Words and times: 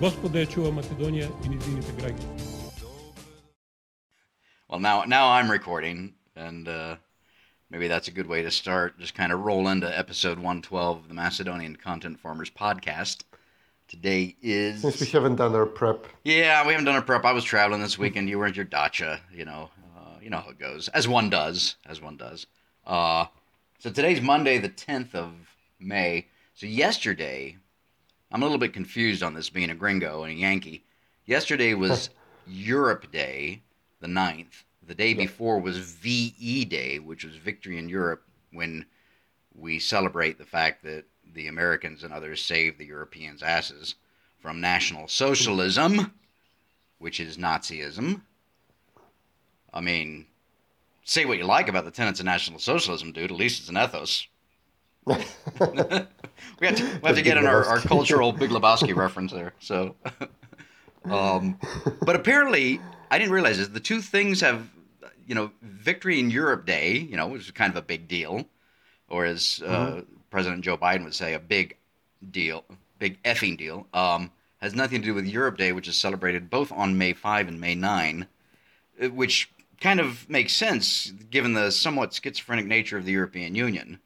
Господа 0.00 0.40
ја 0.40 0.48
чува 0.50 0.70
Македонија 0.72 1.28
и 1.44 1.48
низините 1.48 1.92
граѓани. 2.00 2.46
Well, 4.68 4.80
now 4.80 5.04
now 5.04 5.30
I'm 5.30 5.50
recording, 5.50 6.14
and 6.36 6.68
uh, 6.68 6.96
maybe 7.70 7.88
that's 7.88 8.08
a 8.08 8.12
good 8.12 8.26
way 8.28 8.42
to 8.42 8.50
start. 8.50 8.98
Just 8.98 9.14
kind 9.14 9.32
of 9.32 9.40
roll 9.40 9.68
into 9.68 9.86
episode 9.98 10.38
112 10.38 10.98
of 10.98 11.08
the 11.08 11.14
Macedonian 11.14 11.76
Content 11.76 12.20
Farmers 12.20 12.50
podcast. 12.50 13.24
Today 13.88 14.36
is 14.40 14.82
Since 14.82 15.00
we 15.00 15.06
haven't 15.08 15.36
done 15.36 15.54
our 15.54 15.66
prep. 15.66 16.06
yeah, 16.24 16.64
we 16.64 16.72
haven't 16.72 16.84
done 16.86 16.96
a 16.96 17.02
prep. 17.02 17.24
I 17.24 17.32
was 17.32 17.42
traveling 17.42 17.80
this 17.82 17.98
weekend. 17.98 18.28
You 18.28 18.38
were 18.38 18.46
at 18.46 18.54
your 18.54 18.64
dacha, 18.64 19.20
you 19.32 19.44
know, 19.44 19.70
uh, 19.98 20.18
you 20.22 20.30
know 20.30 20.38
how 20.38 20.50
it 20.50 20.60
goes, 20.60 20.86
as 20.88 21.08
one 21.08 21.28
does, 21.28 21.74
as 21.84 22.00
one 22.00 22.16
does. 22.16 22.46
Uh, 22.86 23.24
so 23.80 23.90
today's 23.90 24.20
Monday, 24.20 24.58
the 24.58 24.68
10th 24.68 25.14
of 25.16 25.32
May. 25.80 26.26
So 26.54 26.66
yesterday, 26.66 27.56
I'm 28.35 28.41
a 28.41 28.45
little 28.45 28.57
bit 28.57 28.73
confused 28.73 29.23
on 29.23 29.33
this 29.33 29.49
being 29.49 29.69
a 29.69 29.75
gringo 29.75 30.23
and 30.23 30.33
a 30.33 30.35
Yankee. 30.35 30.83
Yesterday 31.25 31.73
was 31.73 32.09
Europe 32.45 33.09
Day, 33.09 33.63
the 34.01 34.07
9th. 34.07 34.65
The 34.85 34.93
day 34.93 35.13
before 35.13 35.61
was 35.61 35.77
VE 35.77 36.65
Day, 36.65 36.99
which 36.99 37.23
was 37.23 37.37
Victory 37.37 37.77
in 37.77 37.87
Europe, 37.87 38.23
when 38.51 38.85
we 39.57 39.79
celebrate 39.79 40.37
the 40.37 40.43
fact 40.43 40.83
that 40.83 41.05
the 41.33 41.47
Americans 41.47 42.03
and 42.03 42.11
others 42.11 42.43
saved 42.43 42.77
the 42.77 42.85
Europeans' 42.85 43.41
asses 43.41 43.95
from 44.37 44.59
National 44.59 45.07
Socialism, 45.07 46.11
which 46.97 47.21
is 47.21 47.37
Nazism. 47.37 48.19
I 49.73 49.79
mean, 49.79 50.25
say 51.05 51.23
what 51.23 51.37
you 51.37 51.45
like 51.45 51.69
about 51.69 51.85
the 51.85 51.89
tenets 51.89 52.19
of 52.19 52.25
National 52.25 52.59
Socialism, 52.59 53.13
dude. 53.13 53.31
At 53.31 53.37
least 53.37 53.61
it's 53.61 53.69
an 53.69 53.77
ethos. 53.77 54.27
We 55.05 55.15
have 56.67 56.75
to, 56.75 56.83
we 57.01 57.07
have 57.07 57.15
to 57.15 57.21
get 57.21 57.37
in 57.37 57.45
our, 57.45 57.65
our 57.65 57.79
cultural 57.79 58.31
Big 58.31 58.49
Lebowski 58.49 58.95
reference 58.95 59.31
there. 59.31 59.53
So, 59.59 59.95
um, 61.05 61.59
but 62.01 62.15
apparently, 62.15 62.79
I 63.11 63.19
didn't 63.19 63.33
realize 63.33 63.57
this. 63.57 63.67
The 63.67 63.79
two 63.79 64.01
things 64.01 64.41
have, 64.41 64.67
you 65.27 65.35
know, 65.35 65.51
Victory 65.61 66.19
in 66.19 66.29
Europe 66.29 66.65
Day, 66.65 66.97
you 66.97 67.17
know, 67.17 67.27
which 67.27 67.43
is 67.43 67.51
kind 67.51 67.71
of 67.71 67.77
a 67.77 67.81
big 67.81 68.07
deal, 68.07 68.45
or 69.09 69.25
as 69.25 69.61
uh, 69.65 70.01
President 70.31 70.63
Joe 70.63 70.77
Biden 70.77 71.03
would 71.03 71.13
say, 71.13 71.33
a 71.33 71.39
big 71.39 71.77
deal, 72.31 72.63
big 72.99 73.21
effing 73.23 73.57
deal, 73.57 73.87
um, 73.93 74.31
has 74.57 74.73
nothing 74.73 75.01
to 75.01 75.05
do 75.05 75.13
with 75.13 75.25
Europe 75.25 75.57
Day, 75.57 75.71
which 75.71 75.87
is 75.87 75.95
celebrated 75.95 76.49
both 76.49 76.71
on 76.71 76.97
May 76.97 77.13
5 77.13 77.47
and 77.47 77.61
May 77.61 77.75
9, 77.75 78.25
uh, 79.01 79.09
which 79.09 79.51
kind 79.79 79.99
of 79.99 80.27
makes 80.29 80.53
sense 80.53 81.11
given 81.29 81.53
the 81.53 81.69
somewhat 81.69 82.13
schizophrenic 82.13 82.65
nature 82.65 82.97
of 82.97 83.05
the 83.05 83.11
European 83.11 83.53
Union, 83.53 83.99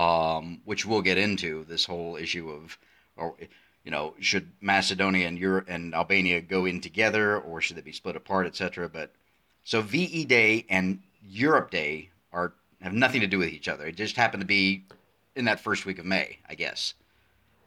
um, 0.00 0.62
which 0.64 0.86
we'll 0.86 1.02
get 1.02 1.18
into 1.18 1.64
this 1.68 1.84
whole 1.84 2.16
issue 2.16 2.50
of, 2.50 2.78
or 3.16 3.34
you 3.84 3.90
know, 3.90 4.14
should 4.18 4.50
Macedonia 4.60 5.28
and 5.28 5.38
Europe 5.38 5.66
and 5.68 5.94
Albania 5.94 6.40
go 6.40 6.64
in 6.64 6.80
together, 6.80 7.38
or 7.38 7.60
should 7.60 7.76
they 7.76 7.82
be 7.82 7.92
split 7.92 8.16
apart, 8.16 8.46
etc. 8.46 8.88
But 8.88 9.12
so 9.62 9.82
VE 9.82 10.24
Day 10.24 10.64
and 10.70 11.00
Europe 11.28 11.70
Day 11.70 12.08
are 12.32 12.54
have 12.80 12.94
nothing 12.94 13.20
to 13.20 13.26
do 13.26 13.38
with 13.38 13.50
each 13.50 13.68
other. 13.68 13.84
It 13.86 13.96
just 13.96 14.16
happened 14.16 14.40
to 14.40 14.46
be 14.46 14.84
in 15.36 15.44
that 15.44 15.60
first 15.60 15.84
week 15.84 15.98
of 15.98 16.06
May, 16.06 16.38
I 16.48 16.54
guess. 16.54 16.94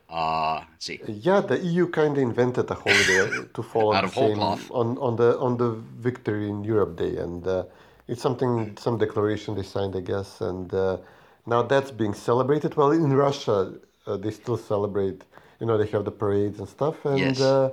Uh, 0.10 0.64
let's 0.72 0.86
see. 0.86 1.02
Yeah, 1.08 1.40
the 1.42 1.60
EU 1.60 1.88
kind 1.88 2.18
of 2.18 2.24
invented 2.24 2.70
a 2.72 2.74
holiday 2.74 3.48
to 3.54 3.62
fall 3.64 3.94
Out 3.94 4.00
on 4.00 4.06
of 4.06 4.14
the 4.14 4.20
whole 4.20 4.36
cloth. 4.36 4.72
on 4.72 4.98
on 4.98 5.16
the 5.18 5.38
on 5.38 5.58
the 5.58 5.72
Victory 6.08 6.50
in 6.50 6.64
Europe 6.64 6.96
Day, 6.98 7.18
and 7.18 7.48
uh, 7.48 7.66
it's 8.08 8.24
something 8.24 8.76
some 8.78 8.98
declaration 8.98 9.54
they 9.54 9.64
signed, 9.64 9.96
I 9.96 10.02
guess, 10.02 10.42
and 10.42 10.74
uh, 10.74 10.98
now 11.46 11.62
that's 11.62 11.92
being 11.92 12.14
celebrated. 12.14 12.76
Well, 12.76 12.92
in 12.92 13.14
Russia, 13.14 13.74
uh, 14.08 14.18
they 14.18 14.32
still 14.32 14.58
celebrate. 14.58 15.24
You 15.60 15.66
know, 15.68 15.78
they 15.78 15.88
have 15.88 16.06
the 16.06 16.12
parades 16.12 16.60
and 16.60 16.68
stuff, 16.68 17.06
and 17.06 17.20
Yes. 17.20 17.40
uh, 17.42 17.70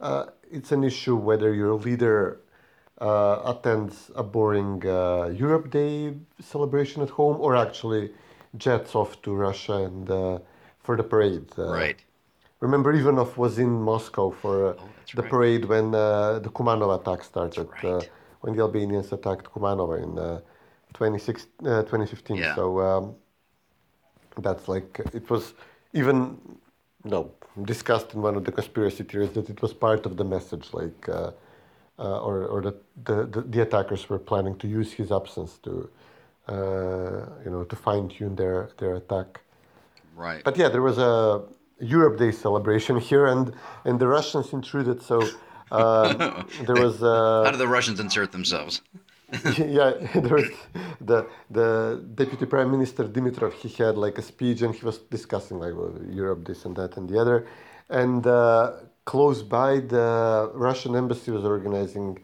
uh, 0.00 0.24
it's 0.50 0.72
an 0.72 0.84
issue 0.84 1.16
whether 1.16 1.52
your 1.54 1.74
leader 1.74 2.40
uh, 3.00 3.42
attends 3.52 4.10
a 4.14 4.22
boring 4.22 4.82
uh, 4.86 5.26
Europe 5.34 5.70
Day 5.70 6.14
celebration 6.40 7.02
at 7.02 7.10
home 7.10 7.36
or 7.40 7.56
actually 7.56 8.12
jets 8.56 8.94
off 8.94 9.20
to 9.22 9.34
Russia 9.34 9.74
and 9.88 10.10
uh, 10.10 10.38
for 10.78 10.96
the 10.96 11.02
parade. 11.02 11.46
Uh, 11.58 11.72
Right. 11.72 12.00
Remember, 12.60 12.92
Ivanov 12.92 13.36
was 13.36 13.58
in 13.58 13.70
Moscow 13.82 14.30
for 14.30 14.54
uh, 14.68 14.74
Oh, 14.78 14.88
the 15.14 15.22
right. 15.22 15.30
parade 15.30 15.64
when 15.66 15.94
uh, 15.94 16.38
the 16.38 16.48
Kumanovo 16.48 16.94
attack 17.00 17.22
started, 17.24 17.68
right. 17.82 18.08
when 18.40 18.56
the 18.56 18.62
Albanians 18.62 19.12
attacked 19.12 19.46
Kumanovo 19.52 19.96
in 20.02 20.18
uh, 20.18 20.40
26, 20.94 21.46
uh, 21.60 21.82
2015. 21.82 22.36
Yeah. 22.36 22.54
So 22.54 22.80
um, 22.80 23.14
that's 24.38 24.68
like, 24.68 25.00
it 25.12 25.28
was 25.28 25.54
even, 25.92 26.38
no, 27.04 27.30
discussed 27.62 28.14
in 28.14 28.22
one 28.22 28.36
of 28.36 28.44
the 28.44 28.52
conspiracy 28.52 29.04
theories 29.04 29.30
that 29.30 29.50
it 29.50 29.60
was 29.62 29.72
part 29.72 30.06
of 30.06 30.16
the 30.16 30.24
message, 30.24 30.68
like, 30.72 31.08
uh, 31.08 31.30
uh, 31.98 32.20
or, 32.20 32.46
or 32.46 32.62
that 32.62 33.04
the, 33.04 33.26
the, 33.26 33.40
the 33.42 33.60
attackers 33.62 34.08
were 34.08 34.18
planning 34.18 34.56
to 34.58 34.66
use 34.66 34.92
his 34.92 35.12
absence 35.12 35.58
to, 35.58 35.88
uh, 36.48 36.52
you 37.44 37.50
know, 37.50 37.64
to 37.64 37.76
fine 37.76 38.08
tune 38.08 38.34
their, 38.34 38.70
their 38.78 38.96
attack. 38.96 39.40
Right. 40.16 40.42
But 40.42 40.56
yeah, 40.56 40.68
there 40.68 40.82
was 40.82 40.98
a 40.98 41.42
Europe 41.80 42.18
Day 42.18 42.30
celebration 42.30 42.98
here, 42.98 43.26
and 43.26 43.52
and 43.84 43.98
the 43.98 44.06
Russians 44.06 44.52
intruded. 44.52 45.02
So 45.02 45.20
um, 45.72 46.46
there 46.66 46.76
was 46.76 47.00
How 47.00 47.44
uh, 47.44 47.50
do 47.50 47.56
the 47.56 47.68
Russians 47.68 48.00
insert 48.00 48.32
themselves? 48.32 48.80
yeah, 49.58 49.92
there 50.14 50.34
was 50.36 50.50
the 51.00 51.26
the 51.50 52.02
deputy 52.14 52.46
prime 52.46 52.70
minister 52.70 53.04
Dimitrov. 53.04 53.52
He 53.54 53.68
had 53.82 53.96
like 53.96 54.18
a 54.18 54.22
speech, 54.22 54.62
and 54.62 54.74
he 54.74 54.84
was 54.84 54.98
discussing 54.98 55.58
like 55.58 55.74
well, 55.74 55.94
Europe, 56.10 56.46
this 56.46 56.64
and 56.64 56.76
that 56.76 56.96
and 56.96 57.08
the 57.08 57.18
other, 57.20 57.46
and 57.90 58.26
uh, 58.26 58.72
close 59.04 59.42
by 59.42 59.80
the 59.80 60.50
Russian 60.54 60.96
embassy 60.96 61.30
was 61.30 61.44
organizing 61.44 62.18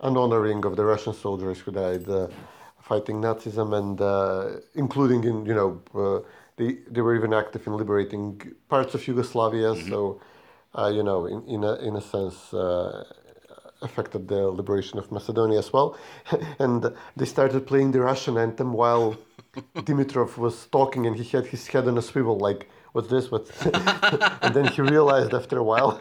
an 0.00 0.16
honoring 0.16 0.64
of 0.64 0.76
the 0.76 0.84
Russian 0.84 1.14
soldiers 1.14 1.58
who 1.60 1.72
died 1.72 2.08
uh, 2.08 2.28
fighting 2.80 3.20
Nazism, 3.20 3.76
and 3.76 4.00
uh, 4.00 4.60
including 4.74 5.24
in 5.24 5.46
you 5.46 5.54
know 5.54 5.70
uh, 5.94 6.20
they 6.56 6.78
they 6.90 7.00
were 7.02 7.14
even 7.16 7.34
active 7.34 7.66
in 7.66 7.74
liberating 7.76 8.40
parts 8.68 8.94
of 8.94 9.06
Yugoslavia. 9.08 9.76
So 9.76 10.20
uh, 10.78 10.90
you 10.94 11.02
know 11.02 11.26
in 11.26 11.44
in 11.48 11.64
a 11.64 11.74
in 11.76 11.96
a 11.96 12.00
sense. 12.02 12.54
Affected 13.84 14.28
the 14.28 14.48
liberation 14.60 14.98
of 14.98 15.12
Macedonia 15.12 15.58
as 15.58 15.72
well. 15.72 15.96
and 16.58 16.92
they 17.16 17.26
started 17.26 17.66
playing 17.66 17.92
the 17.92 18.00
Russian 18.00 18.36
anthem 18.38 18.72
while 18.72 19.16
Dimitrov 19.76 20.36
was 20.38 20.66
talking 20.66 21.06
and 21.06 21.14
he 21.16 21.24
had 21.36 21.46
his 21.46 21.66
head 21.66 21.86
on 21.86 21.96
a 21.98 22.02
swivel, 22.02 22.38
like, 22.38 22.68
what's 22.92 23.08
this? 23.08 23.30
What's 23.30 23.50
and 24.44 24.54
then 24.54 24.66
he 24.68 24.80
realized 24.82 25.32
after 25.34 25.58
a 25.58 25.62
while 25.62 26.00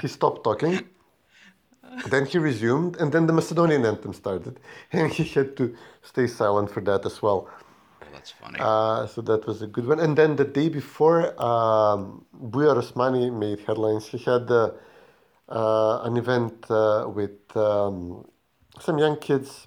he 0.00 0.08
stopped 0.08 0.44
talking. 0.44 0.80
Then 2.08 2.26
he 2.26 2.38
resumed, 2.38 2.96
and 2.96 3.10
then 3.10 3.26
the 3.26 3.32
Macedonian 3.32 3.84
anthem 3.86 4.12
started, 4.12 4.60
and 4.92 5.10
he 5.10 5.24
had 5.24 5.56
to 5.56 5.74
stay 6.02 6.26
silent 6.26 6.70
for 6.70 6.82
that 6.82 7.06
as 7.06 7.22
well. 7.22 7.48
Oh, 7.48 8.06
that's 8.12 8.32
funny. 8.32 8.58
Uh, 8.60 9.06
so 9.06 9.22
that 9.22 9.46
was 9.46 9.62
a 9.62 9.66
good 9.66 9.86
one. 9.86 10.00
And 10.00 10.16
then 10.16 10.36
the 10.36 10.44
day 10.44 10.68
before, 10.68 11.20
um, 11.42 12.24
Bujar 12.50 12.76
Osmani 12.76 13.32
made 13.32 13.60
headlines. 13.60 14.06
He 14.08 14.18
had 14.18 14.50
uh, 14.50 14.54
uh, 14.56 14.70
an 15.48 16.16
event 16.16 16.70
uh, 16.70 17.08
with 17.12 17.56
um, 17.56 18.26
some 18.80 18.98
young 18.98 19.16
kids. 19.18 19.66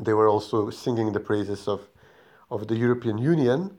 They 0.00 0.14
were 0.14 0.28
also 0.28 0.70
singing 0.70 1.12
the 1.12 1.20
praises 1.20 1.68
of, 1.68 1.88
of 2.50 2.68
the 2.68 2.76
European 2.76 3.18
Union. 3.18 3.78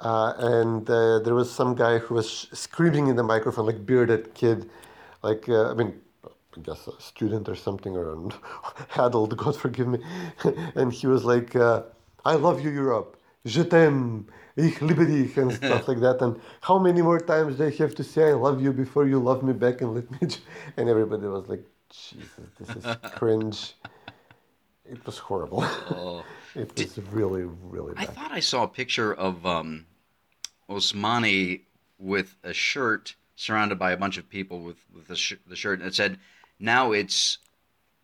Uh, 0.00 0.34
and 0.38 0.90
uh, 0.90 1.20
there 1.20 1.34
was 1.34 1.50
some 1.50 1.74
guy 1.74 1.98
who 1.98 2.14
was 2.14 2.48
screaming 2.52 3.08
in 3.08 3.16
the 3.16 3.24
microphone, 3.24 3.66
like 3.66 3.86
bearded 3.86 4.34
kid, 4.34 4.70
like 5.22 5.48
uh, 5.48 5.70
I 5.70 5.74
mean, 5.74 6.00
I 6.24 6.60
guess 6.62 6.86
a 6.88 7.00
student 7.02 7.48
or 7.48 7.56
something 7.56 7.96
or 7.96 8.12
an 8.14 8.32
adult, 8.96 9.36
God 9.36 9.56
forgive 9.56 9.88
me. 9.88 10.00
and 10.76 10.92
he 10.92 11.06
was 11.08 11.24
like, 11.24 11.56
uh, 11.56 11.82
"I 12.24 12.34
love 12.36 12.62
you, 12.62 12.70
Europe. 12.70 13.17
Je 13.44 13.62
t'aime. 13.64 14.26
Ich 14.56 14.80
liebe 14.82 15.06
dich," 15.06 15.36
and 15.36 15.52
stuff 15.52 15.86
like 15.88 16.00
that. 16.00 16.20
And 16.20 16.40
how 16.60 16.78
many 16.78 17.00
more 17.02 17.20
times 17.20 17.58
they 17.58 17.70
have 17.76 17.94
to 17.94 18.04
say 18.04 18.30
"I 18.30 18.34
love 18.34 18.60
you" 18.60 18.72
before 18.72 19.06
you 19.06 19.18
love 19.20 19.42
me 19.42 19.52
back 19.52 19.80
and 19.80 19.94
let 19.94 20.10
me? 20.10 20.26
j-" 20.26 20.38
And 20.76 20.88
everybody 20.88 21.26
was 21.26 21.48
like, 21.48 21.64
"Jesus, 21.90 22.48
this 22.58 22.70
is 22.76 22.96
cringe." 23.14 23.74
It 24.84 25.04
was 25.06 25.18
horrible. 25.18 25.62
it 26.56 26.76
was 26.76 26.98
really, 27.12 27.44
really 27.44 27.92
I 27.96 28.06
thought 28.06 28.32
I 28.32 28.40
saw 28.40 28.62
a 28.64 28.68
picture 28.68 29.12
of 29.14 29.44
um, 29.44 29.86
Osmani 30.68 31.62
with 31.98 32.36
a 32.42 32.52
shirt 32.54 33.14
surrounded 33.36 33.78
by 33.78 33.92
a 33.92 33.96
bunch 33.96 34.16
of 34.18 34.28
people 34.28 34.62
with 34.62 34.78
with 34.94 35.06
the, 35.08 35.16
sh- 35.16 35.34
the 35.46 35.56
shirt, 35.56 35.78
and 35.78 35.88
it 35.88 35.94
said, 35.94 36.18
"Now 36.58 36.92
it's 36.92 37.38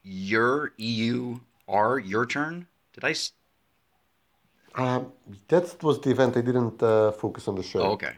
your 0.02 0.72
EU 0.78 1.40
are 1.66 1.98
your 1.98 2.26
turn." 2.26 2.66
Did 2.92 3.04
I? 3.04 3.10
s- 3.10 3.32
Um, 4.76 5.12
that 5.48 5.82
was 5.82 6.00
the 6.00 6.10
event. 6.10 6.36
I 6.36 6.40
didn't 6.40 6.82
uh, 6.82 7.12
focus 7.12 7.46
on 7.48 7.54
the 7.54 7.62
show. 7.62 7.80
Oh, 7.80 7.92
okay. 7.92 8.14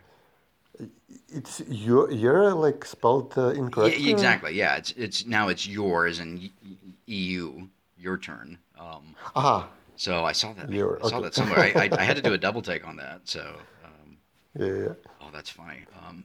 It's 1.29 1.61
your 1.69 2.11
year 2.11 2.53
like 2.55 2.85
spelled 2.85 3.37
uh, 3.37 3.49
Yeah, 3.53 3.59
incorrectly. 3.59 4.11
exactly. 4.11 4.53
Yeah. 4.55 4.77
It's 4.77 4.93
it's 4.93 5.27
now 5.27 5.49
it's 5.49 5.67
yours 5.67 6.19
and 6.19 6.51
EU 7.07 7.67
your 7.99 8.19
turn. 8.19 8.59
Um, 8.79 9.15
Aha. 9.35 9.69
so 9.97 10.25
I 10.25 10.33
saw 10.33 10.53
that. 10.55 10.71
Your- 10.71 10.99
I 11.05 11.09
saw 11.09 11.17
okay. 11.17 11.25
that 11.25 11.35
somewhere. 11.35 11.59
I, 11.61 11.73
I, 11.85 11.89
I 11.99 12.05
had 12.05 12.17
to 12.17 12.23
do 12.23 12.33
a 12.33 12.39
double 12.47 12.63
take 12.63 12.87
on 12.87 12.97
that. 12.97 13.21
So. 13.25 13.43
Um, 13.85 14.17
Yeah, 14.59 14.67
yeah. 14.85 14.95
oh, 15.23 15.31
that's 15.33 15.51
funny. 15.51 15.81
Um, 16.07 16.25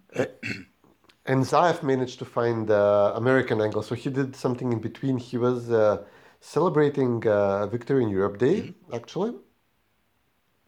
And 1.26 1.46
Zaev 1.46 1.84
managed 1.84 2.18
to 2.20 2.26
find 2.26 2.68
the 2.68 3.14
American 3.16 3.62
angle. 3.62 3.84
So 3.84 3.94
he 3.96 4.10
did 4.10 4.36
something 4.36 4.72
in 4.74 4.80
between. 4.80 5.18
He 5.18 5.38
was 5.38 5.70
uh, 5.70 6.04
celebrating 6.40 7.26
uh, 7.28 7.68
Victory 7.68 8.02
in 8.04 8.10
Europe 8.10 8.38
Day, 8.40 8.58
Mm-hmm. 8.62 8.96
actually, 8.96 9.34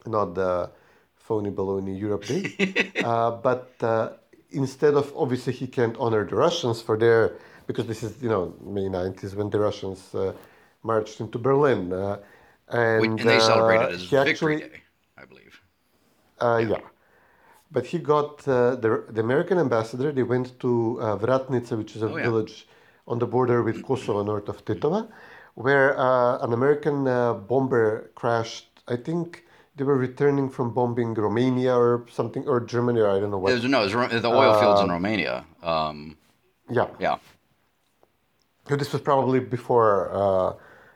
not 0.07 0.35
the 0.35 0.69
phony 1.15 1.51
baloney 1.51 1.97
Europe 1.99 2.25
Day. 2.25 2.91
uh, 3.03 3.31
but 3.31 3.71
uh, 3.81 4.09
instead 4.51 4.93
of, 4.95 5.11
obviously, 5.15 5.53
he 5.53 5.67
can't 5.67 5.95
honor 5.97 6.25
the 6.25 6.35
Russians 6.35 6.81
for 6.81 6.97
their, 6.97 7.33
because 7.67 7.85
this 7.87 8.03
is, 8.03 8.21
you 8.21 8.29
know, 8.29 8.53
May 8.61 8.87
90s 8.89 9.35
when 9.35 9.49
the 9.49 9.59
Russians 9.59 10.13
uh, 10.15 10.33
marched 10.83 11.19
into 11.21 11.37
Berlin. 11.39 11.91
Uh, 11.93 12.17
and, 12.69 13.05
and 13.05 13.19
they 13.19 13.39
celebrated 13.39 13.89
as 13.95 14.03
Victory 14.03 14.31
actually- 14.31 14.57
Day, 14.59 14.81
I 15.17 15.25
believe. 15.25 15.61
uh, 16.41 16.57
yeah. 16.69 16.77
But 17.71 17.85
he 17.87 17.97
got 17.97 18.47
uh, 18.47 18.75
the, 18.75 19.03
the 19.09 19.21
American 19.21 19.57
ambassador. 19.57 20.11
They 20.11 20.21
went 20.23 20.59
to 20.59 20.99
uh, 21.01 21.17
Vratnica, 21.17 21.75
which 21.77 21.95
is 21.95 22.03
a 22.03 22.07
Oh, 22.07 22.17
yeah. 22.17 22.23
village 22.23 22.67
on 23.07 23.17
the 23.19 23.25
border 23.25 23.63
with 23.63 23.83
Kosovo, 23.83 24.23
north 24.23 24.47
of 24.47 24.63
Tetovo, 24.63 25.09
where 25.55 25.97
uh, 25.99 26.37
an 26.45 26.53
American 26.53 27.07
uh, 27.07 27.33
bomber 27.33 28.11
crashed. 28.13 28.67
I 28.87 28.95
think 28.95 29.43
they 29.75 29.83
were 29.83 29.97
returning 29.97 30.49
from 30.49 30.73
bombing 30.73 31.13
Romania 31.15 31.75
or 31.75 32.05
something, 32.11 32.47
or 32.47 32.59
Germany, 32.61 32.99
or 33.01 33.09
I 33.09 33.19
don't 33.19 33.31
know 33.31 33.37
It 33.37 33.41
what. 33.41 33.53
was, 33.53 33.63
no, 33.65 33.81
it 33.83 33.95
was 33.95 34.21
the 34.21 34.29
oil 34.29 34.53
fields 34.59 34.81
Uh, 34.81 34.83
in 34.85 34.91
Romania. 34.91 35.45
Um, 35.63 36.17
yeah. 36.69 36.87
yeah. 36.99 37.17
So 38.69 38.75
this 38.75 38.91
was 38.93 39.01
probably 39.01 39.39
before, 39.39 40.09
uh, 40.13 40.53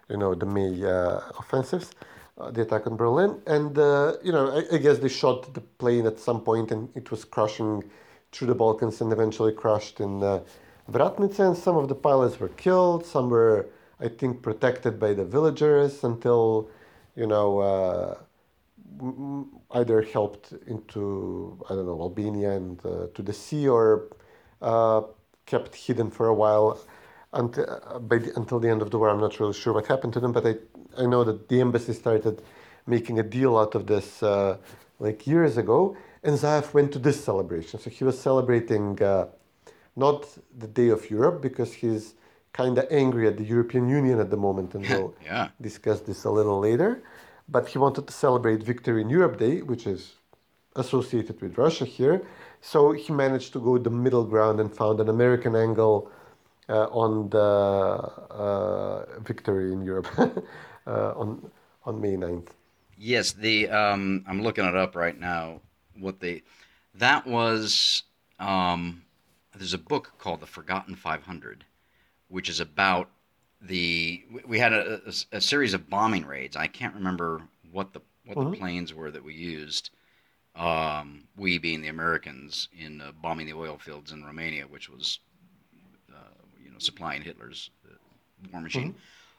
you 0.10 0.18
know, 0.18 0.36
the 0.36 0.46
May 0.46 0.84
uh, 0.86 1.20
offensives, 1.40 1.92
uh, 2.38 2.52
the 2.52 2.62
attack 2.62 2.88
on 2.88 2.96
Berlin, 2.96 3.42
and 3.48 3.78
uh, 3.78 4.14
you 4.24 4.32
know, 4.32 4.50
I, 4.58 4.76
I 4.76 4.78
guess 4.78 5.00
they 5.00 5.10
shot 5.10 5.54
the 5.54 5.62
plane 5.62 6.06
at 6.06 6.20
some 6.20 6.42
point, 6.42 6.72
and 6.72 6.90
it 6.96 7.12
was 7.12 7.26
crashing 7.26 7.84
through 8.32 8.48
the 8.48 8.56
Balkans, 8.56 9.02
and 9.02 9.12
eventually 9.12 9.52
crashed 9.54 10.00
in 10.00 10.24
uh, 10.24 10.42
Vratnica, 10.92 11.40
and 11.48 11.58
some 11.58 11.76
of 11.78 11.88
the 11.90 11.96
pilots 11.96 12.40
were 12.40 12.50
killed, 12.50 13.06
some 13.06 13.30
were, 13.30 13.68
I 14.00 14.08
think, 14.08 14.42
protected 14.44 15.00
by 15.00 15.14
the 15.14 15.26
villagers 15.26 16.04
until, 16.04 16.70
you 17.16 17.28
know. 17.28 18.18
Either 19.72 20.02
helped 20.02 20.54
into 20.68 21.64
I 21.70 21.76
don't 21.76 21.86
know 21.86 22.02
Albania 22.02 22.52
and 22.54 22.80
uh, 22.86 23.08
to 23.14 23.22
the 23.22 23.34
sea 23.34 23.68
or 23.68 24.08
uh, 24.62 25.02
kept 25.46 25.76
hidden 25.76 26.10
for 26.10 26.28
a 26.28 26.34
while 26.34 26.80
until 27.34 27.66
uh, 27.70 28.00
by 28.00 28.18
the, 28.20 28.36
until 28.36 28.60
the 28.60 28.70
end 28.70 28.82
of 28.82 28.90
the 28.92 28.98
war. 28.98 29.10
I'm 29.10 29.20
not 29.20 29.40
really 29.40 29.54
sure 29.54 29.74
what 29.74 29.88
happened 29.88 30.14
to 30.14 30.20
them, 30.20 30.32
but 30.32 30.46
I 30.48 30.56
I 30.98 31.06
know 31.06 31.24
that 31.24 31.48
the 31.50 31.62
embassy 31.62 31.94
started 31.94 32.42
making 32.88 33.20
a 33.20 33.24
deal 33.24 33.58
out 33.58 33.76
of 33.76 33.86
this 33.88 34.24
uh, 34.24 34.58
like 35.00 35.28
years 35.28 35.58
ago, 35.58 35.96
and 36.24 36.36
Zaev 36.38 36.74
went 36.74 36.92
to 36.94 37.00
this 37.00 37.24
celebration. 37.24 37.80
So 37.80 37.90
he 37.90 38.04
was 38.04 38.20
celebrating 38.20 39.02
uh, 39.04 39.28
not 39.96 40.26
the 40.58 40.68
Day 40.68 40.90
of 40.90 41.10
Europe 41.12 41.42
because 41.42 41.74
he's 41.74 42.16
kind 42.54 42.78
of 42.78 42.86
angry 42.90 43.28
at 43.28 43.38
the 43.38 43.44
European 43.44 43.90
Union 43.90 44.20
at 44.20 44.30
the 44.32 44.38
moment, 44.38 44.74
and 44.76 44.88
we'll 44.90 45.14
Yeah. 45.24 45.50
discuss 45.62 46.02
this 46.02 46.26
a 46.26 46.32
little 46.32 46.60
later. 46.60 47.04
But 47.50 47.70
he 47.70 47.78
wanted 47.78 48.08
to 48.08 48.14
celebrate 48.14 48.64
Victory 48.64 49.02
in 49.02 49.10
Europe 49.10 49.38
Day, 49.38 49.62
which 49.62 49.88
is 49.88 50.16
associated 50.76 51.42
with 51.42 51.58
Russia 51.58 51.86
here. 51.86 52.22
So 52.62 52.92
he 52.92 53.14
managed 53.14 53.54
to 53.54 53.60
go 53.60 53.78
the 53.78 53.90
middle 53.90 54.26
ground 54.26 54.60
and 54.60 54.76
found 54.76 55.00
an 55.00 55.10
American 55.10 55.56
angle 55.56 56.12
uh, 56.70 56.88
on 56.88 57.30
the 57.30 57.40
uh, 57.40 59.20
Victory 59.22 59.72
in 59.72 59.82
Europe 59.82 60.08
uh, 60.88 61.14
on 61.16 61.50
on 61.86 62.02
May 62.02 62.16
9th. 62.18 62.50
Yes, 62.98 63.32
the 63.32 63.70
um, 63.70 64.26
I'm 64.28 64.42
looking 64.42 64.66
it 64.66 64.76
up 64.76 64.96
right 64.96 65.18
now. 65.18 65.62
What 65.98 66.20
they 66.20 66.44
that 66.96 67.26
was 67.26 68.04
um, 68.40 69.04
there's 69.56 69.74
a 69.74 69.80
book 69.80 70.14
called 70.20 70.42
The 70.42 70.46
Forgotten 70.46 70.96
500, 70.96 71.64
which 72.28 72.50
is 72.50 72.60
about 72.60 73.10
the 73.62 74.24
we- 74.46 74.60
had 74.60 74.74
a, 74.74 75.02
a, 75.08 75.38
a 75.38 75.42
series 75.42 75.74
of 75.74 75.90
bombing 75.90 76.26
raids. 76.26 76.56
I 76.56 76.68
can't 76.68 76.94
remember 76.96 77.42
what 77.72 77.94
the 77.94 78.02
what 78.26 78.36
the 78.36 78.58
planes 78.58 78.94
were 78.94 79.12
that 79.12 79.24
we 79.24 79.34
used. 79.34 79.90
Um, 80.56 81.24
we 81.38 81.60
being 81.60 81.82
the 81.82 81.88
Americans 81.90 82.68
in 82.78 83.00
uh, 83.02 83.12
bombing 83.22 83.46
the 83.46 83.54
oil 83.54 83.78
fields 83.78 84.12
in 84.12 84.24
Romania, 84.24 84.66
which 84.66 84.90
was 84.90 85.20
uh, 86.12 86.34
you 86.64 86.72
know 86.72 86.80
supplying 86.80 87.22
Hitler's 87.22 87.70
uh, 87.86 87.94
war 88.52 88.62
machine. 88.62 88.96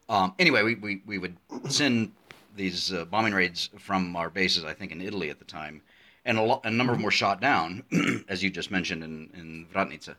Um, 0.08 0.34
anyway, 0.38 0.62
we, 0.62 0.74
we, 0.76 1.02
we 1.06 1.18
would 1.18 1.36
send 1.68 2.12
these 2.56 2.92
uh, 2.94 3.04
bombing 3.04 3.34
raids 3.34 3.68
from 3.78 4.16
our 4.16 4.30
bases, 4.30 4.64
I 4.64 4.72
think 4.72 4.90
in 4.90 5.02
Italy 5.02 5.28
at 5.28 5.38
the 5.38 5.44
time, 5.44 5.82
and 6.24 6.38
a, 6.38 6.42
lo- 6.42 6.60
a 6.64 6.70
number 6.70 6.92
of 6.94 6.98
them 6.98 7.04
were 7.04 7.10
shot 7.10 7.40
down, 7.42 7.84
as 8.28 8.42
you 8.42 8.48
just 8.48 8.70
mentioned 8.70 9.04
in 9.04 9.28
in 9.34 9.66
Vratnica, 9.72 10.14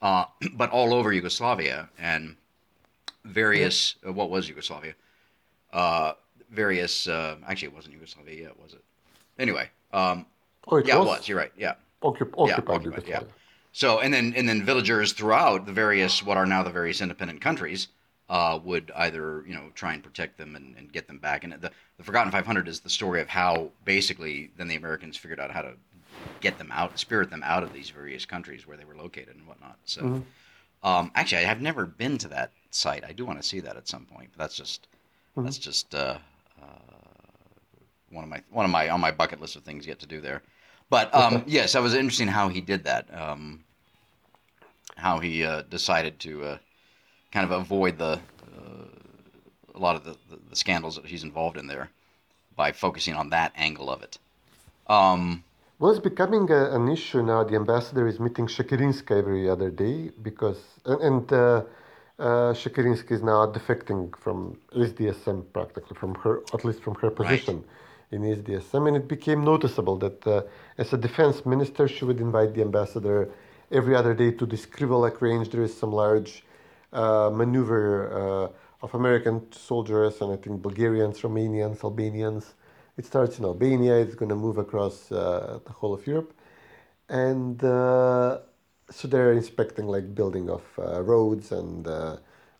uh, 0.00 0.24
but 0.54 0.70
all 0.70 0.94
over 0.94 1.12
Yugoslavia 1.12 1.88
and 1.98 2.36
various 3.26 3.96
uh, 4.06 4.12
what 4.12 4.30
was 4.30 4.48
Yugoslavia, 4.48 4.94
uh, 5.72 6.12
various 6.50 7.08
uh, 7.08 7.36
actually 7.46 7.68
it 7.68 7.74
wasn't 7.74 7.94
Yugoslavia 7.94 8.42
yet, 8.42 8.60
was 8.60 8.72
it? 8.74 8.82
Anyway, 9.38 9.68
um, 9.92 10.26
Oh, 10.68 10.76
it 10.78 10.86
yeah, 10.86 10.96
was, 10.96 11.06
it 11.06 11.10
was. 11.10 11.28
You're 11.28 11.38
right. 11.38 11.52
Yeah. 11.56 11.74
Occup- 12.02 12.34
Yeah, 12.48 12.54
occupied 12.54 12.76
occupied, 12.76 13.04
yeah. 13.06 13.22
So 13.72 14.00
and 14.00 14.12
then 14.12 14.32
and 14.36 14.48
then 14.48 14.64
villagers 14.64 15.12
throughout 15.12 15.66
the 15.66 15.72
various 15.72 16.22
what 16.22 16.36
are 16.36 16.46
now 16.46 16.62
the 16.62 16.70
various 16.70 17.00
independent 17.00 17.40
countries 17.40 17.88
uh, 18.28 18.58
would 18.64 18.90
either 18.96 19.44
you 19.46 19.54
know 19.54 19.70
try 19.74 19.92
and 19.94 20.02
protect 20.02 20.38
them 20.38 20.56
and, 20.56 20.76
and 20.76 20.92
get 20.92 21.06
them 21.06 21.18
back. 21.18 21.44
And 21.44 21.52
the 21.52 21.70
the 21.98 22.02
Forgotten 22.02 22.32
500 22.32 22.68
is 22.68 22.80
the 22.80 22.90
story 22.90 23.20
of 23.20 23.28
how 23.28 23.70
basically 23.84 24.50
then 24.56 24.68
the 24.68 24.76
Americans 24.76 25.16
figured 25.16 25.38
out 25.40 25.50
how 25.50 25.62
to 25.62 25.74
get 26.40 26.58
them 26.58 26.70
out, 26.72 26.98
spirit 26.98 27.30
them 27.30 27.42
out 27.44 27.62
of 27.62 27.72
these 27.72 27.90
various 27.90 28.24
countries 28.24 28.66
where 28.66 28.76
they 28.76 28.84
were 28.84 28.96
located 28.96 29.36
and 29.36 29.46
whatnot. 29.46 29.78
So 29.84 30.22
um, 30.82 31.10
actually, 31.14 31.38
I 31.38 31.44
have 31.48 31.60
never 31.60 31.86
been 31.86 32.18
to 32.18 32.28
that 32.28 32.52
site. 32.70 33.04
I 33.04 33.12
do 33.12 33.24
want 33.24 33.40
to 33.40 33.46
see 33.48 33.60
that 33.60 33.76
at 33.76 33.88
some 33.88 34.04
point. 34.06 34.30
But 34.32 34.44
that's 34.44 34.56
just 34.56 34.88
that's 35.36 35.58
just 35.58 35.94
uh, 35.94 36.18
uh, 36.62 36.66
one 38.10 38.24
of 38.24 38.30
my 38.30 38.42
one 38.50 38.64
of 38.64 38.70
my 38.70 38.88
on 38.88 39.00
my 39.00 39.10
bucket 39.10 39.40
list 39.40 39.56
of 39.56 39.62
things 39.62 39.86
yet 39.86 39.98
to 40.00 40.06
do 40.06 40.20
there. 40.20 40.42
But 40.90 41.14
um, 41.14 41.42
yes, 41.46 41.72
that 41.72 41.82
was 41.82 41.94
interesting 41.94 42.28
how 42.28 42.48
he 42.48 42.60
did 42.60 42.84
that. 42.84 43.06
Um, 43.12 43.64
how 44.96 45.18
he 45.18 45.44
uh, 45.44 45.62
decided 45.68 46.18
to 46.20 46.44
uh, 46.44 46.58
kind 47.32 47.44
of 47.44 47.50
avoid 47.60 47.98
the 47.98 48.18
uh, 48.56 48.86
a 49.74 49.78
lot 49.78 49.96
of 49.96 50.04
the, 50.04 50.16
the, 50.30 50.38
the 50.50 50.56
scandals 50.56 50.96
that 50.96 51.04
he's 51.04 51.22
involved 51.22 51.58
in 51.58 51.66
there 51.66 51.90
by 52.56 52.72
focusing 52.72 53.14
on 53.14 53.30
that 53.30 53.52
angle 53.56 53.90
of 53.90 54.02
it. 54.02 54.18
Um, 54.86 55.44
Well, 55.78 55.90
it's 55.90 56.00
becoming 56.00 56.50
a, 56.50 56.74
an 56.74 56.88
issue 56.88 57.22
now. 57.22 57.44
The 57.44 57.56
ambassador 57.56 58.06
is 58.08 58.18
meeting 58.18 58.46
Shekerinska 58.46 59.10
every 59.18 59.50
other 59.50 59.70
day 59.70 60.10
because, 60.22 60.58
and, 60.86 61.00
and 61.02 61.32
uh, 62.18 62.22
uh, 62.22 62.52
is 62.52 63.22
now 63.22 63.46
defecting 63.46 64.16
from 64.18 64.58
SDSM 64.74 65.44
practically, 65.52 65.96
from 65.96 66.14
her, 66.16 66.42
at 66.54 66.64
least 66.64 66.82
from 66.82 66.94
her 66.96 67.10
position 67.10 67.64
in 68.10 68.22
SDSM. 68.22 68.88
And 68.88 68.96
it 68.96 69.08
became 69.08 69.44
noticeable 69.44 69.96
that 69.98 70.26
uh, 70.26 70.42
as 70.78 70.92
a 70.92 70.96
defense 70.96 71.44
minister, 71.44 71.88
she 71.88 72.04
would 72.04 72.20
invite 72.20 72.54
the 72.54 72.62
ambassador 72.62 73.30
every 73.70 73.94
other 73.94 74.14
day 74.14 74.30
to 74.32 74.46
this 74.46 74.66
Krivolak 74.66 75.20
range. 75.20 75.50
There 75.50 75.62
is 75.62 75.76
some 75.76 75.92
large 75.92 76.44
uh, 76.92 77.30
maneuver 77.32 78.12
uh, 78.12 78.84
of 78.84 78.94
American 78.94 79.52
soldiers 79.52 80.20
and 80.20 80.32
I 80.32 80.36
think 80.36 80.62
Bulgarians, 80.62 81.20
Romanians, 81.20 81.82
Albanians. 81.82 82.54
It 82.96 83.04
starts 83.04 83.38
in 83.38 83.44
Albania, 83.44 83.96
it's 83.96 84.14
going 84.14 84.30
to 84.30 84.36
move 84.36 84.56
across 84.56 85.12
uh, 85.12 85.58
the 85.66 85.72
whole 85.72 85.92
of 85.92 86.06
Europe. 86.06 86.32
And 87.08 87.62
uh, 87.62 88.38
so 88.90 89.08
they're 89.08 89.32
inspecting 89.32 89.86
like 89.86 90.14
building 90.14 90.48
of 90.50 90.62
uh, 90.78 91.02
roads 91.02 91.52
and 91.52 91.86
uh, 91.86 92.16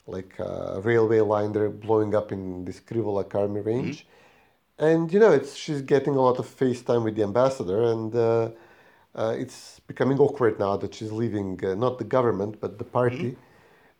like 0.06 0.38
a 0.38 0.80
railway 0.82 1.20
line 1.20 1.52
they're 1.52 1.70
blowing 1.70 2.14
up 2.14 2.32
in 2.32 2.64
this 2.64 2.80
Krivolak 2.80 3.34
army 3.34 3.60
range. 3.60 4.06
And 4.78 5.12
you 5.12 5.20
know, 5.20 5.32
it's 5.32 5.56
she's 5.56 5.82
getting 5.82 6.16
a 6.16 6.20
lot 6.20 6.38
of 6.38 6.46
FaceTime 6.46 7.04
with 7.04 7.16
the 7.16 7.22
ambassador, 7.22 7.82
and 7.84 8.14
uh, 8.14 8.50
uh, 9.14 9.34
it's 9.38 9.80
becoming 9.80 10.18
awkward 10.18 10.58
now 10.58 10.76
that 10.78 10.94
she's 10.94 11.12
leaving 11.12 11.60
uh, 11.64 11.74
not 11.74 11.98
the 11.98 12.04
government 12.04 12.60
but 12.60 12.78
the 12.78 12.84
party, 12.84 13.36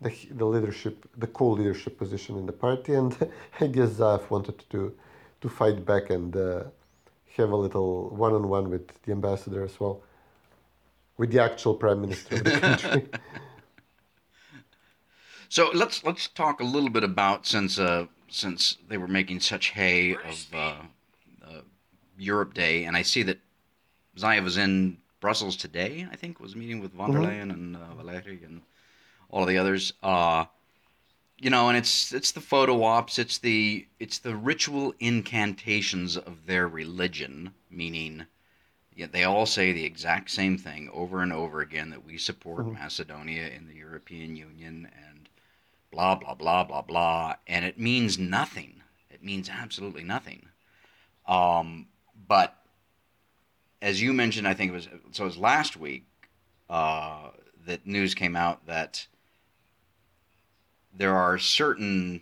the 0.01 0.13
the 0.33 0.45
leadership, 0.47 1.09
the 1.17 1.27
co-leadership 1.29 1.99
position 1.99 2.37
in 2.39 2.47
the 2.47 2.53
party. 2.53 2.95
And 2.95 3.17
I 3.61 3.69
guess 3.69 3.91
Zaev 4.01 4.31
wanted 4.31 4.59
to 4.71 4.95
to 5.43 5.49
fight 5.49 5.85
back 5.87 6.11
and 6.11 6.37
uh, 6.37 6.65
have 7.37 7.51
a 7.53 7.57
little 7.57 8.11
one-on-one 8.11 8.71
with 8.71 9.03
the 9.03 9.13
ambassador 9.13 9.65
as 9.65 9.79
well. 9.81 10.03
With 11.17 11.31
the 11.33 11.43
actual 11.43 11.75
prime 11.75 12.01
minister 12.01 12.37
of 12.37 12.45
the 12.45 12.51
country. 12.61 13.09
So 15.49 15.71
let's 15.73 16.05
let's 16.05 16.29
talk 16.29 16.61
a 16.61 16.65
little 16.65 16.91
bit 16.91 17.05
about 17.05 17.47
since 17.47 17.79
uh, 17.79 18.07
since 18.29 18.79
they 18.89 18.99
were 18.99 19.09
making 19.09 19.41
such 19.41 19.71
hay 19.71 20.15
of 20.15 20.47
uh, 20.53 20.75
uh, 21.47 21.61
Europe 22.19 22.55
Day, 22.55 22.85
and 22.85 22.97
I 22.97 23.03
see 23.03 23.23
that 23.23 23.39
Zaev 24.17 24.43
was 24.43 24.57
in 24.57 24.99
Brussels 25.21 25.57
today. 25.57 26.07
I 26.11 26.17
think 26.17 26.41
was 26.41 26.57
meeting 26.57 26.81
with 26.81 26.93
von 26.93 27.13
der 27.13 27.21
Leyen 27.21 27.53
and 27.53 27.77
uh, 27.77 27.95
Valeri 27.95 28.41
and 28.45 28.63
all 29.31 29.43
of 29.43 29.49
the 29.49 29.59
others. 29.59 29.93
Uh, 30.03 30.47
you 31.39 31.51
know, 31.51 31.69
and 31.69 31.77
it's 31.77 32.13
it's 32.13 32.33
the 32.33 32.41
photo 32.41 32.83
ops, 32.83 33.19
it's 33.19 33.39
the 33.39 33.87
it's 34.01 34.19
the 34.19 34.35
ritual 34.35 34.95
incantations 34.99 36.17
of 36.17 36.47
their 36.47 36.67
religion, 36.67 37.53
meaning. 37.71 38.27
Yeah, 38.97 39.07
they 39.13 39.25
all 39.25 39.47
say 39.47 39.73
the 39.73 39.85
exact 39.85 40.31
same 40.31 40.57
thing 40.59 40.91
over 40.93 41.21
and 41.21 41.33
over 41.33 41.61
again 41.61 41.91
that 41.91 42.05
we 42.05 42.19
support 42.19 42.67
Macedonia 42.73 43.49
in 43.49 43.69
the 43.69 43.75
European 43.75 44.35
Union 44.35 44.89
and 45.07 45.29
blah 45.93 46.15
blah 46.15 46.35
blah 46.35 46.65
blah 46.65 46.83
blah. 46.83 47.35
And 47.47 47.65
it 47.65 47.79
means 47.79 48.19
nothing. 48.19 48.83
It 49.11 49.23
means 49.23 49.51
absolutely 49.51 50.03
nothing. 50.03 50.49
Um, 51.29 51.87
but 52.27 52.57
as 53.83 54.01
you 54.03 54.13
mentioned 54.13 54.49
i 54.49 54.55
think 54.55 54.71
it 54.71 54.75
was 54.75 54.89
so 55.13 55.25
it 55.25 55.27
was 55.27 55.39
last 55.39 55.77
week 55.77 56.05
uh, 56.69 57.29
that 57.65 57.87
news 57.87 58.15
came 58.15 58.35
out 58.35 58.67
that 58.67 59.07
there 60.93 61.15
are 61.15 61.39
certain 61.39 62.21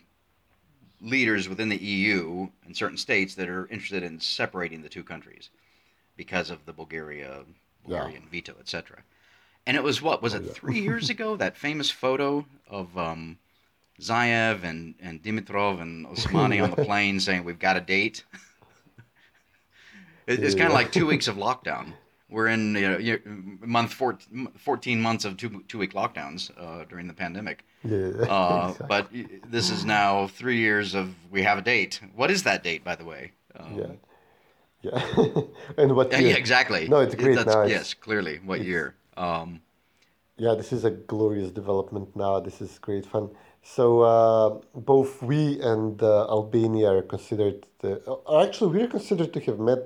leaders 1.00 1.49
within 1.49 1.69
the 1.69 1.76
eu 1.76 2.49
and 2.64 2.76
certain 2.76 2.99
states 2.99 3.35
that 3.35 3.49
are 3.49 3.66
interested 3.69 4.02
in 4.02 4.21
separating 4.21 4.83
the 4.83 4.88
two 4.88 5.04
countries 5.04 5.50
because 6.16 6.50
of 6.50 6.64
the 6.66 6.73
bulgaria 6.73 7.44
bulgarian 7.85 8.25
veto 8.30 8.54
etc 8.61 9.02
and 9.66 9.76
it 9.76 9.83
was 9.83 10.00
what 10.02 10.23
was 10.23 10.35
it 10.35 10.54
three 10.54 10.80
years 10.88 11.11
ago 11.11 11.37
that 11.37 11.56
famous 11.56 11.90
photo 11.90 12.44
of 12.68 12.97
um, 12.99 13.38
Zaev 14.00 14.64
and, 14.64 14.94
and 15.00 15.23
Dimitrov 15.23 15.80
and 15.80 16.04
Osmani 16.06 16.61
on 16.62 16.71
the 16.73 16.85
plane 16.90 17.21
saying 17.21 17.44
we've 17.44 17.61
got 17.61 17.76
a 17.76 17.80
date. 17.80 18.25
It- 20.26 20.42
it's 20.42 20.54
kind 20.54 20.66
of 20.68 20.73
like 20.75 20.90
two 20.92 21.06
weeks 21.06 21.28
of 21.28 21.37
lockdown. 21.49 21.92
We're 22.28 22.49
in 22.49 22.75
you 22.75 23.21
know, 23.25 23.66
month 23.66 23.92
four, 23.92 24.18
14 24.59 25.00
months 25.00 25.25
of 25.25 25.37
two 25.37 25.62
two 25.68 25.78
week 25.78 25.92
lockdowns 25.92 26.50
uh, 26.59 26.85
during 26.87 27.06
the 27.06 27.14
pandemic. 27.14 27.64
Yeah, 27.85 27.97
Uh, 28.28 28.71
exactly. 28.73 28.87
But 28.88 29.50
this 29.50 29.71
is 29.71 29.85
now 29.85 30.26
three 30.26 30.56
years 30.59 30.94
of 30.94 31.14
we 31.30 31.42
have 31.42 31.59
a 31.59 31.62
date. 31.62 32.00
What 32.16 32.30
is 32.30 32.42
that 32.42 32.64
date, 32.64 32.83
by 32.83 32.97
the 32.97 33.04
way? 33.04 33.33
Um, 33.56 33.78
yeah, 33.78 33.87
yeah. 34.84 35.42
and 35.80 35.96
what? 35.96 36.12
yeah, 36.12 36.18
year? 36.18 36.30
yeah, 36.30 36.36
exactly. 36.36 36.88
No, 36.88 37.00
it's 37.00 37.14
great 37.14 37.36
That's- 37.36 37.54
now. 37.54 37.62
It's- 37.62 37.70
yes, 37.76 37.94
clearly. 37.94 38.36
What 38.44 38.60
year? 38.72 38.94
Um, 39.16 39.60
Yeah, 40.36 40.54
this 40.60 40.72
is 40.72 40.84
a 40.84 40.90
glorious 40.90 41.50
development 41.60 42.08
now. 42.16 42.40
This 42.40 42.60
is 42.60 42.70
great 42.80 43.06
fun. 43.06 43.30
So 43.62 43.84
uh, 44.02 44.48
both 44.74 45.22
we 45.22 45.60
and 45.60 46.02
uh, 46.02 46.26
Albania 46.38 46.88
are 46.96 47.02
considered. 47.02 47.58
The, 47.80 47.90
uh, 48.10 48.42
actually, 48.44 48.70
we 48.76 48.82
are 48.82 48.88
considered 48.98 49.32
to 49.34 49.40
have 49.48 49.60
met 49.60 49.84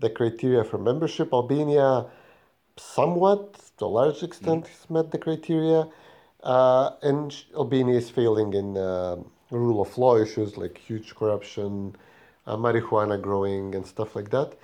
the 0.00 0.10
criteria 0.10 0.62
for 0.64 0.78
membership. 0.78 1.32
Albania, 1.32 2.06
somewhat 2.76 3.42
to 3.78 3.84
a 3.84 3.92
large 4.00 4.22
extent, 4.22 4.66
has 4.66 4.90
met 4.90 5.10
the 5.12 5.18
criteria, 5.18 5.80
uh, 6.42 6.90
and 7.02 7.28
Albania 7.56 7.96
is 8.02 8.10
failing 8.10 8.52
in 8.54 8.76
uh, 8.76 9.16
rule 9.50 9.80
of 9.80 9.96
law 9.96 10.16
issues 10.16 10.56
like 10.56 10.76
huge 10.76 11.14
corruption, 11.14 11.94
uh, 12.48 12.56
marijuana 12.56 13.20
growing, 13.20 13.74
and 13.74 13.86
stuff 13.86 14.16
like 14.16 14.30
that. 14.30 14.54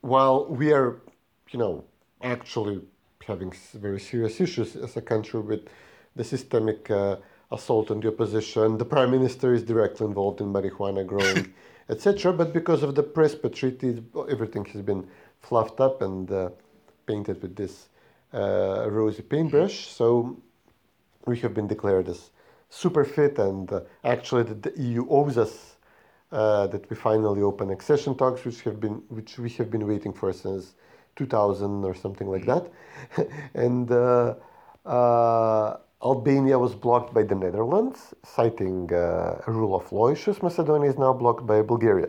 While 0.00 0.46
we 0.46 0.72
are, 0.72 1.00
you 1.50 1.58
know, 1.58 1.84
actually 2.22 2.80
having 3.26 3.52
very 3.74 4.00
serious 4.00 4.40
issues 4.40 4.76
as 4.76 4.96
a 4.96 5.02
country 5.02 5.40
with 5.40 5.68
the 6.16 6.24
systemic 6.24 6.90
uh, 6.90 7.16
assault 7.52 7.90
on 7.90 8.00
the 8.00 8.08
opposition. 8.08 8.78
The 8.78 8.84
prime 8.84 9.10
minister 9.10 9.52
is 9.54 9.62
directly 9.62 10.06
involved 10.06 10.40
in 10.40 10.52
marijuana 10.52 11.06
growing, 11.06 11.52
etc. 11.88 12.32
But 12.32 12.52
because 12.52 12.82
of 12.82 12.94
the 12.94 13.02
Prespa 13.02 13.54
treaty, 13.54 14.02
everything 14.28 14.64
has 14.66 14.82
been 14.82 15.06
fluffed 15.40 15.80
up 15.80 16.02
and 16.02 16.30
uh, 16.30 16.50
painted 17.06 17.42
with 17.42 17.56
this 17.56 17.88
uh, 18.34 18.88
rosy 18.90 19.22
paintbrush. 19.22 19.88
So 19.88 20.36
we 21.26 21.38
have 21.40 21.54
been 21.54 21.66
declared 21.66 22.08
as 22.08 22.30
super 22.68 23.04
fit, 23.04 23.38
and 23.38 23.72
uh, 23.72 23.80
actually 24.04 24.44
the, 24.44 24.54
the 24.54 24.80
EU 24.80 25.06
owes 25.08 25.36
us 25.38 25.76
uh, 26.32 26.66
that 26.68 26.88
we 26.90 26.96
finally 26.96 27.42
open 27.42 27.70
accession 27.70 28.14
talks, 28.16 28.44
which 28.44 28.62
have 28.62 28.80
been 28.80 29.02
which 29.08 29.38
we 29.38 29.50
have 29.50 29.70
been 29.70 29.86
waiting 29.86 30.12
for 30.12 30.32
since 30.32 30.74
2000 31.16 31.84
or 31.84 31.94
something 31.94 32.28
like 32.28 32.46
that, 32.46 32.70
and. 33.54 33.90
Uh, 33.90 34.34
uh, 34.86 35.76
Albania 36.02 36.58
was 36.58 36.74
blocked 36.74 37.12
by 37.12 37.22
the 37.22 37.34
Netherlands, 37.34 38.14
citing 38.24 38.92
uh, 38.92 39.38
rule 39.46 39.74
of 39.74 39.92
law 39.92 40.08
issues. 40.08 40.42
Macedonia 40.42 40.88
is 40.88 40.98
now 40.98 41.12
blocked 41.12 41.46
by 41.46 41.60
Bulgaria 41.60 42.08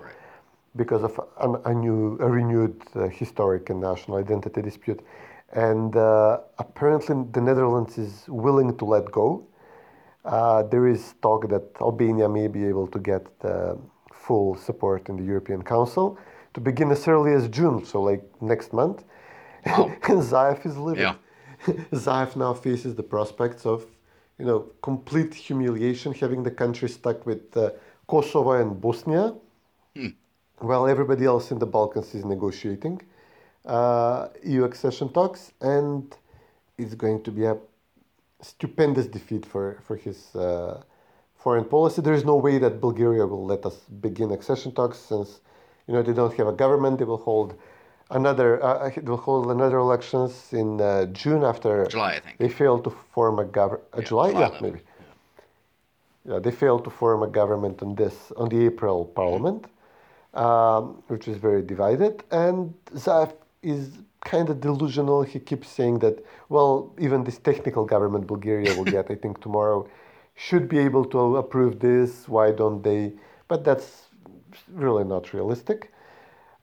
because 0.78 1.04
of 1.04 1.20
an, 1.42 1.58
a 1.66 1.74
new, 1.74 2.18
a 2.22 2.30
renewed 2.30 2.82
uh, 2.96 3.10
historic 3.10 3.70
and 3.70 3.82
national 3.82 4.18
identity 4.18 4.62
dispute. 4.62 5.02
And 5.52 5.94
uh, 5.98 6.40
apparently, 6.58 7.26
the 7.34 7.42
Netherlands 7.42 7.98
is 7.98 8.24
willing 8.30 8.78
to 8.78 8.86
let 8.86 9.12
go. 9.12 9.46
Uh, 10.24 10.64
there 10.64 10.88
is 10.88 11.16
talk 11.22 11.50
that 11.50 11.64
Albania 11.82 12.30
may 12.30 12.48
be 12.48 12.64
able 12.64 12.88
to 12.88 13.00
get 13.00 13.40
the 13.42 13.78
full 14.32 14.56
support 14.56 15.10
in 15.10 15.16
the 15.18 15.28
European 15.34 15.62
Council 15.76 16.06
to 16.54 16.60
begin 16.70 16.90
as 16.92 17.08
early 17.14 17.34
as 17.40 17.44
June, 17.58 17.78
so 17.92 17.98
like 18.10 18.24
next 18.54 18.70
month. 18.82 19.04
and 20.12 20.22
Zaev 20.32 20.66
is 20.66 20.78
living. 20.78 21.08
Yeah. 21.08 21.16
Zaev 22.06 22.30
now 22.36 22.54
faces 22.54 22.92
the 23.02 23.08
prospects 23.16 23.64
of, 23.74 23.80
you 24.40 24.46
know, 24.50 24.60
complete 24.90 25.34
humiliation, 25.48 26.10
having 26.14 26.42
the 26.50 26.56
country 26.64 26.90
stuck 26.98 27.20
with 27.30 27.46
uh, 27.56 27.64
Kosovo 28.08 28.54
and 28.64 28.72
Bosnia, 28.86 29.26
while 30.70 30.86
everybody 30.94 31.26
else 31.34 31.46
in 31.54 31.60
the 31.60 31.70
Balkans 31.78 32.10
is 32.16 32.24
negotiating 32.26 33.02
uh, 33.66 34.28
EU 34.44 34.64
accession 34.64 35.10
talks, 35.10 35.52
and 35.62 36.16
it's 36.78 36.96
going 36.96 37.22
to 37.24 37.32
be 37.32 37.46
a 37.46 37.58
stupendous 38.42 39.08
defeat 39.08 39.46
for 39.46 39.66
for 39.86 39.96
his 39.96 40.36
uh, 40.36 40.82
foreign 41.44 41.66
policy. 41.66 42.02
There 42.02 42.14
is 42.14 42.26
no 42.26 42.36
way 42.36 42.58
that 42.60 42.80
Bulgaria 42.80 43.26
will 43.26 43.46
let 43.46 43.66
us 43.66 43.76
begin 44.08 44.32
accession 44.32 44.72
talks 44.74 44.98
since, 44.98 45.40
you 45.88 45.94
know, 45.94 46.02
they 46.04 46.14
don't 46.14 46.34
have 46.38 46.48
a 46.48 46.58
government. 46.64 47.00
They 47.00 47.06
will 47.06 47.24
hold 47.32 47.56
another. 48.12 48.64
Uh, 48.64 48.90
they 48.96 49.10
will 49.10 49.18
hold 49.18 49.52
another 49.52 49.78
elections 49.78 50.54
in 50.54 50.80
uh, 50.80 51.06
June 51.08 51.44
after 51.44 51.88
July, 51.88 52.14
I 52.14 52.20
think. 52.20 52.38
they 52.38 52.50
failed 52.50 52.84
to 52.84 52.92
form 53.14 53.40
a 53.40 53.46
government. 53.46 53.84
Uh, 53.94 54.02
July, 54.02 54.30
July 54.32 54.42
yeah, 54.42 54.50
11th. 54.50 54.62
maybe. 54.62 54.80
Yeah, 56.30 56.40
they 56.40 56.52
failed 56.52 56.84
to 56.84 56.92
form 56.92 57.24
a 57.24 57.28
government 57.28 57.82
on 57.82 57.96
this 57.96 58.32
on 58.38 58.48
the 58.50 58.66
April 58.70 59.06
Parliament, 59.06 59.66
um, 60.36 61.02
which 61.08 61.28
is 61.28 61.38
very 61.38 61.64
divided. 61.64 62.24
And 62.30 62.74
Zaev 62.94 63.34
is 63.64 63.90
kind 64.24 64.48
of 64.52 64.62
delusional. 64.62 65.24
He 65.24 65.40
keeps 65.40 65.68
saying 65.68 66.00
that 66.00 66.24
well, 66.50 66.94
even 67.00 67.24
this 67.24 67.40
technical 67.40 67.86
government 67.86 68.28
Bulgaria 68.28 68.76
will 68.78 68.92
get, 68.98 69.10
I 69.10 69.16
think 69.16 69.42
tomorrow, 69.42 69.88
should 70.36 70.68
be 70.68 70.80
able 70.80 71.06
to 71.06 71.38
approve 71.38 71.80
this. 71.80 72.28
Why 72.28 72.52
don't 72.52 72.82
they? 72.84 73.14
But 73.48 73.64
that's 73.64 74.08
really 74.72 75.04
not 75.04 75.34
realistic. 75.34 75.92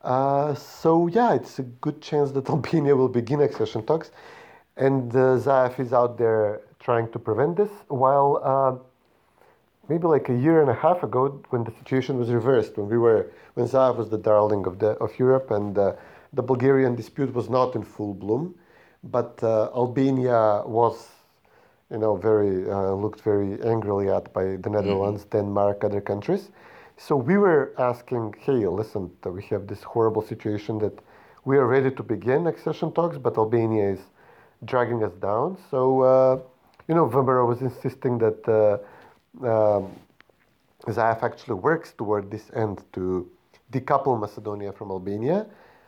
Uh, 0.03 0.55
so 0.55 1.07
yeah, 1.09 1.35
it's 1.35 1.59
a 1.59 1.63
good 1.63 2.01
chance 2.01 2.33
that 2.33 2.49
Albania 2.51 2.95
will 2.97 3.09
begin 3.09 3.41
accession 3.41 3.85
talks, 3.85 4.11
and 4.77 5.11
uh, 5.15 5.39
Zaev 5.39 5.79
is 5.81 5.93
out 5.93 6.19
there 6.19 6.61
trying 6.79 7.11
to 7.13 7.19
prevent 7.19 7.57
this. 7.57 7.71
While 7.89 8.41
uh, 8.43 8.77
maybe 9.89 10.07
like 10.07 10.29
a 10.29 10.35
year 10.35 10.61
and 10.61 10.71
a 10.71 10.75
half 10.75 11.03
ago, 11.03 11.43
when 11.51 11.65
the 11.65 11.73
situation 11.73 12.19
was 12.19 12.31
reversed, 12.31 12.77
when 12.77 12.89
we 12.89 12.99
were 12.99 13.31
when 13.55 13.67
Zaev 13.67 13.97
was 13.97 14.09
the 14.09 14.19
darling 14.19 14.67
of 14.67 14.79
the 14.79 14.91
of 15.05 15.19
Europe, 15.19 15.51
and 15.51 15.77
uh, 15.77 15.93
the 16.33 16.43
Bulgarian 16.43 16.95
dispute 16.95 17.33
was 17.35 17.49
not 17.49 17.75
in 17.75 17.83
full 17.83 18.15
bloom, 18.15 18.55
but 19.03 19.43
uh, 19.43 19.71
Albania 19.75 20.63
was, 20.67 21.09
you 21.91 21.99
know, 21.99 22.17
very 22.17 22.71
uh, 22.71 22.93
looked 22.93 23.21
very 23.23 23.61
angrily 23.63 24.09
at 24.11 24.33
by 24.33 24.57
the 24.57 24.71
Netherlands, 24.71 25.25
Denmark, 25.25 25.85
other 25.85 26.01
countries. 26.01 26.51
So 26.97 27.17
we 27.17 27.39
were 27.39 27.73
asking, 27.79 28.35
hey, 28.41 28.67
listen, 28.67 29.11
we 29.25 29.43
have 29.45 29.67
this 29.67 29.83
horrible 29.83 30.23
situation 30.23 30.79
that 30.81 30.99
we 31.45 31.57
are 31.57 31.67
ready 31.67 31.91
to 31.91 32.03
begin 32.03 32.47
accession 32.47 32.93
talks, 32.93 33.17
but 33.17 33.39
Albania 33.39 33.91
is 33.93 34.01
dragging 34.65 35.03
us 35.05 35.13
down. 35.15 35.57
So, 35.71 36.03
uh, 36.03 36.41
you 36.89 36.95
know, 36.95 37.05
Weber 37.05 37.47
was 37.47 37.63
insisting 37.63 38.19
that 38.19 38.41
uh, 38.49 38.79
um, 39.47 39.93
Zaev 40.87 41.23
actually 41.23 41.55
works 41.55 41.93
toward 41.93 42.31
this 42.31 42.51
end 42.55 42.83
to 42.95 43.31
decouple 43.73 44.19
Macedonia 44.19 44.73
from 44.73 44.91
Albania. 44.91 45.47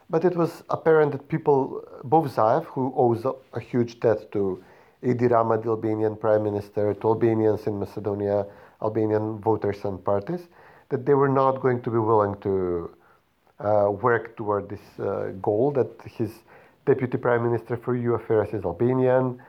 But 0.09 0.25
it 0.25 0.37
was 0.37 0.63
apparent 0.71 1.13
that 1.13 1.29
people, 1.29 1.83
both 2.05 2.35
Zaev, 2.35 2.65
who 2.65 2.93
owes 2.97 3.25
a, 3.25 3.33
a 3.53 3.61
huge 3.61 4.01
debt 4.01 4.31
to 4.33 4.63
Edi 5.03 5.27
Rama, 5.27 5.59
the 5.59 5.69
Albanian 5.69 6.17
prime 6.17 6.45
minister, 6.45 6.95
to 6.95 7.09
Albanians 7.09 7.67
in 7.67 7.79
Macedonia, 7.79 8.47
Albanian 8.83 9.39
voters 9.39 9.85
and 9.85 10.05
parties, 10.05 10.49
that 10.91 11.07
they 11.07 11.15
were 11.15 11.29
not 11.29 11.61
going 11.61 11.81
to 11.83 11.91
be 11.91 11.99
willing 11.99 12.35
to 12.43 12.91
uh, 13.61 13.91
work 13.91 14.37
toward 14.37 14.69
this 14.69 14.81
uh, 14.99 15.33
goal 15.41 15.71
that 15.71 15.91
his 16.05 16.31
deputy 16.87 17.17
prime 17.17 17.43
minister 17.43 17.77
for 17.77 17.95
EU 17.97 18.15
affairs 18.15 18.49
is 18.53 18.65
Albanian, 18.65 19.41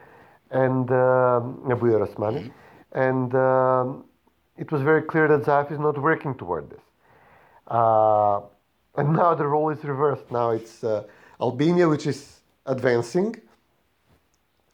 and 0.50 0.90
um, 0.90 1.62
Bujar 1.66 2.06
Osmani, 2.06 2.50
and 2.92 3.34
um, 3.34 4.04
it 4.56 4.70
was 4.70 4.82
very 4.82 5.02
clear 5.02 5.28
that 5.28 5.42
Zaev 5.42 5.72
is 5.72 5.78
not 5.78 6.00
working 6.00 6.34
toward 6.34 6.70
this. 6.70 6.80
Uh, 7.66 8.40
and 8.96 9.14
now 9.14 9.34
the 9.34 9.46
role 9.46 9.70
is 9.70 9.82
reversed. 9.84 10.30
Now 10.30 10.50
it's 10.50 10.84
uh, 10.84 11.04
Albania 11.40 11.88
which 11.88 12.06
is 12.06 12.40
advancing, 12.66 13.36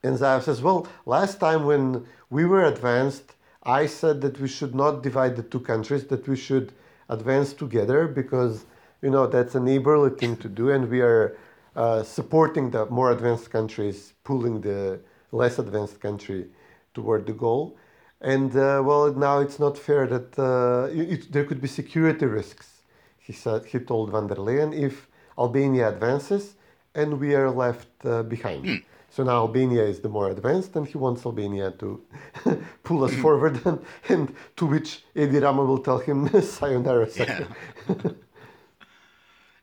and 0.02 0.16
Zaev 0.16 0.42
says, 0.42 0.62
well, 0.62 0.86
last 1.06 1.40
time 1.40 1.64
when 1.64 2.06
we 2.30 2.44
were 2.44 2.64
advanced, 2.64 3.34
I 3.64 3.86
said 3.86 4.20
that 4.20 4.38
we 4.40 4.48
should 4.48 4.74
not 4.74 5.02
divide 5.02 5.36
the 5.36 5.42
two 5.42 5.60
countries, 5.60 6.04
that 6.06 6.28
we 6.28 6.36
should 6.36 6.72
advance 7.08 7.52
together 7.52 8.06
because, 8.06 8.64
you 9.02 9.10
know, 9.10 9.26
that's 9.26 9.54
a 9.54 9.60
neighborly 9.60 10.10
thing 10.10 10.36
to 10.36 10.48
do, 10.48 10.70
and 10.70 10.88
we 10.88 11.00
are 11.00 11.36
uh, 11.74 12.02
supporting 12.02 12.70
the 12.70 12.86
more 12.86 13.10
advanced 13.12 13.50
countries, 13.50 14.14
pulling 14.24 14.60
the 14.60 15.00
less 15.32 15.58
advanced 15.58 16.00
country 16.00 16.46
toward 16.94 17.26
the 17.26 17.32
goal. 17.32 17.76
And 18.20 18.50
uh, 18.56 18.82
well, 18.84 19.12
now 19.12 19.38
it's 19.38 19.58
not 19.58 19.78
fair 19.78 20.06
that 20.06 20.38
uh, 20.38 20.88
it, 20.92 21.30
there 21.32 21.44
could 21.44 21.60
be 21.60 21.68
security 21.68 22.26
risks. 22.26 22.82
He 23.18 23.32
said 23.32 23.66
he 23.66 23.78
told 23.78 24.10
von 24.10 24.26
der 24.26 24.36
Leyen 24.36 24.72
if 24.72 25.08
Albania 25.38 25.88
advances 25.88 26.54
and 26.94 27.20
we 27.20 27.34
are 27.34 27.50
left 27.50 27.88
uh, 28.04 28.22
behind. 28.22 28.82
So 29.18 29.24
now 29.24 29.38
Albania 29.38 29.82
is 29.82 29.98
the 29.98 30.08
more 30.08 30.30
advanced, 30.30 30.76
and 30.76 30.86
he 30.86 30.96
wants 30.96 31.26
Albania 31.26 31.72
to 31.80 32.00
pull 32.84 33.02
us 33.02 33.12
forward. 33.16 33.60
And, 33.66 33.80
and 34.08 34.34
to 34.54 34.64
which 34.64 35.02
Edi 35.16 35.40
Rama 35.40 35.64
will 35.64 35.82
tell 35.82 35.98
him, 35.98 36.28
"Sayonara, 36.40 37.10
sucker." 37.10 37.48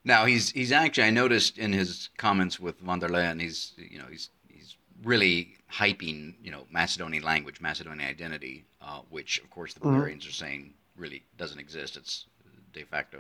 Now 0.04 0.26
he's 0.26 0.52
he's 0.52 0.74
actually 0.74 1.06
I 1.06 1.12
noticed 1.12 1.58
in 1.58 1.72
his 1.72 2.10
comments 2.18 2.60
with 2.60 2.78
von 2.82 3.00
der 3.00 3.08
Leyen 3.08 3.40
he's 3.40 3.72
you 3.78 3.98
know 3.98 4.10
he's 4.12 4.30
he's 4.50 4.76
really 5.06 5.56
hyping 5.72 6.34
you 6.44 6.52
know 6.52 6.68
Macedonian 6.70 7.24
language 7.24 7.62
Macedonian 7.62 8.10
identity 8.10 8.66
uh, 8.82 9.00
which 9.10 9.40
of 9.40 9.50
course 9.50 9.74
the 9.74 9.80
Bulgarians 9.80 10.28
are 10.28 10.38
saying 10.44 10.74
really 10.98 11.24
doesn't 11.38 11.60
exist 11.60 11.96
it's 11.96 12.26
de 12.74 12.84
facto 12.84 13.20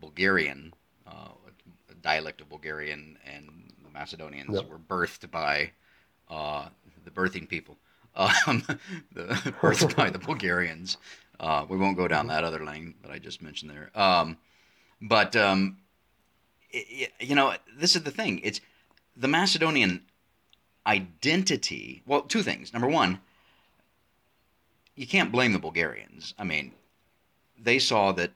Bulgarian 0.00 0.72
uh, 1.06 1.34
a 1.90 1.94
dialect 1.94 2.40
of 2.40 2.48
Bulgarian 2.48 3.18
and 3.26 3.71
Macedonians 3.92 4.54
Yep. 4.54 4.68
were 4.68 4.78
birthed 4.78 5.30
by 5.30 5.70
uh, 6.30 6.68
the 7.04 7.10
birthing 7.10 7.48
people 7.48 7.76
um, 8.16 8.62
the 9.12 9.24
birthed 9.60 9.96
by 9.96 10.10
the 10.10 10.18
Bulgarians 10.18 10.96
uh, 11.40 11.64
we 11.68 11.76
won't 11.76 11.96
go 11.96 12.06
down 12.08 12.26
that 12.28 12.44
other 12.44 12.64
lane 12.64 12.94
that 13.02 13.10
I 13.10 13.18
just 13.18 13.42
mentioned 13.42 13.70
there 13.70 13.90
um, 13.98 14.36
but 15.00 15.34
um, 15.36 15.78
i- 16.74 16.86
i- 17.02 17.24
you 17.24 17.34
know, 17.34 17.54
this 17.76 17.96
is 17.96 18.02
the 18.04 18.10
thing. 18.10 18.40
It's 18.44 18.60
the 19.16 19.28
Macedonian 19.28 20.02
identity. 20.86 22.02
Well, 22.06 22.22
two 22.22 22.42
things. 22.42 22.72
Number 22.72 22.88
one, 22.88 23.20
you 24.94 25.06
can't 25.06 25.32
blame 25.32 25.52
the 25.52 25.58
Bulgarians. 25.58 26.34
I 26.38 26.44
mean, 26.44 26.72
they 27.58 27.78
saw 27.78 28.12
that 28.12 28.30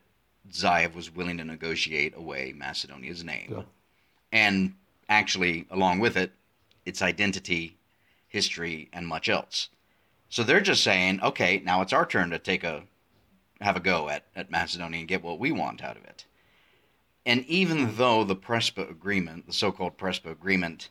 Zaev 0.51 0.95
was 0.95 1.15
willing 1.15 1.39
to 1.39 1.45
negotiate 1.45 2.17
away 2.17 2.53
Macedonia's 2.57 3.25
name, 3.25 3.49
Yeah. 3.57 3.63
and 4.33 4.75
actually, 5.09 5.67
along 5.71 6.01
with 6.01 6.17
it, 6.17 6.33
its 6.85 7.03
identity, 7.03 7.77
history, 8.29 8.89
and 8.93 9.07
much 9.07 9.29
else. 9.29 9.69
So 10.29 10.43
they're 10.43 10.61
just 10.61 10.83
saying, 10.83 11.21
okay, 11.23 11.63
now 11.65 11.83
it's 11.83 11.93
our 11.93 12.07
turn 12.07 12.31
to 12.31 12.39
take 12.39 12.65
a 12.65 12.85
have 13.61 13.77
a 13.77 13.81
go 13.81 14.09
at, 14.11 14.25
at 14.35 14.51
Macedonia 14.51 14.99
and 14.99 15.09
get 15.09 15.23
what 15.23 15.39
we 15.39 15.51
want 15.51 15.83
out 15.83 15.97
of 15.97 16.05
it. 16.05 16.27
And 17.25 17.45
even 17.47 17.97
though 17.97 18.23
the 18.23 18.37
Prespa 18.37 18.91
agreement, 18.91 19.47
the 19.47 19.53
so-called 19.53 19.97
Prespa 19.97 20.31
agreement, 20.31 20.91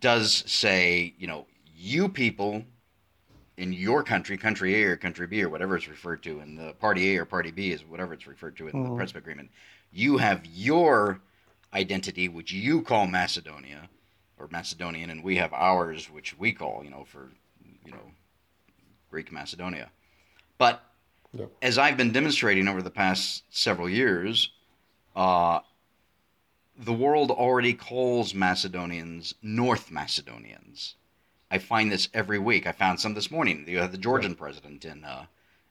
does 0.00 0.44
say, 0.46 1.14
you 1.18 1.26
know, 1.26 1.46
you 1.74 2.08
people 2.08 2.64
in 3.56 3.72
your 3.72 4.02
country, 4.02 4.36
country 4.36 4.82
A 4.82 4.84
or 4.88 4.96
country 4.96 5.26
B 5.26 5.42
or 5.42 5.48
whatever 5.48 5.76
it's 5.76 5.88
referred 5.88 6.22
to, 6.22 6.40
in 6.40 6.56
the 6.56 6.72
party 6.74 7.14
A 7.14 7.20
or 7.20 7.24
party 7.24 7.50
B 7.50 7.72
is 7.72 7.84
whatever 7.84 8.14
it's 8.14 8.26
referred 8.26 8.56
to 8.58 8.68
in 8.68 8.82
the 8.82 8.90
oh. 8.90 8.96
Prespa 8.96 9.16
agreement, 9.16 9.50
you 9.92 10.18
have 10.18 10.44
your 10.46 11.20
identity, 11.74 12.28
which 12.28 12.52
you 12.52 12.82
call 12.82 13.06
Macedonia 13.06 13.88
or 14.38 14.48
Macedonian, 14.50 15.10
and 15.10 15.22
we 15.22 15.36
have 15.36 15.52
ours, 15.52 16.10
which 16.10 16.38
we 16.38 16.52
call, 16.52 16.82
you 16.84 16.90
know, 16.90 17.04
for, 17.04 17.30
you 17.84 17.92
know, 17.92 18.12
Greek 19.10 19.30
Macedonia. 19.32 19.90
But 20.58 20.84
Yeah. 21.34 21.46
as 21.62 21.78
I've 21.78 21.96
been 21.96 22.12
demonstrating 22.12 22.68
over 22.68 22.82
the 22.82 22.90
past 22.90 23.44
several 23.50 23.88
years, 23.88 24.50
uh, 25.16 25.60
the 26.76 26.92
world 26.92 27.30
already 27.30 27.74
calls 27.74 28.34
Macedonians 28.34 29.34
North 29.42 29.90
Macedonians. 29.90 30.96
I 31.50 31.58
find 31.58 31.92
this 31.92 32.08
every 32.14 32.38
week. 32.38 32.66
I 32.66 32.72
found 32.72 33.00
some 33.00 33.14
this 33.14 33.30
morning. 33.30 33.66
You 33.68 33.78
have 33.78 33.92
the 33.92 33.98
Georgian 33.98 34.34
president 34.34 34.84
in 34.84 35.04
uh, 35.04 35.26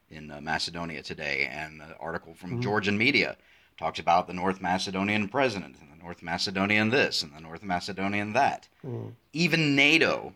in 0.10 0.30
uh, 0.30 0.42
Macedonia 0.42 1.02
today, 1.02 1.48
and 1.50 1.82
an 1.82 1.94
article 2.00 2.34
from 2.34 2.62
Georgian 2.62 2.98
media 2.98 3.38
talks 3.82 4.00
about 4.00 4.28
the 4.28 4.34
North 4.34 4.62
Macedonian 4.62 5.28
president 5.28 5.76
and 5.82 5.91
the 5.91 6.04
North 6.04 6.22
Macedonian 6.22 6.91
this 6.91 7.24
and 7.24 7.34
the 7.34 7.41
North 7.41 7.63
Macedonian 7.63 8.34
that. 8.34 8.67
Hmm. 8.84 9.08
Even 9.34 9.76
NATO. 9.76 10.34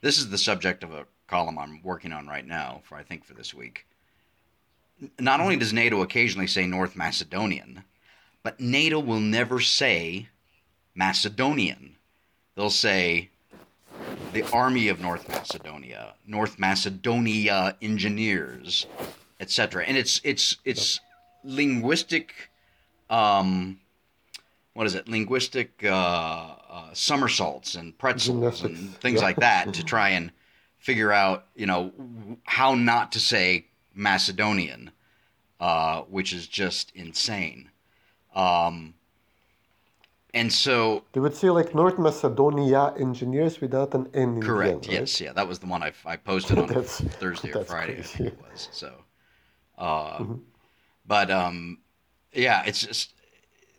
This 0.00 0.18
is 0.18 0.30
the 0.30 0.38
subject 0.38 0.82
of 0.82 0.92
a 0.92 1.06
column 1.28 1.58
I'm 1.58 1.80
working 1.82 2.12
on 2.12 2.26
right 2.26 2.46
now 2.46 2.80
for 2.82 2.96
I 2.96 3.04
think 3.04 3.24
for 3.24 3.34
this 3.34 3.54
week. 3.54 3.86
Not 5.20 5.40
only 5.40 5.56
does 5.56 5.72
NATO 5.72 6.02
occasionally 6.02 6.48
say 6.48 6.66
North 6.66 6.96
Macedonian, 6.96 7.84
but 8.42 8.58
NATO 8.58 8.98
will 8.98 9.20
never 9.20 9.60
say 9.60 10.28
Macedonian. 10.94 11.96
They'll 12.56 12.70
say 12.70 13.30
the 14.32 14.42
Army 14.50 14.88
of 14.88 15.00
North 15.00 15.28
Macedonia, 15.28 16.14
North 16.26 16.58
Macedonia 16.58 17.76
Engineers, 17.80 18.86
etc. 19.38 19.84
And 19.84 19.96
it's 19.96 20.20
it's 20.24 20.56
it's 20.64 21.00
linguistic, 21.44 22.50
um, 23.10 23.78
what 24.74 24.86
is 24.86 24.94
it? 24.94 25.08
Linguistic 25.08 25.82
uh, 25.84 25.88
uh, 26.70 26.92
somersaults 26.92 27.74
and 27.74 27.96
pretzels 27.98 28.62
and 28.62 28.94
things 29.00 29.20
yeah. 29.20 29.26
like 29.26 29.36
that 29.36 29.72
to 29.74 29.84
try 29.94 30.10
and 30.10 30.30
figure 30.78 31.12
out, 31.12 31.46
you 31.54 31.66
know, 31.66 31.92
how 32.44 32.74
not 32.74 33.12
to 33.12 33.20
say 33.20 33.66
Macedonian, 33.94 34.90
uh, 35.60 36.02
which 36.02 36.32
is 36.32 36.46
just 36.46 36.92
insane. 36.94 37.70
Um, 38.34 38.94
and 40.34 40.52
so 40.52 41.04
They 41.12 41.20
would 41.20 41.34
say 41.34 41.48
like 41.48 41.74
North 41.74 41.98
Macedonia 41.98 42.92
engineers 42.98 43.60
without 43.60 43.94
an 43.94 44.08
N 44.12 44.40
Correct. 44.42 44.86
end, 44.86 44.86
right? 44.88 44.92
Yes. 45.00 45.20
Yeah. 45.20 45.32
That 45.32 45.48
was 45.48 45.58
the 45.60 45.66
one 45.66 45.82
I, 45.82 45.92
I 46.04 46.16
posted 46.16 46.58
on 46.58 46.68
Thursday 46.84 47.52
or 47.52 47.64
Friday. 47.64 47.98
I 47.98 48.02
think 48.02 48.28
it 48.34 48.38
was. 48.38 48.68
So, 48.72 48.92
uh, 49.78 50.18
Mm-hmm. 50.18 50.34
but 51.06 51.30
um, 51.30 51.78
yeah, 52.36 52.62
it's 52.66 52.86
just 52.86 53.14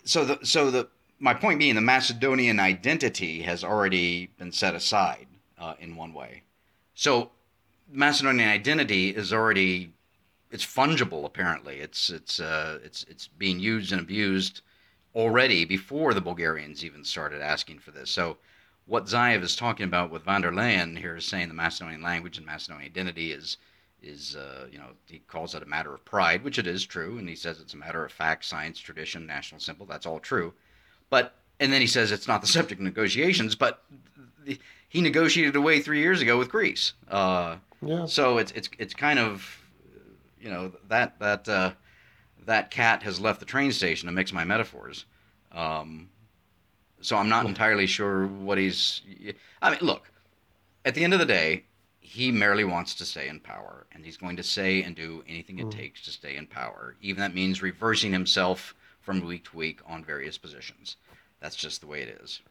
so 0.03 0.25
the 0.25 0.39
so 0.45 0.71
the 0.71 0.87
my 1.19 1.33
point 1.33 1.59
being 1.59 1.75
the 1.75 1.81
Macedonian 1.81 2.59
identity 2.59 3.41
has 3.41 3.63
already 3.63 4.27
been 4.37 4.51
set 4.51 4.75
aside 4.75 5.27
uh, 5.59 5.73
in 5.79 5.95
one 5.95 6.13
way. 6.13 6.43
So 6.93 7.31
Macedonian 7.89 8.49
identity 8.49 9.09
is 9.09 9.31
already 9.33 9.93
it's 10.51 10.65
fungible 10.65 11.25
apparently. 11.25 11.77
It's 11.77 12.09
it's 12.09 12.39
uh, 12.39 12.79
it's 12.83 13.03
it's 13.03 13.27
being 13.27 13.59
used 13.59 13.91
and 13.91 14.01
abused 14.01 14.61
already 15.15 15.65
before 15.65 16.13
the 16.13 16.21
Bulgarians 16.21 16.83
even 16.85 17.03
started 17.03 17.41
asking 17.41 17.79
for 17.79 17.91
this. 17.91 18.09
So 18.09 18.37
what 18.85 19.05
Zaev 19.05 19.43
is 19.43 19.55
talking 19.55 19.85
about 19.85 20.11
with 20.11 20.23
von 20.23 20.41
der 20.41 20.51
Leyen 20.51 20.97
here 20.97 21.17
is 21.17 21.25
saying 21.25 21.49
the 21.49 21.53
Macedonian 21.53 22.01
language 22.01 22.37
and 22.37 22.45
Macedonian 22.45 22.89
identity 22.89 23.31
is 23.31 23.57
is 24.01 24.35
uh, 24.35 24.67
you 24.71 24.77
know 24.77 24.89
he 25.05 25.19
calls 25.19 25.55
it 25.55 25.63
a 25.63 25.65
matter 25.65 25.93
of 25.93 26.03
pride, 26.05 26.43
which 26.43 26.59
it 26.59 26.67
is 26.67 26.85
true, 26.85 27.17
and 27.17 27.27
he 27.27 27.35
says 27.35 27.59
it's 27.59 27.73
a 27.73 27.77
matter 27.77 28.03
of 28.05 28.11
fact, 28.11 28.45
science, 28.45 28.79
tradition, 28.79 29.25
national 29.25 29.59
symbol. 29.59 29.85
That's 29.85 30.05
all 30.05 30.19
true, 30.19 30.53
but 31.09 31.35
and 31.59 31.71
then 31.73 31.81
he 31.81 31.87
says 31.87 32.11
it's 32.11 32.27
not 32.27 32.41
the 32.41 32.47
subject 32.47 32.79
of 32.79 32.85
negotiations, 32.85 33.55
but 33.55 33.83
the, 34.45 34.59
he 34.89 35.01
negotiated 35.01 35.55
away 35.55 35.79
three 35.81 35.99
years 35.99 36.21
ago 36.21 36.37
with 36.37 36.49
Greece. 36.49 36.93
Uh, 37.09 37.57
Yeah. 37.81 38.05
so 38.05 38.37
it's 38.37 38.51
it's 38.53 38.69
it's 38.79 38.93
kind 38.93 39.19
of 39.19 39.59
you 40.39 40.49
know 40.49 40.71
that 40.87 41.19
that 41.19 41.47
uh, 41.49 41.71
that 42.45 42.71
cat 42.71 43.03
has 43.03 43.19
left 43.19 43.39
the 43.39 43.45
train 43.45 43.71
station 43.71 44.07
to 44.07 44.13
mix 44.13 44.31
my 44.31 44.43
metaphors. 44.43 45.05
Um, 45.51 46.09
so 47.01 47.15
I'm 47.17 47.29
not 47.29 47.45
entirely 47.45 47.87
sure 47.87 48.27
what 48.27 48.57
he's. 48.57 49.01
I 49.61 49.71
mean, 49.71 49.79
look. 49.81 50.11
At 50.85 50.95
the 50.95 51.03
end 51.03 51.13
of 51.13 51.19
the 51.19 51.25
day, 51.25 51.63
he 52.07 52.31
merely 52.31 52.63
wants 52.63 52.95
to 52.95 53.05
stay 53.05 53.27
in 53.27 53.39
power, 53.39 53.85
and 53.91 54.05
he's 54.05 54.17
going 54.17 54.37
to 54.37 54.43
say 54.43 54.81
and 54.83 54.95
do 54.95 55.23
anything 55.27 55.59
it 55.59 55.69
takes 55.71 56.01
to 56.03 56.11
stay 56.11 56.37
in 56.37 56.47
power. 56.47 56.95
Even 57.01 57.19
that 57.21 57.35
means 57.35 57.61
reversing 57.61 58.13
himself 58.13 58.73
from 59.01 59.19
week 59.19 59.43
to 59.49 59.57
week 59.57 59.79
on 59.85 60.03
various 60.05 60.37
positions. 60.37 60.95
That's 61.41 61.55
just 61.55 61.81
the 61.81 61.87
way 61.87 62.01
it 62.01 62.11
is. 62.23 62.41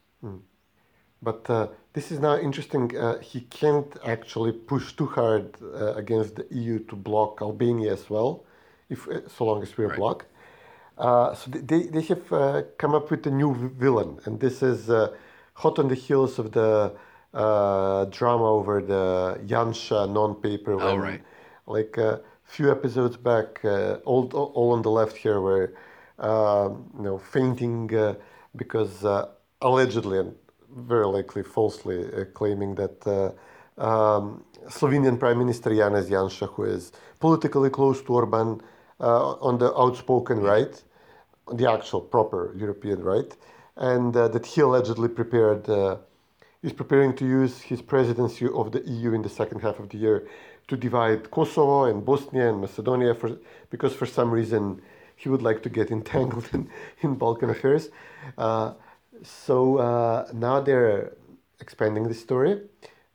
But 1.23 1.49
uh, 1.49 1.67
this 1.93 2.11
is 2.11 2.19
now 2.19 2.37
interesting. 2.37 2.95
Uh, 2.95 3.17
he 3.19 3.41
can't 3.41 3.91
actually 4.05 4.51
push 4.51 4.93
too 4.93 5.07
hard 5.07 5.45
uh, 5.61 5.93
against 5.95 6.35
the 6.35 6.45
EU 6.51 6.77
to 6.89 6.95
block 6.95 7.41
Albania 7.41 7.93
as 7.93 8.09
well, 8.09 8.45
if 8.89 9.07
uh, 9.07 9.27
so 9.27 9.45
long 9.45 9.63
as 9.63 9.75
we're 9.77 9.87
Right. 9.87 9.97
blocked. 9.97 10.27
Uh, 10.97 11.33
so 11.35 11.49
they, 11.51 11.83
they 11.95 12.01
have 12.01 12.31
uh, 12.31 12.61
come 12.77 12.93
up 12.95 13.09
with 13.11 13.25
a 13.27 13.31
new 13.31 13.51
villain, 13.83 14.19
and 14.25 14.39
this 14.39 14.61
is 14.61 14.89
uh, 14.89 15.15
hot 15.53 15.79
on 15.79 15.87
the 15.87 15.95
heels 15.95 16.37
of 16.39 16.51
the 16.51 16.91
uh, 17.37 18.05
drama 18.05 18.49
over 18.59 18.81
the 18.81 19.39
Janša 19.45 20.11
non-paper. 20.11 20.73
Oh, 20.73 20.97
right. 20.97 21.21
Like 21.67 21.97
a 21.97 22.21
few 22.43 22.71
episodes 22.71 23.15
back, 23.17 23.63
uh, 23.63 23.99
all, 24.05 24.27
all 24.33 24.71
on 24.71 24.81
the 24.81 24.89
left 24.89 25.15
here 25.17 25.39
were, 25.39 25.73
uh, 26.19 26.69
you 26.97 27.03
know, 27.03 27.17
fainting 27.17 27.93
uh, 27.95 28.15
because 28.55 29.05
uh, 29.05 29.27
allegedly 29.61 30.19
and 30.19 30.33
very 30.75 31.05
likely 31.05 31.43
falsely 31.43 32.05
uh, 32.05 32.25
claiming 32.33 32.75
that 32.75 32.97
uh, 33.05 33.31
um, 33.81 34.43
Slovenian 34.67 35.19
Prime 35.19 35.37
Minister 35.37 35.69
Janez 35.69 36.09
Janša, 36.09 36.49
who 36.53 36.63
is 36.63 36.91
politically 37.19 37.69
close 37.69 38.01
to 38.01 38.13
Orban 38.13 38.61
uh, 38.99 39.33
on 39.35 39.59
the 39.59 39.71
outspoken 39.77 40.39
right, 40.39 40.83
the 41.53 41.69
actual 41.71 42.01
proper 42.01 42.53
European 42.57 43.03
right, 43.03 43.35
and 43.75 44.15
uh, 44.15 44.27
that 44.27 44.45
he 44.45 44.61
allegedly 44.61 45.07
prepared 45.07 45.69
uh, 45.69 45.97
is 46.63 46.73
preparing 46.73 47.15
to 47.15 47.25
use 47.25 47.61
his 47.61 47.81
presidency 47.81 48.47
of 48.47 48.71
the 48.71 48.81
EU 48.87 49.13
in 49.13 49.21
the 49.21 49.29
second 49.29 49.61
half 49.61 49.79
of 49.79 49.89
the 49.89 49.97
year 49.97 50.27
to 50.67 50.75
divide 50.75 51.31
Kosovo 51.31 51.85
and 51.85 52.03
Bosnia 52.05 52.49
and 52.49 52.59
Macedonia 52.61 53.13
for 53.13 53.37
because 53.69 53.93
for 53.93 54.05
some 54.05 54.31
reason 54.31 54.81
he 55.15 55.29
would 55.29 55.41
like 55.41 55.63
to 55.63 55.69
get 55.69 55.91
entangled 55.91 56.49
in, 56.53 56.69
in 57.01 57.15
Balkan 57.15 57.49
affairs. 57.49 57.89
Uh, 58.37 58.73
so 59.23 59.77
uh, 59.77 60.27
now 60.33 60.59
they're 60.59 61.13
expanding 61.59 62.07
the 62.07 62.13
story 62.13 62.61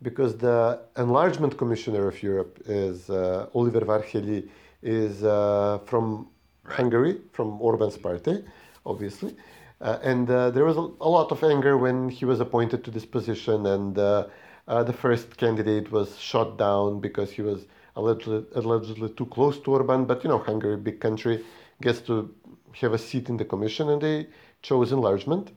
because 0.02 0.36
the 0.36 0.80
enlargement 0.96 1.56
commissioner 1.56 2.08
of 2.08 2.22
Europe 2.22 2.60
is 2.66 3.08
uh, 3.08 3.46
Oliver 3.54 3.80
Várhelyi 3.80 4.48
is 4.82 5.22
uh, 5.22 5.78
from 5.86 6.28
Hungary, 6.66 7.20
from 7.32 7.60
Orban's 7.60 7.96
party, 7.96 8.44
obviously. 8.84 9.36
Uh, 9.82 9.98
and 10.02 10.30
uh, 10.30 10.48
there 10.50 10.64
was 10.64 10.76
a, 10.76 10.88
a, 11.00 11.10
lot 11.10 11.32
of 11.32 11.42
anger 11.42 11.76
when 11.76 12.08
he 12.08 12.24
was 12.24 12.38
appointed 12.38 12.84
to 12.84 12.90
this 12.90 13.04
position, 13.04 13.66
and 13.66 13.98
uh, 13.98 14.26
uh, 14.68 14.84
the 14.84 14.92
first 14.92 15.36
candidate 15.36 15.90
was 15.90 16.16
shot 16.20 16.56
down 16.56 17.00
because 17.00 17.32
he 17.32 17.42
was 17.42 17.66
allegedly, 17.96 18.44
allegedly 18.54 19.08
too 19.10 19.26
close 19.26 19.58
to 19.58 19.72
Orban. 19.72 20.04
But 20.04 20.22
you 20.22 20.30
know, 20.30 20.38
Hungary, 20.38 20.76
big 20.76 21.00
country, 21.00 21.44
gets 21.80 22.00
to 22.02 22.32
have 22.80 22.92
a 22.92 22.98
seat 22.98 23.28
in 23.28 23.36
the 23.36 23.44
commission, 23.44 23.88
and 23.88 24.00
they 24.00 24.28
chose 24.62 24.92
enlargement. 24.92 25.50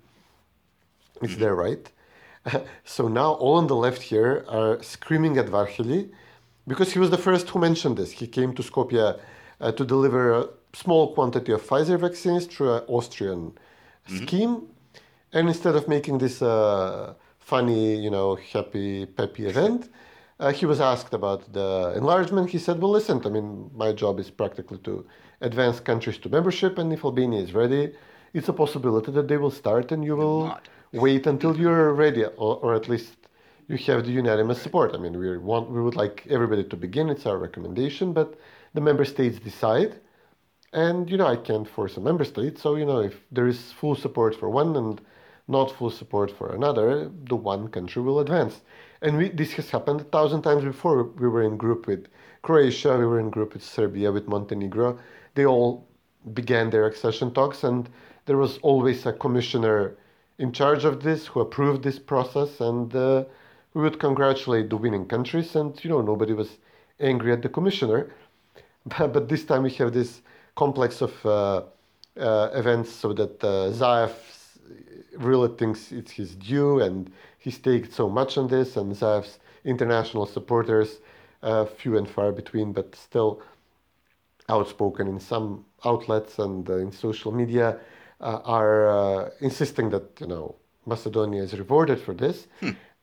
It's 1.21 1.35
their 1.35 1.53
right. 1.53 1.87
so 2.83 3.07
now 3.07 3.33
all 3.33 3.57
on 3.57 3.67
the 3.67 3.75
left 3.75 4.01
here 4.01 4.43
are 4.49 4.81
screaming 4.81 5.37
at 5.37 5.45
Várhelyi 5.45 6.09
because 6.67 6.93
he 6.93 6.99
was 6.99 7.11
the 7.11 7.17
first 7.17 7.47
who 7.49 7.59
mentioned 7.59 7.97
this. 7.97 8.11
He 8.11 8.25
came 8.25 8.55
to 8.55 8.63
Skopje 8.63 9.19
uh, 9.61 9.71
to 9.71 9.85
deliver 9.85 10.33
a 10.33 10.47
small 10.73 11.13
quantity 11.13 11.51
of 11.51 11.61
Pfizer 11.61 11.99
vaccines 11.99 12.47
through 12.47 12.73
an 12.73 12.83
Austrian 12.87 13.53
scheme. 14.07 14.67
And 15.33 15.47
instead 15.47 15.75
of 15.75 15.87
making 15.87 16.19
this 16.19 16.41
uh, 16.41 17.13
funny, 17.39 17.95
you 17.95 18.09
know, 18.09 18.35
happy, 18.35 19.05
peppy 19.05 19.45
event, 19.45 19.89
uh, 20.39 20.51
he 20.51 20.65
was 20.65 20.81
asked 20.81 21.13
about 21.13 21.51
the 21.53 21.93
enlargement. 21.95 22.49
He 22.49 22.57
said, 22.59 22.81
well, 22.81 22.91
listen, 22.91 23.21
I 23.25 23.29
mean, 23.29 23.69
my 23.73 23.93
job 23.93 24.19
is 24.19 24.29
practically 24.29 24.79
to 24.79 25.05
advance 25.41 25.79
countries 25.79 26.17
to 26.19 26.29
membership. 26.29 26.77
And 26.77 26.91
if 26.91 27.03
Albania 27.03 27.41
is 27.41 27.53
ready, 27.53 27.93
it's 28.33 28.49
a 28.49 28.53
possibility 28.53 29.11
that 29.11 29.27
they 29.27 29.37
will 29.37 29.51
start 29.51 29.91
and 29.91 30.03
you 30.03 30.15
will 30.15 30.57
wait 30.91 31.27
until 31.27 31.57
you're 31.57 31.93
ready, 31.93 32.25
or, 32.25 32.57
or 32.57 32.75
at 32.75 32.89
least 32.89 33.15
you 33.67 33.77
have 33.77 34.05
the 34.05 34.11
unanimous 34.11 34.61
support. 34.61 34.93
I 34.93 34.97
mean, 34.97 35.17
we 35.17 35.37
want 35.37 35.69
we 35.69 35.81
would 35.81 35.95
like 35.95 36.25
everybody 36.29 36.63
to 36.63 36.75
begin. 36.75 37.09
It's 37.09 37.25
our 37.25 37.37
recommendation, 37.37 38.13
but 38.13 38.39
the 38.73 38.81
member 38.81 39.05
states 39.05 39.39
decide, 39.39 39.99
and 40.73 41.09
you 41.09 41.17
know 41.17 41.27
I 41.27 41.37
can't 41.37 41.67
force 41.67 41.97
a 41.97 42.01
member 42.01 42.23
state. 42.23 42.57
So 42.57 42.75
you 42.75 42.85
know 42.85 42.99
if 42.99 43.15
there 43.31 43.47
is 43.47 43.71
full 43.71 43.95
support 43.95 44.35
for 44.35 44.49
one 44.49 44.75
and 44.75 45.01
not 45.47 45.71
full 45.71 45.91
support 45.91 46.31
for 46.31 46.53
another, 46.53 47.11
the 47.25 47.35
one 47.35 47.67
country 47.67 48.01
will 48.01 48.19
advance. 48.19 48.61
And 49.01 49.17
we, 49.17 49.29
this 49.29 49.53
has 49.53 49.69
happened 49.69 50.01
a 50.01 50.05
thousand 50.05 50.41
times 50.41 50.63
before. 50.63 51.03
We 51.03 51.27
were 51.27 51.43
in 51.43 51.57
group 51.57 51.85
with 51.87 52.07
Croatia, 52.41 52.97
we 52.97 53.05
were 53.05 53.19
in 53.19 53.29
group 53.29 53.53
with 53.53 53.63
Serbia, 53.63 54.11
with 54.11 54.27
Montenegro. 54.27 54.99
They 55.35 55.45
all 55.45 55.87
began 56.33 56.69
their 56.69 56.87
accession 56.87 57.31
talks, 57.33 57.63
and 57.63 57.89
there 58.25 58.37
was 58.37 58.57
always 58.59 59.05
a 59.05 59.13
commissioner 59.13 59.97
in 60.39 60.51
charge 60.51 60.83
of 60.85 61.03
this 61.03 61.27
who 61.27 61.39
approved 61.39 61.83
this 61.83 61.99
process, 61.99 62.59
and 62.59 62.95
uh, 62.95 63.23
we 63.73 63.81
would 63.81 63.99
congratulate 63.99 64.69
the 64.69 64.77
winning 64.77 65.05
countries, 65.05 65.55
and 65.55 65.81
you 65.83 65.89
know 65.89 66.01
nobody 66.01 66.33
was 66.33 66.57
angry 66.99 67.31
at 67.31 67.41
the 67.41 67.49
commissioner. 67.49 68.09
But, 68.85 69.07
but 69.13 69.29
this 69.29 69.45
time 69.45 69.63
we 69.63 69.71
have 69.71 69.93
this 69.93 70.21
complex 70.55 71.01
of 71.01 71.25
uh, 71.25 71.63
uh, 72.19 72.49
events, 72.53 72.91
so 72.91 73.13
that 73.13 73.43
uh, 73.43 73.71
Zaev 73.71 74.11
really 75.17 75.49
thinks 75.57 75.91
it's 75.91 76.11
his 76.11 76.35
due, 76.35 76.79
and 76.81 77.11
he 77.39 77.51
staked 77.51 77.93
so 77.93 78.09
much 78.09 78.37
on 78.37 78.47
this, 78.47 78.77
and 78.77 78.93
Zaev's 78.93 79.39
international 79.63 80.25
supporters, 80.25 80.99
uh, 81.43 81.65
few 81.65 81.97
and 81.97 82.09
far 82.09 82.31
between, 82.31 82.71
but 82.73 82.95
still 82.95 83.41
outspoken 84.49 85.07
in 85.07 85.19
some 85.19 85.65
outlets 85.83 86.39
and 86.39 86.69
uh, 86.69 86.77
in 86.77 86.91
social 86.91 87.31
media, 87.31 87.77
uh, 88.21 88.39
are 88.45 88.87
uh, 88.87 89.29
insisting 89.41 89.89
that 89.89 90.09
you 90.19 90.27
know 90.27 90.55
Macedonia 90.85 91.43
is 91.43 91.53
rewarded 91.57 91.99
for 91.99 92.13
this, 92.13 92.47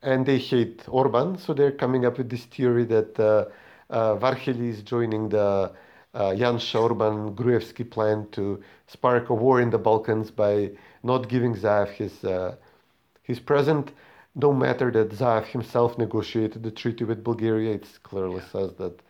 and 0.02 0.26
they 0.26 0.38
hate 0.38 0.82
Orban, 0.88 1.38
so 1.38 1.52
they're 1.52 1.72
coming 1.72 2.04
up 2.04 2.18
with 2.18 2.30
this 2.30 2.44
theory 2.44 2.84
that 2.84 3.18
uh, 3.20 3.44
uh, 3.90 4.16
Várhelyi 4.16 4.70
is 4.70 4.82
joining 4.82 5.28
the 5.28 5.72
uh, 6.14 6.30
Janša 6.32 6.80
Orban 6.80 7.34
Gruevski 7.34 7.88
plan 7.88 8.28
to 8.32 8.62
spark 8.86 9.30
a 9.30 9.34
war 9.34 9.60
in 9.60 9.70
the 9.70 9.78
Balkans 9.78 10.30
by 10.30 10.70
not 11.02 11.28
giving 11.28 11.54
Zaev 11.54 11.88
his 11.88 12.24
uh, 12.24 12.54
his 13.22 13.40
present. 13.40 13.92
No 14.34 14.52
matter 14.52 14.90
that 14.90 15.10
Zaev 15.10 15.46
himself 15.46 15.98
negotiated 15.98 16.62
the 16.62 16.70
treaty 16.70 17.04
with 17.04 17.24
Bulgaria, 17.24 17.74
it 17.74 17.86
clearly 18.02 18.42
says 18.52 18.72
that 18.74 19.00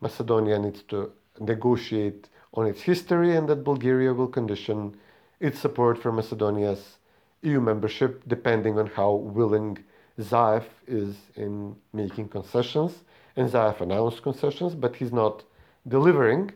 Macedonia 0.00 0.58
needs 0.58 0.82
to 0.82 1.10
negotiate 1.40 2.28
on 2.54 2.66
its 2.66 2.82
history 2.82 3.36
and 3.36 3.48
that 3.48 3.64
Bulgaria 3.64 4.12
will 4.12 4.28
condition 4.28 4.96
its 5.40 5.58
support 5.58 5.98
for 6.00 6.12
Macedonia's 6.12 6.98
EU 7.42 7.60
membership 7.60 8.22
depending 8.26 8.78
on 8.78 8.86
how 8.86 9.12
willing 9.12 9.78
Zaev 10.20 10.64
is 10.86 11.16
in 11.34 11.74
making 11.92 12.28
concessions. 12.28 12.92
And 13.36 13.50
Zaev 13.50 13.80
announced 13.80 14.22
concessions, 14.22 14.74
but 14.74 14.96
he's 14.96 15.12
not 15.12 15.42
delivering, 15.86 16.52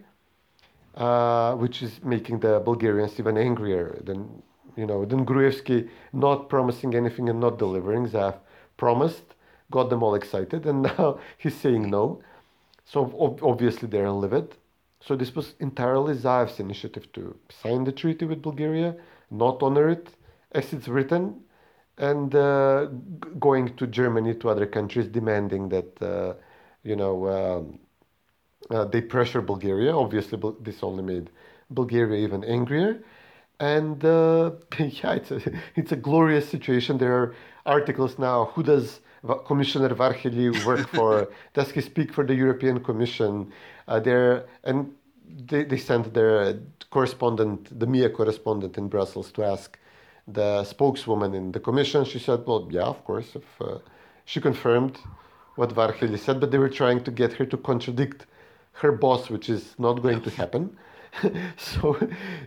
uh, 0.96 1.54
which 1.54 1.82
is 1.82 2.02
making 2.04 2.40
the 2.40 2.60
Bulgarians 2.60 3.18
even 3.20 3.36
angrier 3.38 4.00
than 4.04 4.42
you 4.76 4.86
know 4.86 5.04
than 5.04 5.24
Gruevski 5.24 5.88
not 6.12 6.48
promising 6.48 6.94
anything 6.94 7.28
and 7.28 7.40
not 7.40 7.58
delivering. 7.58 8.08
Zaev 8.08 8.36
promised, 8.76 9.34
got 9.70 9.90
them 9.90 10.02
all 10.02 10.14
excited, 10.14 10.66
and 10.66 10.82
now 10.98 11.18
he's 11.38 11.54
saying 11.56 11.90
no. 11.90 12.22
So 12.84 13.04
ob- 13.20 13.42
obviously 13.42 13.88
they're 13.88 14.10
livid. 14.10 14.56
So 15.00 15.16
this 15.16 15.34
was 15.34 15.54
entirely 15.60 16.14
Zaev's 16.14 16.58
initiative 16.60 17.12
to 17.12 17.36
sign 17.50 17.84
the 17.84 17.92
treaty 17.92 18.24
with 18.26 18.42
Bulgaria, 18.42 18.96
not 19.30 19.62
honor 19.62 19.88
it 19.90 20.08
as 20.52 20.72
it's 20.72 20.88
written, 20.88 21.40
and 21.98 22.34
uh, 22.34 22.86
g- 23.22 23.30
going 23.38 23.76
to 23.76 23.86
Germany 23.86 24.34
to 24.36 24.48
other 24.50 24.66
countries 24.66 25.08
demanding 25.08 25.68
that 25.70 26.02
uh, 26.02 26.34
you 26.82 26.96
know 26.96 27.28
um, 27.28 27.78
uh, 28.70 28.84
they 28.84 29.00
pressure 29.00 29.40
Bulgaria. 29.40 29.94
Obviously, 29.94 30.38
this 30.60 30.82
only 30.82 31.02
made 31.02 31.30
Bulgaria 31.70 32.24
even 32.24 32.44
angrier. 32.44 33.02
And 33.60 34.04
uh, 34.04 34.52
yeah, 34.78 35.14
it's 35.14 35.30
a, 35.30 35.40
it's 35.76 35.92
a 35.92 35.96
glorious 35.96 36.48
situation. 36.48 36.98
There 36.98 37.14
are 37.14 37.34
articles 37.66 38.18
now. 38.18 38.46
Who 38.54 38.62
does 38.62 39.00
Commissioner 39.46 39.90
Várhelyi 39.90 40.64
work 40.64 40.88
for? 40.94 41.28
does 41.54 41.70
he 41.70 41.80
speak 41.80 42.12
for 42.12 42.24
the 42.24 42.34
European 42.34 42.82
Commission? 42.82 43.52
Uh, 43.86 44.00
there 44.00 44.46
and 44.64 44.94
they, 45.46 45.64
they 45.64 45.76
sent 45.76 46.14
their 46.14 46.58
correspondent, 46.90 47.78
the 47.78 47.86
MIA 47.86 48.10
correspondent 48.10 48.78
in 48.78 48.88
Brussels, 48.88 49.30
to 49.32 49.44
ask 49.44 49.78
the 50.26 50.64
spokeswoman 50.64 51.34
in 51.34 51.52
the 51.52 51.60
Commission. 51.60 52.04
She 52.04 52.18
said, 52.18 52.44
"Well, 52.46 52.68
yeah, 52.70 52.82
of 52.82 53.04
course." 53.04 53.34
If 53.34 53.46
uh, 53.60 53.78
she 54.24 54.40
confirmed 54.40 54.98
what 55.56 55.70
Várhelyi 55.74 56.18
said, 56.18 56.38
but 56.38 56.50
they 56.50 56.58
were 56.58 56.68
trying 56.68 57.02
to 57.04 57.10
get 57.10 57.32
her 57.32 57.46
to 57.46 57.56
contradict 57.56 58.26
her 58.72 58.92
boss, 58.92 59.30
which 59.30 59.48
is 59.48 59.74
not 59.78 60.02
going 60.02 60.22
to 60.22 60.30
happen. 60.30 60.76
so 61.56 61.96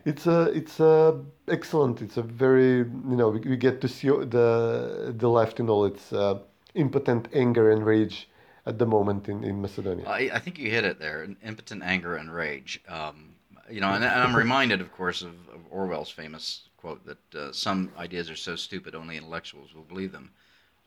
it's 0.05 0.27
a 0.27 0.43
it's 0.53 0.79
a 0.79 1.19
excellent. 1.47 2.01
It's 2.01 2.17
a 2.17 2.21
very 2.21 2.77
you 2.77 3.17
know 3.19 3.29
we, 3.29 3.39
we 3.39 3.57
get 3.57 3.81
to 3.81 3.87
see 3.87 4.07
the 4.07 5.13
the 5.17 5.29
left 5.29 5.59
in 5.59 5.69
all 5.69 5.85
its 5.85 6.13
uh, 6.13 6.39
impotent 6.75 7.27
anger 7.33 7.71
and 7.71 7.85
rage 7.85 8.29
at 8.65 8.77
the 8.77 8.85
moment 8.85 9.27
in, 9.27 9.43
in 9.43 9.61
Macedonia. 9.61 10.07
I, 10.07 10.29
I 10.33 10.39
think 10.39 10.59
you 10.59 10.69
hit 10.69 10.85
it 10.85 10.99
there 10.99 11.27
impotent 11.43 11.83
anger 11.83 12.15
and 12.15 12.31
rage. 12.33 12.79
Um, 12.87 13.33
you 13.69 13.79
know, 13.81 13.89
and, 13.89 14.03
and 14.03 14.21
I'm 14.21 14.35
reminded, 14.35 14.81
of 14.81 14.91
course, 14.91 15.21
of, 15.21 15.29
of 15.53 15.61
Orwell's 15.71 16.09
famous 16.09 16.67
quote 16.77 17.05
that 17.05 17.35
uh, 17.35 17.51
some 17.51 17.91
ideas 17.97 18.29
are 18.29 18.35
so 18.35 18.55
stupid 18.55 18.95
only 18.95 19.17
intellectuals 19.17 19.73
will 19.73 19.83
believe 19.83 20.11
them. 20.11 20.31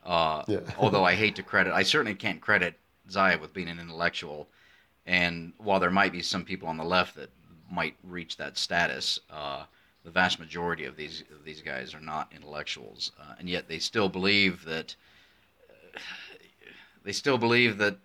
Uh, 0.04 0.44
Yeah. 0.46 0.60
although 0.78 1.04
I 1.04 1.14
hate 1.14 1.36
to 1.36 1.42
credit, 1.42 1.72
I 1.72 1.82
certainly 1.82 2.14
can't 2.14 2.40
credit 2.40 2.74
Zaev 3.08 3.40
with 3.40 3.52
being 3.54 3.68
an 3.68 3.78
intellectual. 3.80 4.48
And 5.06 5.52
while 5.58 5.80
there 5.80 5.90
might 5.90 6.12
be 6.12 6.22
some 6.22 6.44
people 6.44 6.68
on 6.68 6.76
the 6.76 6.84
left 6.84 7.16
that 7.16 7.30
might 7.70 7.96
reach 8.04 8.36
that 8.36 8.56
status. 8.56 9.20
Uh, 9.30 9.64
the 10.04 10.10
vast 10.10 10.38
majority 10.38 10.84
of 10.84 10.96
these 10.96 11.24
of 11.32 11.44
these 11.44 11.62
guys 11.62 11.94
are 11.94 12.00
not 12.00 12.32
intellectuals, 12.34 13.12
uh, 13.20 13.34
and 13.38 13.48
yet 13.48 13.68
they 13.68 13.78
still 13.78 14.08
believe 14.08 14.64
that 14.64 14.94
they 17.04 17.12
still 17.12 17.38
believe 17.38 17.78
that 17.78 17.96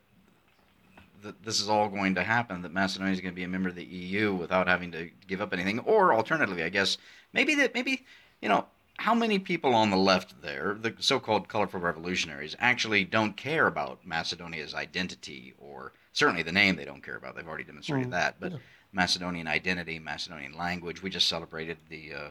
that 1.21 1.43
this 1.43 1.59
is 1.59 1.67
all 1.67 1.89
going 1.89 2.15
to 2.15 2.23
happen. 2.23 2.61
That 2.61 2.71
Macedonia 2.71 3.13
is 3.13 3.21
going 3.21 3.33
to 3.33 3.35
be 3.35 3.43
a 3.43 3.49
member 3.49 3.69
of 3.69 3.75
the 3.75 3.83
EU 3.83 4.33
without 4.33 4.67
having 4.67 4.91
to 4.93 5.09
give 5.27 5.41
up 5.41 5.53
anything, 5.53 5.79
or 5.79 6.13
alternatively, 6.13 6.63
I 6.63 6.69
guess 6.69 6.97
maybe 7.33 7.55
that 7.55 7.73
maybe 7.73 8.05
you 8.41 8.47
know 8.47 8.65
how 8.97 9.13
many 9.13 9.39
people 9.39 9.75
on 9.75 9.89
the 9.89 9.97
left 9.97 10.41
there, 10.41 10.77
the 10.79 10.93
so-called 10.99 11.47
colorful 11.47 11.79
revolutionaries, 11.79 12.55
actually 12.59 13.03
don't 13.03 13.35
care 13.35 13.67
about 13.67 14.05
Macedonia's 14.05 14.73
identity, 14.73 15.53
or 15.57 15.93
certainly 16.13 16.43
the 16.43 16.51
name 16.51 16.75
they 16.75 16.85
don't 16.85 17.03
care 17.03 17.15
about. 17.15 17.35
They've 17.35 17.47
already 17.47 17.63
demonstrated 17.63 18.11
that, 18.11 18.39
but 18.39 18.53
Macedonian 18.91 19.47
identity, 19.47 19.99
Macedonian 19.99 20.57
language. 20.57 21.01
We 21.03 21.09
just 21.09 21.27
celebrated 21.29 21.77
the 21.89 22.13
uh, 22.13 22.29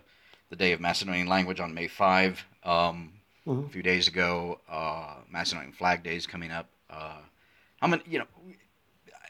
the 0.51 0.57
day 0.57 0.73
of 0.73 0.81
Macedonian 0.81 1.27
language 1.27 1.61
on 1.61 1.75
May 1.75 1.89
five. 1.89 2.45
Um, 2.65 3.13
A 3.47 3.69
few 3.71 3.83
days 3.83 4.09
ago, 4.09 4.61
uh, 4.69 5.15
Macedonian 5.31 5.73
Flag 5.73 6.03
Day 6.03 6.17
is 6.17 6.27
coming 6.27 6.51
up. 6.51 6.67
Uh, 6.91 7.19
how 7.81 7.87
many? 7.87 8.03
You 8.07 8.19
know, 8.21 8.27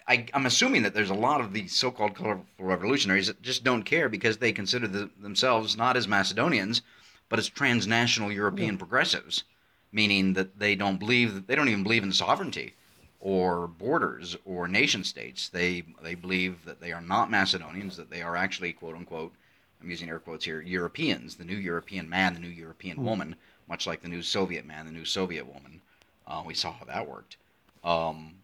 I, 0.09 0.27
I'm 0.33 0.47
assuming 0.47 0.83
that 0.83 0.95
there's 0.95 1.11
a 1.11 1.15
lot 1.15 1.41
of 1.41 1.53
these 1.53 1.75
so-called 1.75 2.15
colorful 2.17 2.47
revolutionaries 2.59 3.27
that 3.27 3.43
just 3.43 3.63
don't 3.63 3.83
care 3.85 4.09
because 4.09 4.39
they 4.39 4.53
consider 4.53 4.89
the, 4.89 5.11
themselves 5.21 5.77
not 5.77 5.97
as 5.97 6.09
Macedonians, 6.09 6.83
but 7.29 7.39
as 7.39 7.49
transnational 7.49 8.33
European 8.33 8.79
progressives, 8.79 9.45
meaning 9.93 10.33
that 10.33 10.59
they 10.59 10.75
don't 10.75 10.99
believe 10.99 11.47
they 11.47 11.55
don't 11.55 11.69
even 11.69 11.83
believe 11.83 12.03
in 12.03 12.13
sovereignty 12.13 12.75
or 13.21 13.67
borders 13.67 14.37
or 14.45 14.69
nation 14.69 15.05
states. 15.05 15.49
They 15.49 15.83
they 16.03 16.15
believe 16.15 16.65
that 16.65 16.81
they 16.81 16.93
are 16.93 17.01
not 17.01 17.31
Macedonians, 17.31 17.97
that 17.97 18.11
they 18.11 18.23
are 18.23 18.37
actually 18.37 18.73
quote 18.73 18.95
unquote 18.95 19.33
I'm 19.81 19.91
using 19.91 20.09
air 20.09 20.19
quotes 20.19 20.45
here, 20.45 20.61
Europeans, 20.61 21.37
the 21.37 21.45
new 21.45 21.57
European 21.57 22.09
man, 22.09 22.35
the 22.35 22.41
new 22.41 22.49
European 22.49 23.05
woman, 23.05 23.37
much 23.69 23.87
like 23.87 24.03
the 24.03 24.09
new 24.09 24.23
Soviet 24.23 24.67
man, 24.67 24.87
the 24.87 24.93
new 24.93 25.05
Soviet 25.05 25.47
woman. 25.47 25.81
Uh, 26.27 26.43
we 26.45 26.55
saw 26.55 26.73
how 26.73 26.85
that 26.87 27.09
worked. 27.09 27.37
Um, 27.85 28.35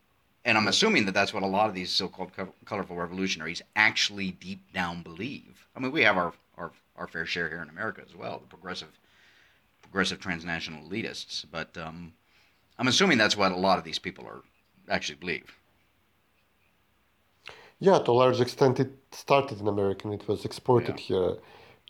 and 0.45 0.57
I'm 0.57 0.69
assuming 0.69 1.07
that 1.07 1.13
that's 1.13 1.35
what 1.35 1.43
a 1.43 1.47
lot 1.47 1.69
of 1.69 1.75
these 1.75 1.91
so-called 1.91 2.33
co- 2.37 2.55
colorful 2.65 2.97
revolutionaries 2.97 3.63
actually 3.75 4.31
deep 4.31 4.73
down 4.73 5.03
believe. 5.03 5.67
I 5.75 5.81
mean, 5.81 5.91
we 5.91 6.03
have 6.03 6.17
our, 6.17 6.33
our, 6.57 6.71
our 6.97 7.07
fair 7.09 7.27
share 7.27 7.49
here 7.49 7.63
in 7.63 7.69
America 7.69 8.03
as 8.07 8.15
well, 8.15 8.39
the 8.39 8.47
progressive 8.47 8.99
progressive 9.83 10.21
transnational 10.21 10.89
elitists. 10.89 11.45
But 11.51 11.77
um, 11.77 12.13
I'm 12.79 12.89
assuming 12.89 13.19
that's 13.19 13.37
what 13.37 13.53
a 13.53 13.57
lot 13.57 13.79
of 13.79 13.85
these 13.85 13.99
people 13.99 14.27
are 14.27 14.43
actually 14.89 15.17
believe. 15.17 15.59
Yeah, 17.81 17.99
to 17.99 18.11
a 18.11 18.13
large 18.13 18.41
extent, 18.41 18.81
it 18.81 18.93
started 19.13 19.61
in 19.61 19.69
America 19.69 20.09
and 20.09 20.21
it 20.21 20.27
was 20.29 20.45
exported 20.45 20.99
here 20.99 21.37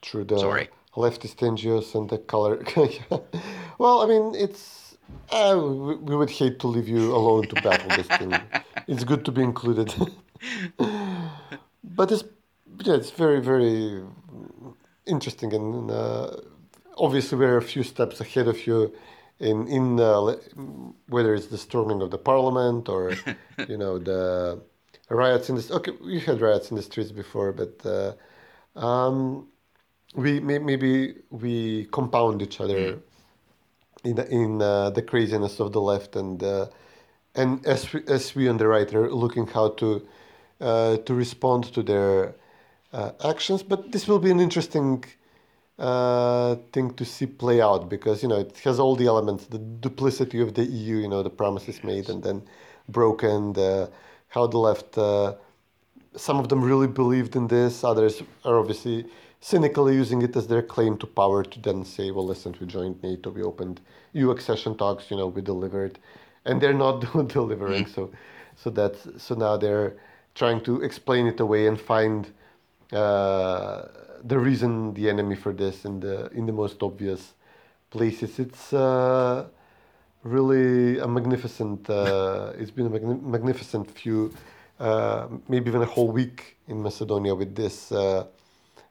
through 0.02 0.24
the 0.24 0.38
Sorry. 0.38 0.68
leftist 0.94 1.36
NGOs 1.36 1.94
and 1.94 2.08
the 2.10 2.18
color. 2.18 2.62
well, 3.78 4.00
I 4.02 4.06
mean, 4.06 4.34
it's. 4.34 4.96
Uh, 5.30 5.56
we, 5.62 5.96
we 5.96 6.16
would 6.16 6.30
hate 6.30 6.58
to 6.60 6.66
leave 6.66 6.88
you 6.88 7.14
alone 7.14 7.46
to 7.48 7.54
battle 7.60 7.88
this 7.96 8.08
thing. 8.08 8.32
It's 8.86 9.04
good 9.04 9.24
to 9.24 9.32
be 9.32 9.42
included. 9.42 9.94
but 10.78 12.12
it's, 12.12 12.24
yeah, 12.82 12.94
it's 12.94 13.10
very, 13.10 13.40
very 13.40 14.02
interesting. 15.06 15.54
And 15.54 15.90
uh, 15.90 16.36
obviously, 16.98 17.38
we're 17.38 17.56
a 17.56 17.62
few 17.62 17.82
steps 17.82 18.20
ahead 18.20 18.46
of 18.48 18.66
you 18.66 18.92
in, 19.40 19.68
in 19.68 20.00
uh, 20.00 20.36
whether 21.08 21.34
it's 21.34 21.46
the 21.46 21.58
storming 21.58 22.02
of 22.02 22.10
the 22.10 22.18
parliament 22.18 22.88
or, 22.88 23.12
you 23.68 23.76
know, 23.76 23.98
the 23.98 24.60
riots 25.10 25.48
in 25.48 25.56
the 25.56 25.74
okay 25.74 25.92
we 26.02 26.18
had 26.18 26.40
riots 26.40 26.70
in 26.70 26.76
the 26.76 26.82
streets 26.82 27.12
before 27.12 27.52
but 27.52 27.84
uh, 27.86 28.12
um, 28.78 29.46
we 30.14 30.40
may, 30.40 30.58
maybe 30.58 31.14
we 31.30 31.84
compound 31.86 32.40
each 32.40 32.60
other 32.60 32.98
in 34.04 34.16
the, 34.16 34.28
in 34.30 34.62
uh, 34.62 34.90
the 34.90 35.02
craziness 35.02 35.60
of 35.60 35.72
the 35.72 35.80
left 35.80 36.16
and 36.16 36.42
uh, 36.42 36.66
and 37.34 37.64
as 37.66 37.92
we, 37.92 38.02
as 38.06 38.34
we 38.34 38.48
on 38.48 38.56
the 38.58 38.66
right 38.66 38.92
are 38.94 39.10
looking 39.12 39.46
how 39.46 39.70
to 39.70 40.06
uh, 40.60 40.96
to 40.98 41.14
respond 41.14 41.64
to 41.74 41.82
their 41.82 42.34
uh, 42.92 43.10
actions. 43.24 43.62
But 43.62 43.92
this 43.92 44.06
will 44.06 44.20
be 44.20 44.30
an 44.30 44.40
interesting 44.40 45.04
uh, 45.78 46.54
thing 46.72 46.94
to 46.94 47.04
see 47.04 47.26
play 47.26 47.60
out 47.60 47.88
because 47.88 48.22
you 48.22 48.28
know 48.28 48.38
it 48.38 48.56
has 48.64 48.78
all 48.78 48.94
the 48.94 49.06
elements 49.06 49.46
the 49.46 49.58
duplicity 49.58 50.40
of 50.40 50.54
the 50.54 50.64
EU 50.64 50.96
you 50.98 51.08
know 51.08 51.22
the 51.22 51.30
promises 51.30 51.82
made 51.82 52.08
and 52.08 52.22
then 52.22 52.42
broken 52.88 53.52
the 53.54 53.90
how 54.34 54.48
the 54.48 54.58
left, 54.58 54.98
uh, 54.98 55.34
some 56.16 56.38
of 56.40 56.48
them 56.48 56.62
really 56.62 56.88
believed 56.88 57.36
in 57.36 57.46
this, 57.46 57.84
others 57.84 58.22
are 58.44 58.58
obviously 58.58 59.06
cynically 59.40 59.94
using 59.94 60.22
it 60.22 60.34
as 60.36 60.48
their 60.48 60.62
claim 60.62 60.98
to 60.98 61.06
power 61.06 61.44
to 61.44 61.60
then 61.60 61.84
say, 61.84 62.10
well, 62.10 62.26
listen, 62.26 62.54
we 62.60 62.66
joined 62.66 63.00
NATO, 63.02 63.30
we 63.30 63.42
opened 63.42 63.80
EU 64.12 64.30
accession 64.30 64.76
talks, 64.76 65.10
you 65.10 65.16
know, 65.16 65.28
we 65.28 65.40
delivered, 65.40 66.00
and 66.44 66.60
they're 66.60 66.80
not 66.86 67.00
delivering. 67.28 67.86
So, 67.86 68.10
so 68.56 68.70
that's 68.70 69.06
so 69.18 69.34
now 69.36 69.56
they're 69.56 69.94
trying 70.34 70.60
to 70.62 70.82
explain 70.82 71.28
it 71.28 71.38
away 71.38 71.68
and 71.68 71.80
find 71.80 72.26
uh, 72.92 73.82
the 74.24 74.38
reason, 74.38 74.94
the 74.94 75.10
enemy 75.10 75.36
for 75.36 75.52
this 75.52 75.84
in 75.84 76.00
the 76.00 76.30
in 76.32 76.46
the 76.46 76.52
most 76.52 76.82
obvious 76.82 77.34
places. 77.90 78.38
It's. 78.40 78.72
Uh, 78.72 79.48
really 80.24 80.98
a 80.98 81.06
magnificent. 81.06 81.88
Uh, 81.88 82.52
it's 82.58 82.70
been 82.70 82.86
a 82.86 82.90
magni- 82.90 83.20
magnificent 83.22 83.90
few, 83.90 84.32
uh, 84.80 85.28
maybe 85.48 85.68
even 85.70 85.82
a 85.82 85.86
whole 85.86 86.10
week 86.10 86.56
in 86.68 86.82
Macedonia 86.82 87.34
with 87.34 87.54
this, 87.54 87.92
uh, 87.92 88.26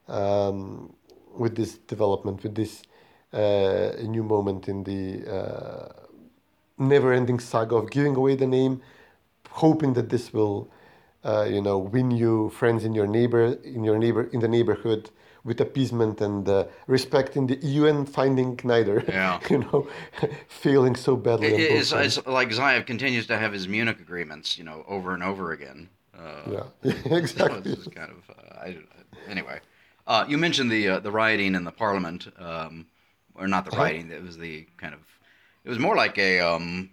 um, 0.08 0.94
with 1.36 1.56
this 1.56 1.78
development, 1.78 2.42
with 2.42 2.54
this 2.54 2.82
uh, 3.32 3.92
new 4.02 4.22
moment 4.22 4.68
in 4.68 4.84
the 4.84 5.92
never-ending 6.78 7.38
saga 7.40 7.76
of 7.76 7.90
giving 7.90 8.16
away 8.16 8.36
the 8.36 8.46
name, 8.46 8.80
hoping 9.50 9.94
that 9.94 10.10
this 10.10 10.32
will, 10.32 10.68
uh, 11.24 11.44
you 11.44 11.62
know, 11.62 11.78
win 11.78 12.10
you 12.10 12.50
friends 12.50 12.84
in 12.84 12.94
your 12.94 13.06
neighbor, 13.06 13.58
in 13.64 13.84
your 13.84 13.98
neighbor, 13.98 14.24
in 14.32 14.40
the 14.40 14.48
neighborhood 14.48 15.10
with 15.44 15.60
appeasement 15.60 16.20
and 16.20 16.48
uh, 16.48 16.64
respect 16.86 17.36
in 17.36 17.46
the 17.46 17.56
EU 17.56 17.84
and 17.86 18.08
finding 18.08 18.58
neither. 18.64 19.04
Yeah. 19.06 19.38
you 19.50 19.58
know, 19.58 19.86
failing 20.48 20.96
so 20.96 21.16
badly. 21.16 21.48
It- 21.48 21.70
it's, 21.72 21.92
it's 21.92 22.26
like 22.26 22.48
Zaev 22.48 22.86
continues 22.86 23.26
to 23.28 23.36
have 23.38 23.52
his 23.52 23.68
Munich 23.68 24.00
agreements, 24.00 24.56
you 24.58 24.64
know, 24.64 24.84
over 24.88 25.12
and 25.14 25.22
over 25.22 25.52
again. 25.52 25.88
Uh, 26.18 26.62
yeah, 26.82 26.92
exactly. 27.16 27.72
it's 27.72 27.84
just 27.84 27.94
kind 27.94 28.10
of 28.10 28.30
uh, 28.30 28.54
I, 28.60 28.78
anyway. 29.28 29.60
Uh, 30.06 30.24
you 30.28 30.38
mentioned 30.38 30.70
the 30.70 30.88
uh, 30.88 30.98
the 31.00 31.10
rioting 31.10 31.54
in 31.54 31.64
the 31.64 31.72
parliament, 31.72 32.28
um, 32.38 32.86
or 33.34 33.46
not 33.48 33.64
the 33.64 33.72
Uh-huh. 33.72 33.82
rioting. 33.84 34.10
It 34.10 34.22
was 34.22 34.36
the 34.38 34.66
kind 34.76 34.94
of 34.94 35.00
it 35.64 35.68
was 35.70 35.78
more 35.78 35.96
like 35.96 36.16
a 36.18 36.40
um, 36.40 36.90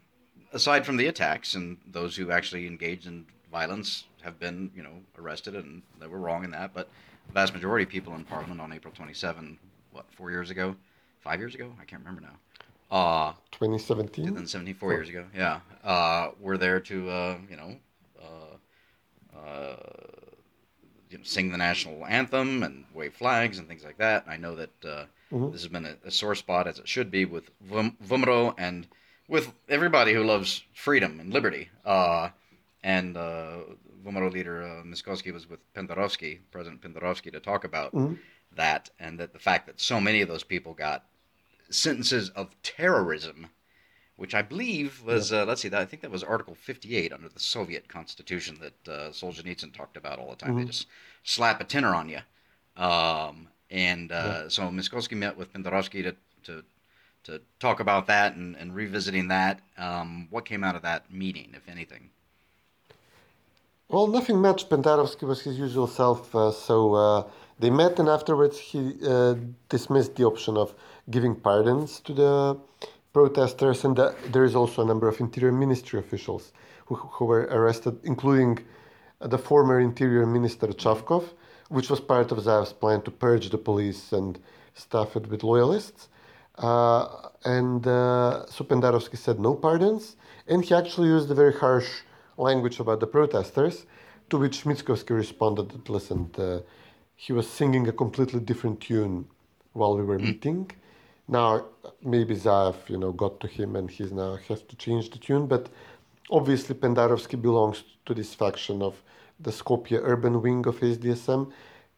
aside 0.53 0.85
from 0.85 0.97
the 0.97 1.07
attacks 1.07 1.53
and 1.55 1.77
those 1.85 2.15
who 2.15 2.31
actually 2.31 2.65
engaged 2.67 3.05
in 3.05 3.25
violence 3.51 4.05
have 4.23 4.39
been 4.39 4.71
you 4.75 4.83
know 4.83 4.93
arrested 5.17 5.55
and 5.55 5.81
they 5.99 6.07
were 6.07 6.19
wrong 6.19 6.43
in 6.43 6.51
that, 6.51 6.73
but 6.73 6.89
the 7.27 7.33
vast 7.33 7.53
majority 7.53 7.83
of 7.83 7.89
people 7.89 8.15
in 8.15 8.23
parliament 8.23 8.59
on 8.61 8.71
April 8.73 8.93
27, 8.95 9.57
what 9.91 10.05
four 10.11 10.31
years 10.31 10.49
ago, 10.49 10.75
five 11.19 11.39
years 11.39 11.55
ago, 11.55 11.71
I 11.79 11.85
can't 11.85 12.01
remember 12.01 12.21
now. 12.21 12.95
Uh, 12.95 13.33
2017. 13.51 14.25
2074 14.25 14.93
years 14.93 15.09
ago, 15.09 15.25
yeah, 15.35 15.59
uh, 15.83 16.31
were 16.39 16.57
there 16.57 16.79
to 16.81 17.09
uh, 17.09 17.37
you 17.49 17.55
know, 17.55 17.75
uh, 18.21 19.37
uh, 19.37 19.75
you 21.09 21.17
know, 21.17 21.23
sing 21.23 21.51
the 21.51 21.57
national 21.57 22.05
anthem 22.05 22.63
and 22.63 22.85
wave 22.93 23.13
flags 23.13 23.59
and 23.59 23.67
things 23.67 23.83
like 23.83 23.97
that. 23.97 24.25
I 24.27 24.37
know 24.37 24.55
that 24.55 24.85
uh, 24.85 25.05
this 25.51 25.61
has 25.61 25.67
been 25.71 25.85
a, 25.85 25.95
a 26.05 26.11
sore 26.11 26.35
spot, 26.35 26.67
as 26.67 26.79
it 26.79 26.87
should 26.87 27.09
be, 27.11 27.25
with 27.25 27.49
Vum- 27.69 27.95
VMRO 28.05 28.53
and 28.57 28.87
with 29.27 29.53
everybody 29.69 30.13
who 30.13 30.23
loves 30.23 30.63
freedom 30.73 31.19
and 31.21 31.31
liberty. 31.33 31.69
Uh, 31.85 32.29
and 32.83 33.15
uh, 33.15 33.57
VMRO 34.05 34.31
leader 34.31 34.63
uh, 34.63 34.83
Mickoski 34.83 35.31
was 35.33 35.49
with 35.49 35.59
Pendarovsky, 35.73 36.39
President 36.51 36.81
Pendarovsky, 36.81 37.31
to 37.31 37.39
talk 37.39 37.63
about 37.63 37.93
that, 38.55 38.89
and 38.99 39.19
that 39.19 39.33
the 39.33 39.39
fact 39.39 39.67
that 39.67 39.79
so 39.79 39.99
many 40.01 40.21
of 40.21 40.27
those 40.27 40.43
people 40.43 40.73
got 40.73 41.05
sentences 41.69 42.29
of 42.31 42.49
terrorism, 42.63 43.47
which 44.17 44.35
I 44.35 44.41
believe 44.41 45.01
was 45.05 45.31
uh, 45.31 45.45
let's 45.45 45.61
see, 45.61 45.69
that 45.69 45.81
I 45.81 45.85
think 45.85 46.01
that 46.01 46.11
was 46.11 46.23
Article 46.23 46.55
58 46.55 47.13
under 47.13 47.29
the 47.29 47.39
Soviet 47.39 47.87
Constitution 47.87 48.57
that 48.61 48.91
uh, 48.91 49.09
Solzhenitsyn 49.11 49.73
talked 49.73 49.97
about 49.97 50.19
all 50.19 50.29
the 50.29 50.35
time. 50.35 50.55
They 50.55 50.65
just 50.65 50.87
slap 51.23 51.61
a 51.61 51.63
tenner 51.63 51.93
on 51.95 52.09
you, 52.09 52.19
um, 52.77 53.47
and 53.69 54.11
uh, 54.11 54.49
so 54.49 54.63
Mickoski 54.63 55.15
met 55.15 55.37
with 55.37 55.53
Pendarovsky 55.53 56.03
to 56.03 56.15
to 56.43 56.63
to 57.23 57.39
talk 57.59 57.79
about 57.79 58.07
that 58.07 58.35
and, 58.35 58.55
and 58.55 58.73
revisiting 58.75 59.27
that. 59.27 59.61
Um, 59.77 60.27
what 60.31 60.43
came 60.45 60.63
out 60.63 60.75
of 60.75 60.81
that 60.81 61.11
meeting, 61.13 61.51
if 61.55 61.69
anything? 61.69 62.09
Well, 63.91 64.07
nothing 64.07 64.37
much. 64.37 64.69
Pendarovsky 64.69 65.27
was 65.27 65.41
his 65.41 65.59
usual 65.59 65.85
self, 65.85 66.33
uh, 66.33 66.51
so 66.53 66.93
uh, 66.93 67.23
they 67.59 67.69
met, 67.69 67.99
and 67.99 68.07
afterwards 68.07 68.57
he 68.57 68.95
uh, 69.05 69.35
dismissed 69.67 70.15
the 70.15 70.23
option 70.23 70.55
of 70.55 70.73
giving 71.09 71.35
pardons 71.35 71.99
to 72.05 72.13
the 72.13 72.57
protesters, 73.11 73.83
and 73.83 73.97
the, 73.97 74.15
there 74.31 74.45
is 74.45 74.55
also 74.55 74.83
a 74.83 74.85
number 74.85 75.09
of 75.09 75.19
Interior 75.19 75.51
Ministry 75.51 75.99
officials 75.99 76.53
who, 76.85 76.95
who 76.95 77.25
were 77.25 77.41
arrested, 77.51 77.99
including 78.05 78.59
the 79.19 79.37
former 79.37 79.81
Interior 79.81 80.25
Minister 80.25 80.67
Chavkov, 80.67 81.25
which 81.67 81.89
was 81.89 81.99
part 81.99 82.31
of 82.31 82.37
Zaev's 82.41 82.71
plan 82.71 83.01
to 83.01 83.11
purge 83.11 83.49
the 83.49 83.57
police 83.57 84.13
and 84.13 84.39
stuff 84.73 85.17
it 85.17 85.27
with 85.27 85.43
loyalists. 85.43 86.07
Uh, 86.57 87.27
and 87.43 87.85
uh, 87.85 88.45
so 88.45 88.63
Pendarovsky 88.63 89.17
said 89.17 89.37
no 89.37 89.53
pardons, 89.53 90.15
and 90.47 90.63
he 90.63 90.73
actually 90.73 91.09
used 91.09 91.29
a 91.29 91.35
very 91.35 91.53
harsh 91.53 92.03
language 92.41 92.79
about 92.79 92.99
the 92.99 93.07
protesters, 93.07 93.85
to 94.29 94.37
which 94.37 94.63
Mickoski 94.63 95.15
responded 95.15 95.69
that, 95.69 95.89
listen, 95.89 96.29
uh, 96.37 96.59
he 97.15 97.33
was 97.33 97.47
singing 97.47 97.87
a 97.87 97.91
completely 97.91 98.39
different 98.39 98.81
tune 98.81 99.25
while 99.73 99.95
we 99.95 100.03
were 100.03 100.19
meeting. 100.19 100.71
Now, 101.27 101.65
maybe 102.03 102.35
Zaev, 102.35 102.75
you 102.89 102.97
know, 102.97 103.11
got 103.11 103.39
to 103.41 103.47
him 103.47 103.75
and 103.75 103.89
he's 103.89 104.11
now 104.11 104.37
has 104.47 104.61
to 104.63 104.75
change 104.75 105.11
the 105.11 105.19
tune, 105.19 105.47
but 105.47 105.69
obviously 106.29 106.75
Pendarovski 106.75 107.41
belongs 107.41 107.83
to 108.05 108.13
this 108.13 108.33
faction 108.33 108.81
of 108.81 109.01
the 109.39 109.51
Skopje 109.51 109.99
urban 110.01 110.41
wing 110.41 110.65
of 110.67 110.79
SDSM. 110.79 111.51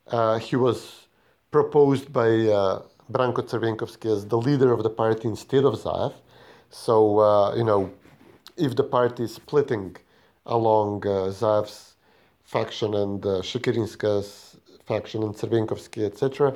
Uh, 0.08 0.38
he 0.40 0.56
was 0.56 1.08
proposed 1.52 2.12
by 2.12 2.30
uh, 2.30 2.82
Branko 3.12 3.42
Crvenkovski 3.50 4.12
as 4.16 4.28
the 4.28 4.38
leader 4.38 4.72
of 4.72 4.84
the 4.84 4.90
party 4.90 5.28
instead 5.28 5.64
of 5.66 5.74
Zaev. 5.76 6.14
So, 6.70 7.20
uh, 7.20 7.56
you 7.56 7.64
know, 7.64 7.92
if 8.58 8.76
the 8.76 8.84
party 8.84 9.24
is 9.24 9.36
splitting 9.36 9.96
along 10.46 11.06
uh, 11.06 11.32
Zaev's 11.32 11.96
faction 12.44 12.94
and 12.94 13.26
uh, 13.26 13.42
Shekerinska's 13.42 14.58
faction 14.86 15.24
and 15.24 15.34
Crvenkovski, 15.36 16.06
etc., 16.06 16.56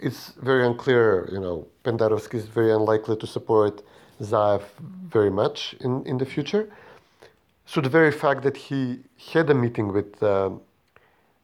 it's 0.00 0.32
very 0.42 0.66
unclear. 0.66 1.28
You 1.32 1.40
know, 1.40 1.66
Pendarovski 1.84 2.34
is 2.34 2.46
very 2.46 2.72
unlikely 2.72 3.16
to 3.16 3.26
support 3.26 3.82
Zaev 4.22 4.62
very 5.08 5.30
much 5.30 5.74
in, 5.80 6.04
in 6.06 6.18
the 6.18 6.26
future. 6.26 6.70
So 7.66 7.80
the 7.80 7.88
very 7.88 8.12
fact 8.12 8.42
that 8.44 8.56
he 8.56 9.00
had 9.32 9.50
a 9.50 9.54
meeting 9.54 9.92
with 9.92 10.22
uh, 10.22 10.50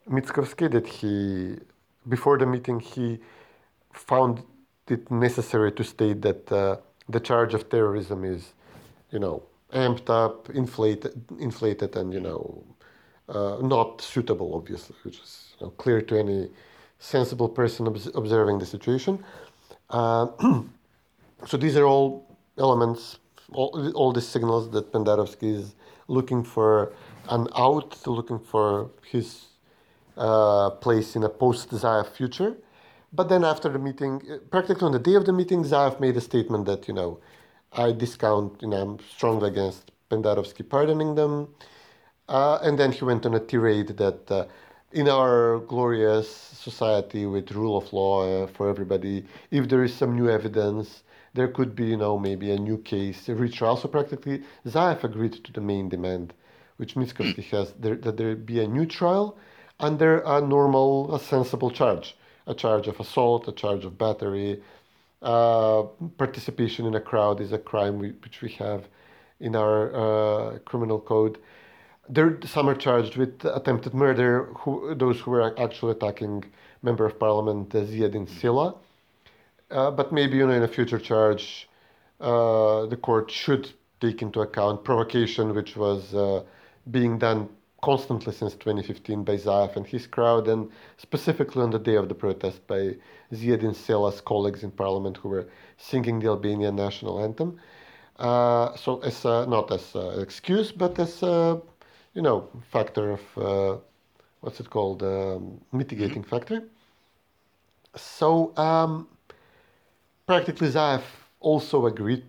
Mickoski, 0.08 0.70
that 0.70 0.86
he, 0.86 1.56
before 2.08 2.38
the 2.38 2.46
meeting, 2.46 2.80
he 2.80 3.18
found 3.92 4.42
it 4.88 5.10
necessary 5.10 5.72
to 5.72 5.84
state 5.84 6.22
that 6.22 6.50
uh, 6.50 6.76
the 7.08 7.20
charge 7.20 7.54
of 7.54 7.68
terrorism 7.68 8.24
is, 8.24 8.52
you 9.10 9.18
know, 9.18 9.42
amped 9.74 10.08
up, 10.08 10.48
inflated, 10.50 11.20
inflated, 11.38 11.96
and 11.96 12.12
you 12.12 12.20
know, 12.20 12.64
uh, 13.28 13.58
not 13.60 14.00
suitable, 14.00 14.54
obviously, 14.54 14.96
which 15.02 15.18
is 15.18 15.54
you 15.60 15.66
know, 15.66 15.70
clear 15.72 16.00
to 16.00 16.18
any 16.18 16.48
sensible 16.98 17.48
person 17.48 17.86
obs- 17.86 18.10
observing 18.14 18.58
the 18.58 18.66
situation. 18.66 19.22
Uh, 19.90 20.28
so 21.46 21.56
these 21.56 21.76
are 21.76 21.84
all 21.86 22.26
elements, 22.58 23.18
all, 23.52 23.92
all 23.94 24.12
these 24.12 24.26
signals 24.28 24.70
that 24.70 24.92
Pendarovski 24.92 25.54
is 25.54 25.74
looking 26.08 26.44
for 26.44 26.92
an 27.28 27.48
out, 27.56 28.06
looking 28.06 28.38
for 28.38 28.90
his 29.06 29.46
uh, 30.16 30.70
place 30.70 31.16
in 31.16 31.24
a 31.24 31.28
post-Zaev 31.28 32.06
future. 32.08 32.56
But 33.12 33.28
then 33.28 33.44
after 33.44 33.68
the 33.68 33.78
meeting, 33.78 34.22
uh, 34.30 34.38
practically 34.50 34.86
on 34.86 34.92
the 34.92 34.98
day 34.98 35.14
of 35.14 35.26
the 35.26 35.32
meeting, 35.32 35.64
Zaev 35.64 36.00
made 36.00 36.16
a 36.16 36.20
statement 36.20 36.66
that, 36.66 36.88
you 36.88 36.94
know, 36.94 37.20
I 37.74 37.92
discount, 37.92 38.62
you 38.62 38.68
know, 38.68 38.76
I'm 38.82 38.98
strongly 39.16 39.48
against 39.48 39.90
Pendarovski 40.10 40.68
pardoning 40.68 41.14
them. 41.14 41.48
Uh, 42.28 42.58
and 42.62 42.78
then 42.78 42.92
he 42.92 43.04
went 43.04 43.26
on 43.26 43.34
a 43.34 43.40
tirade 43.40 43.88
that 43.96 44.30
uh, 44.30 44.46
in 44.92 45.08
our 45.08 45.58
glorious 45.58 46.28
society 46.28 47.26
with 47.26 47.50
rule 47.50 47.76
of 47.76 47.92
law 47.92 48.44
uh, 48.44 48.46
for 48.46 48.68
everybody, 48.68 49.24
if 49.50 49.68
there 49.68 49.82
is 49.82 49.92
some 49.92 50.14
new 50.14 50.30
evidence, 50.30 51.02
there 51.34 51.48
could 51.48 51.74
be, 51.74 51.86
you 51.86 51.96
know, 51.96 52.16
maybe 52.16 52.52
a 52.52 52.58
new 52.58 52.78
case, 52.78 53.28
a 53.28 53.34
retrial. 53.34 53.76
So 53.76 53.88
practically, 53.88 54.42
Zaev 54.66 55.02
agreed 55.02 55.44
to 55.44 55.52
the 55.52 55.60
main 55.60 55.88
demand, 55.88 56.32
which 56.76 56.94
Mickoski 56.94 57.42
has, 57.50 57.72
there, 57.72 57.96
that 57.96 58.16
there 58.16 58.36
be 58.36 58.60
a 58.60 58.68
new 58.68 58.86
trial 58.86 59.36
under 59.80 60.20
a 60.20 60.40
normal, 60.40 61.12
a 61.14 61.18
sensible 61.18 61.70
charge, 61.72 62.16
a 62.46 62.54
charge 62.54 62.86
of 62.86 63.00
assault, 63.00 63.48
a 63.48 63.52
charge 63.52 63.84
of 63.84 63.98
battery. 63.98 64.62
Uh, 65.24 65.84
participation 66.18 66.84
in 66.84 66.94
a 66.94 67.00
crowd 67.00 67.40
is 67.40 67.52
a 67.52 67.58
crime 67.58 67.98
we, 67.98 68.10
which 68.22 68.42
we 68.42 68.50
have 68.50 68.84
in 69.40 69.56
our 69.56 69.94
uh, 69.94 70.58
criminal 70.66 71.00
code. 71.00 71.38
There, 72.10 72.38
some 72.44 72.68
are 72.68 72.74
charged 72.74 73.16
with 73.16 73.42
attempted 73.46 73.94
murder. 73.94 74.52
Who, 74.58 74.94
those 74.94 75.18
who 75.20 75.30
were 75.30 75.58
actually 75.58 75.92
attacking 75.92 76.44
member 76.82 77.06
of 77.06 77.18
parliament 77.18 77.74
uh, 77.74 77.78
Ziadin 77.78 78.28
Sela. 78.28 78.76
Uh, 79.70 79.90
but 79.90 80.12
maybe 80.12 80.36
you 80.36 80.46
know 80.46 80.52
in 80.52 80.62
a 80.62 80.68
future 80.68 80.98
charge, 80.98 81.70
uh, 82.20 82.84
the 82.84 82.98
court 82.98 83.30
should 83.30 83.72
take 84.00 84.20
into 84.20 84.40
account 84.42 84.84
provocation, 84.84 85.54
which 85.54 85.74
was 85.74 86.02
being 86.90 87.18
done 87.18 87.48
constantly 87.84 88.32
since 88.32 88.54
2015 88.54 89.24
by 89.24 89.36
Zaev 89.36 89.76
and 89.76 89.86
his 89.86 90.06
crowd, 90.06 90.48
and 90.48 90.70
specifically 90.96 91.62
on 91.62 91.70
the 91.70 91.78
day 91.78 91.96
of 91.96 92.08
the 92.08 92.14
protest 92.14 92.66
by 92.66 92.96
Ziadin 93.30 93.74
Sela's 93.74 94.22
colleagues 94.22 94.62
in 94.62 94.70
parliament 94.70 95.18
who 95.18 95.28
were 95.28 95.46
singing 95.76 96.18
the 96.18 96.28
Albanian 96.28 96.76
national 96.76 97.22
anthem. 97.22 97.60
Uh, 98.18 98.74
so 98.74 99.00
as 99.00 99.26
a, 99.26 99.44
not 99.46 99.70
as 99.70 99.94
an 99.94 100.22
excuse, 100.22 100.72
but 100.72 100.98
as 100.98 101.22
a 101.22 101.60
you 102.14 102.22
know 102.22 102.48
factor 102.72 103.10
of 103.18 103.24
uh, 103.36 103.76
what's 104.40 104.60
it 104.60 104.70
called 104.70 105.02
um, 105.02 105.60
mitigating 105.72 106.22
factor. 106.22 106.62
So 107.96 108.56
um, 108.56 109.08
practically 110.26 110.70
Zaev 110.70 111.02
also 111.40 111.84
agreed 111.84 112.24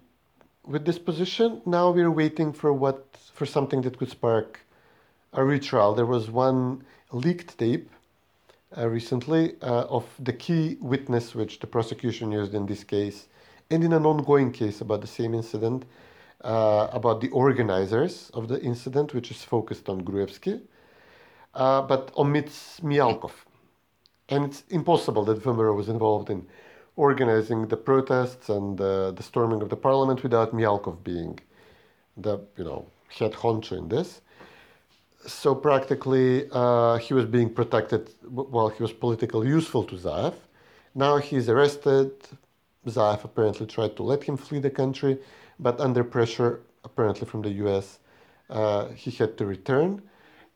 with 0.65 0.84
this 0.84 1.00
position. 1.00 1.62
Now 1.65 1.91
we're 1.91 2.12
waiting 2.12 2.52
for 2.52 2.74
what 2.74 3.15
for 3.34 3.46
something 3.46 3.82
that 3.84 3.98
could 3.98 4.10
spark 4.10 4.64
a 5.36 5.43
retrial. 5.43 5.93
There 5.93 6.06
was 6.06 6.32
one 6.32 6.84
leaked 7.12 7.58
tape 7.58 7.89
uh, 8.78 8.88
recently 8.89 9.56
uh, 9.62 9.86
of 9.98 10.06
the 10.19 10.34
key 10.34 10.78
witness 10.82 11.36
which 11.36 11.60
the 11.60 11.67
prosecution 11.67 12.32
used 12.32 12.54
in 12.54 12.65
this 12.65 12.84
case 12.84 13.28
and 13.69 13.84
in 13.84 13.93
an 13.93 14.06
ongoing 14.06 14.52
case 14.52 14.82
about 14.82 15.02
the 15.02 15.08
same 15.08 15.34
incident 15.34 15.86
uh, 16.41 16.88
about 16.91 17.21
the 17.21 17.30
organizers 17.30 18.30
of 18.34 18.48
the 18.48 18.62
incident 18.62 19.13
which 19.13 19.32
is 19.32 19.43
focused 19.43 19.89
on 19.89 20.02
Gruevski 20.02 20.62
uh, 21.54 21.82
but 21.82 22.12
omits 22.17 22.80
Mijalkov. 22.82 23.32
And 24.30 24.45
it's 24.45 24.63
impossible 24.69 25.24
that 25.26 25.41
VMRO 25.41 25.76
was 25.76 25.89
involved 25.89 26.30
in 26.30 26.48
organizing 26.95 27.67
the 27.67 27.78
protests 27.78 28.50
and 28.50 28.80
uh, 28.80 29.12
the 29.12 29.24
storming 29.24 29.62
of 29.62 29.69
the 29.69 29.76
parliament 29.76 30.24
without 30.24 30.54
Mijalkov 30.54 31.04
being 31.04 31.39
the 32.17 32.39
you 32.58 32.63
know 32.63 32.86
head 33.10 33.34
honcho 33.34 33.78
in 33.78 33.89
this. 33.89 34.21
So 35.27 35.55
practically, 35.55 36.47
uh, 36.51 36.97
he 36.97 37.13
was 37.13 37.25
being 37.25 37.49
protected 37.49 38.11
while 38.29 38.69
he 38.69 38.83
was 38.83 38.93
politically 38.93 39.47
useful 39.47 39.83
to 39.85 39.95
Zaev. 39.95 40.35
Now 40.93 41.17
he's 41.17 41.49
arrested. 41.49 42.11
Zaev 42.88 43.23
apparently 43.23 43.65
tried 43.65 43.95
to 43.95 44.03
let 44.03 44.23
him 44.23 44.38
flee 44.38 44.59
the 44.59 44.69
country, 44.69 45.17
but 45.59 45.79
under 45.79 46.03
pressure, 46.03 46.61
apparently 46.83 47.27
from 47.27 47.41
the 47.41 47.49
U.S., 47.63 47.99
uh, 48.49 48.89
he 48.89 49.09
had 49.09 49.38
to 49.39 49.45
return, 49.45 50.03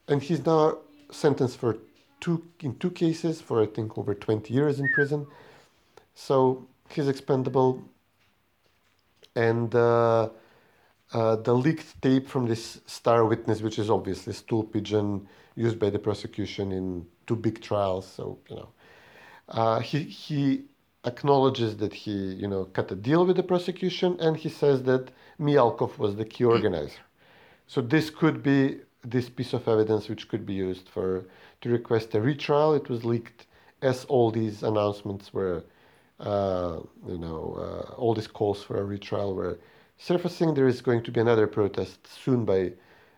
and 0.08 0.21
he's 0.21 0.45
now 0.45 0.77
sentenced 1.12 1.58
for 1.58 1.77
two 2.19 2.45
in 2.60 2.75
two 2.77 2.91
cases 2.91 3.41
for 3.41 3.63
I 3.63 3.65
think 3.65 3.97
over 3.97 4.13
20 4.13 4.53
years 4.53 4.79
in 4.79 4.88
prison. 4.93 5.25
So 6.13 6.67
he's 6.89 7.08
expendable. 7.08 7.82
And 9.36 9.73
uh, 9.73 10.29
uh, 11.13 11.36
the 11.38 11.54
leaked 11.54 12.02
tape 12.02 12.28
from 12.28 12.48
this 12.48 12.82
star 12.86 13.26
witness, 13.26 13.62
which 13.62 13.80
is 13.80 13.89
obviously 13.89 14.32
a 14.32 14.34
stool 14.34 14.63
pigeon 14.63 15.28
used 15.56 15.80
by 15.80 15.89
the 15.89 16.00
prosecution 16.00 16.72
in 16.72 17.06
two 17.28 17.36
big 17.36 17.62
trials. 17.62 18.08
So 18.08 18.38
you 18.50 18.56
know, 18.58 18.69
uh, 19.50 19.80
he 19.80 20.04
he 20.04 20.65
acknowledges 21.06 21.78
that 21.78 21.93
he 21.93 22.34
you 22.34 22.48
know 22.48 22.65
cut 22.65 22.91
a 22.91 22.95
deal 22.95 23.26
with 23.26 23.38
the 23.38 23.43
prosecution, 23.43 24.17
and 24.19 24.38
he 24.38 24.50
says 24.50 24.84
that 24.84 25.12
Mijalkov 25.39 25.98
was 25.98 26.15
the 26.15 26.26
key 26.26 26.45
organizer. 26.45 27.04
So 27.67 27.82
this 27.82 28.10
could 28.10 28.43
be 28.43 28.80
this 29.04 29.30
piece 29.30 29.54
of 29.54 29.67
evidence 29.67 30.10
which 30.10 30.28
could 30.28 30.45
be 30.45 30.54
used 30.54 30.89
for 30.89 31.26
to 31.62 31.69
request 31.69 32.15
a 32.15 32.22
retrial. 32.22 32.74
It 32.74 32.89
was 32.89 33.06
leaked 33.06 33.48
as 33.82 34.06
all 34.06 34.30
these 34.32 34.62
announcements 34.63 35.34
were 35.34 35.63
uh, 36.20 36.80
you 37.07 37.18
know, 37.18 37.55
uh, 37.57 37.93
all 37.93 38.14
these 38.14 38.28
calls 38.28 38.62
for 38.62 38.78
a 38.78 38.84
retrial 38.84 39.34
were 39.34 39.57
surfacing. 40.00 40.56
There 40.56 40.68
is 40.68 40.82
going 40.82 41.04
to 41.04 41.12
be 41.12 41.20
another 41.20 41.45
protest 41.45 42.08
soon 42.08 42.45
by 42.45 42.74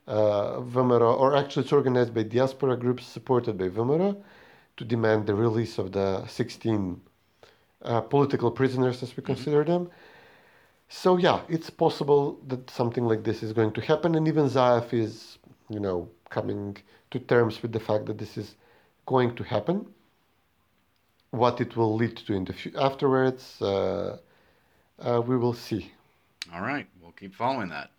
uh, 0.07 0.59
VMRO, 0.59 1.17
or 1.17 1.37
actually 1.37 1.63
it's 1.63 1.71
organized 1.71 2.13
by 2.13 2.23
diaspora 2.23 2.75
groups 2.75 3.05
supported 3.05 3.57
by 3.57 3.69
VMRO 3.69 4.21
to 4.75 4.83
demand 4.83 5.27
the 5.27 5.35
release 5.35 5.77
of 5.77 5.93
the 5.93 6.25
16 6.27 6.99
uh, 7.83 8.01
political 8.01 8.51
prisoners, 8.51 9.01
as 9.01 9.15
we 9.15 9.23
consider 9.23 9.63
them. 9.63 9.89
So 10.89 11.15
yeah, 11.15 11.39
it's 11.47 11.69
possible 11.69 12.37
that 12.47 12.69
something 12.69 13.05
like 13.05 13.23
this 13.23 13.41
is 13.43 13.53
going 13.53 13.71
to 13.73 13.81
happen, 13.81 14.15
and 14.15 14.27
even 14.27 14.49
Zaev 14.49 14.93
is, 14.93 15.37
you 15.69 15.79
know, 15.79 16.09
coming 16.29 16.75
to 17.11 17.19
terms 17.19 17.61
with 17.61 17.71
the 17.71 17.79
fact 17.79 18.07
that 18.07 18.17
this 18.17 18.37
is 18.37 18.55
going 19.05 19.35
to 19.35 19.43
happen 19.43 19.85
what 21.31 21.61
it 21.61 21.75
will 21.75 21.95
lead 21.95 22.17
to 22.17 22.33
in 22.33 22.45
the 22.45 22.53
future 22.53 22.79
afterwards, 22.79 23.61
uh, 23.61 24.17
uh, 24.99 25.21
we 25.25 25.37
will 25.37 25.53
see. 25.53 25.91
All 26.53 26.61
right, 26.61 26.87
we'll 27.01 27.11
keep 27.11 27.33
following 27.35 27.69
that. 27.69 27.91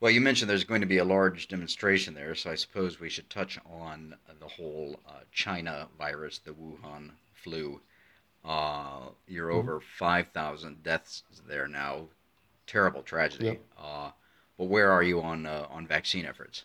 Well, 0.00 0.10
you 0.10 0.20
mentioned 0.20 0.50
there's 0.50 0.64
going 0.64 0.80
to 0.80 0.86
be 0.86 0.98
a 0.98 1.04
large 1.04 1.46
demonstration 1.48 2.14
there, 2.14 2.34
so 2.34 2.50
I 2.50 2.56
suppose 2.56 2.98
we 2.98 3.08
should 3.08 3.30
touch 3.30 3.58
on 3.66 4.16
the 4.40 4.48
whole 4.48 4.98
uh, 5.06 5.20
China 5.30 5.88
virus, 5.96 6.38
the 6.38 6.52
Wuhan 6.52 7.10
flu. 7.34 7.80
Uh, 8.44 9.10
you're 9.28 9.50
Mm-hmm. 9.50 9.58
over 9.58 9.80
5,000 9.80 10.82
deaths 10.82 11.22
there 11.46 11.68
now. 11.68 12.08
Terrible 12.66 13.02
tragedy. 13.02 13.44
Yep. 13.46 13.60
Uh, 13.78 14.10
but 14.58 14.64
where 14.64 14.90
are 14.90 15.02
you 15.02 15.20
on 15.20 15.46
uh, 15.46 15.66
on 15.70 15.86
vaccine 15.86 16.26
efforts? 16.26 16.64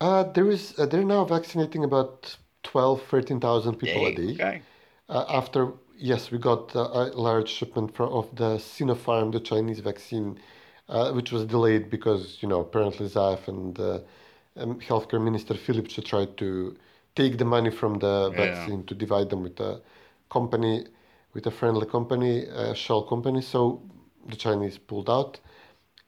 Uh, 0.00 0.24
there 0.24 0.50
is 0.50 0.78
uh, 0.78 0.86
they're 0.86 1.04
now 1.04 1.24
vaccinating 1.24 1.84
about 1.84 2.36
12, 2.64 3.02
13,000 3.04 3.76
people 3.76 4.06
a 4.06 4.14
day. 4.14 4.32
Okay. 4.34 4.62
Uh, 5.08 5.24
after 5.28 5.72
yes, 5.98 6.30
we 6.30 6.38
got 6.38 6.74
a 6.74 7.12
large 7.14 7.48
shipment 7.48 7.94
from, 7.94 8.12
of 8.12 8.34
the 8.36 8.56
Sinopharm, 8.58 9.32
the 9.32 9.40
Chinese 9.40 9.80
vaccine, 9.80 10.38
uh, 10.88 11.12
which 11.12 11.32
was 11.32 11.44
delayed 11.44 11.90
because 11.90 12.38
you 12.42 12.48
know 12.48 12.60
apparently 12.60 13.06
Zaev 13.08 13.46
and 13.48 13.78
uh, 13.78 14.00
um, 14.56 14.80
healthcare 14.80 15.22
minister 15.22 15.54
Filipče 15.54 16.04
tried 16.04 16.36
to 16.38 16.76
take 17.14 17.38
the 17.38 17.44
money 17.44 17.70
from 17.70 17.98
the 17.98 18.30
Yeah. 18.30 18.36
vaccine 18.46 18.84
to 18.84 18.94
divide 18.94 19.30
them 19.30 19.42
with 19.42 19.60
a 19.60 19.80
company, 20.30 20.86
with 21.34 21.46
a 21.46 21.50
friendly 21.50 21.86
company, 21.86 22.44
a 22.46 22.74
shell 22.74 23.02
company. 23.02 23.42
So 23.42 23.82
the 24.26 24.36
Chinese 24.36 24.78
pulled 24.78 25.08
out. 25.10 25.40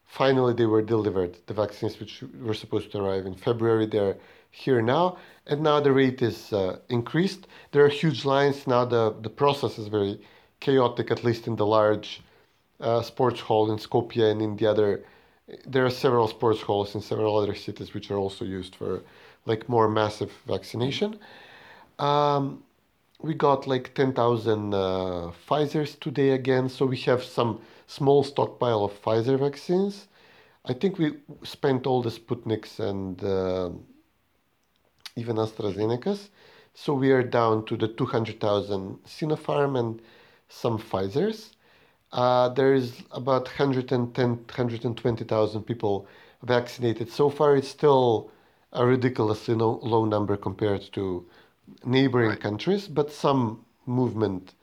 Finally, 0.07 0.55
they 0.55 0.67
were 0.67 0.83
delivered. 0.83 1.37
The 1.47 1.55
vaccines, 1.55 1.99
which 1.99 2.23
were 2.41 2.55
supposed 2.55 2.93
to 2.93 2.99
arrive 2.99 3.27
in 3.27 3.35
February, 3.35 3.87
they're 3.87 4.17
here 4.51 4.81
now, 4.81 5.19
and 5.47 5.61
now 5.63 5.81
the 5.81 5.93
rate 5.93 6.23
is 6.23 6.53
uh, 6.53 6.79
increased. 6.89 7.49
There 7.73 7.85
are 7.85 7.89
huge 7.89 8.25
lines 8.25 8.67
now. 8.67 8.85
The 8.85 9.15
the 9.21 9.31
process 9.31 9.79
is 9.79 9.89
very 9.89 10.21
chaotic, 10.61 11.11
at 11.11 11.25
least 11.25 11.49
in 11.49 11.57
the 11.57 11.67
large 11.67 12.23
uh, 12.81 13.03
sports 13.03 13.41
hall 13.41 13.73
in 13.73 13.79
Skopje 13.79 14.31
and 14.31 14.41
in 14.41 14.57
the 14.57 14.67
other. 14.67 15.05
There 15.67 15.85
are 15.85 15.91
several 15.91 16.29
sports 16.29 16.63
halls 16.63 16.95
in 16.95 17.01
several 17.01 17.37
other 17.37 17.55
cities 17.55 17.93
which 17.93 18.11
are 18.11 18.17
also 18.17 18.45
used 18.45 18.77
for 18.77 19.03
like 19.47 19.69
more 19.69 19.89
massive 19.89 20.33
vaccination. 20.47 21.19
Um, 21.99 22.63
we 23.21 23.35
got 23.35 23.67
like 23.67 23.95
10,000 23.95 24.75
uh, 24.75 25.33
Pfizer's 25.49 25.95
today 25.97 26.31
again, 26.31 26.69
so 26.69 26.87
we 26.87 26.97
have 26.99 27.23
some 27.23 27.61
small 27.87 28.25
stockpile 28.25 28.85
of 28.85 29.03
Pfizer 29.03 29.39
vaccines. 29.39 30.09
I 30.65 30.73
think 30.73 30.99
we 30.99 31.15
spent 31.43 31.87
all 31.87 32.03
the 32.03 32.11
Sputniks 32.11 32.81
and 32.81 33.23
uh, 33.23 33.71
even 35.17 35.37
AstraZeneca's, 35.37 36.31
so 36.75 36.95
we 36.95 37.13
are 37.13 37.23
down 37.23 37.65
to 37.67 37.77
the 37.77 37.89
200,000 37.89 38.99
Sinopharm 39.05 39.79
and 39.79 40.03
some 40.49 40.79
Pfizer's. 40.79 41.53
Uh, 42.13 42.49
there 42.49 42.75
is 42.75 43.03
about 43.11 43.45
110, 43.45 44.13
120,000 44.15 45.63
people 45.63 46.07
vaccinated. 46.43 47.11
So 47.11 47.29
far, 47.31 47.57
it's 47.57 47.69
still 47.69 48.31
a 48.73 48.85
ridiculously 48.85 49.55
low, 49.55 49.79
low 49.83 50.05
number 50.05 50.37
compared 50.37 50.83
to 50.93 51.27
neighboring 51.85 52.37
countries, 52.37 52.89
but 52.89 53.11
some 53.11 53.65
movement 53.87 54.55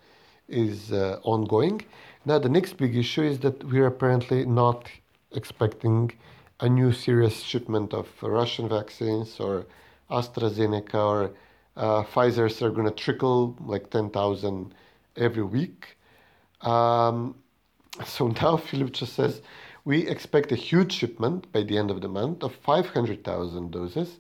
is 0.48 0.92
uh, 0.92 1.20
ongoing. 1.24 1.82
Now, 2.26 2.40
the 2.40 2.50
next 2.50 2.74
big 2.78 2.96
issue 2.96 3.24
is 3.24 3.40
that 3.40 3.64
we're 3.64 3.88
apparently 3.88 4.46
not 4.46 4.90
expecting 5.32 6.12
a 6.60 6.70
new 6.70 6.92
serious 6.92 7.40
shipment 7.42 7.94
of 7.94 8.08
Russian 8.22 8.70
vaccines 8.70 9.40
or 9.40 9.66
AstraZeneca 10.10 10.94
or 10.94 11.32
uh, 11.76 12.04
Pfizer's 12.04 12.62
are 12.62 12.70
going 12.70 12.88
to 12.88 12.94
trickle 12.94 13.56
like 13.66 13.90
10,000 13.90 14.74
every 15.16 15.44
week. 15.44 15.98
Um, 16.62 17.36
so 18.06 18.28
now 18.42 18.58
Filipče 18.58 19.08
says 19.08 19.42
we 19.84 20.08
expect 20.08 20.52
a 20.52 20.56
huge 20.56 20.92
shipment 20.92 21.52
by 21.52 21.64
the 21.64 21.78
end 21.78 21.90
of 21.90 22.02
the 22.02 22.08
month 22.08 22.44
of 22.44 22.54
500,000 22.54 23.72
doses, 23.72 24.20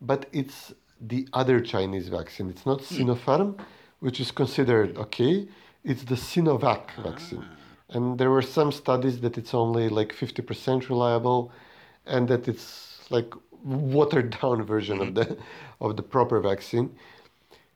but 0.00 0.26
it's 0.32 0.74
the 1.00 1.28
other 1.32 1.60
Chinese 1.60 2.08
vaccine. 2.08 2.48
It's 2.50 2.66
not 2.66 2.80
hmm. 2.82 2.94
Sinopharm, 2.94 3.58
which 4.00 4.20
is 4.20 4.30
considered 4.30 4.96
okay. 4.96 5.48
It's 5.84 6.04
the 6.04 6.16
Sinovac 6.16 6.90
vaccine. 7.02 7.44
Ah. 7.44 7.56
And 7.90 8.18
there 8.18 8.30
were 8.30 8.42
some 8.42 8.72
studies 8.72 9.20
that 9.20 9.38
it's 9.38 9.54
only 9.54 9.88
like 9.88 10.12
50% 10.12 10.88
reliable 10.88 11.52
and 12.04 12.26
that 12.28 12.48
it's 12.48 12.98
like 13.10 13.32
watered 13.62 14.36
down 14.40 14.64
version 14.64 15.00
of 15.00 15.14
the 15.14 15.24
hmm. 15.24 15.40
of 15.80 15.96
the 15.96 16.02
proper 16.02 16.40
vaccine. 16.40 16.90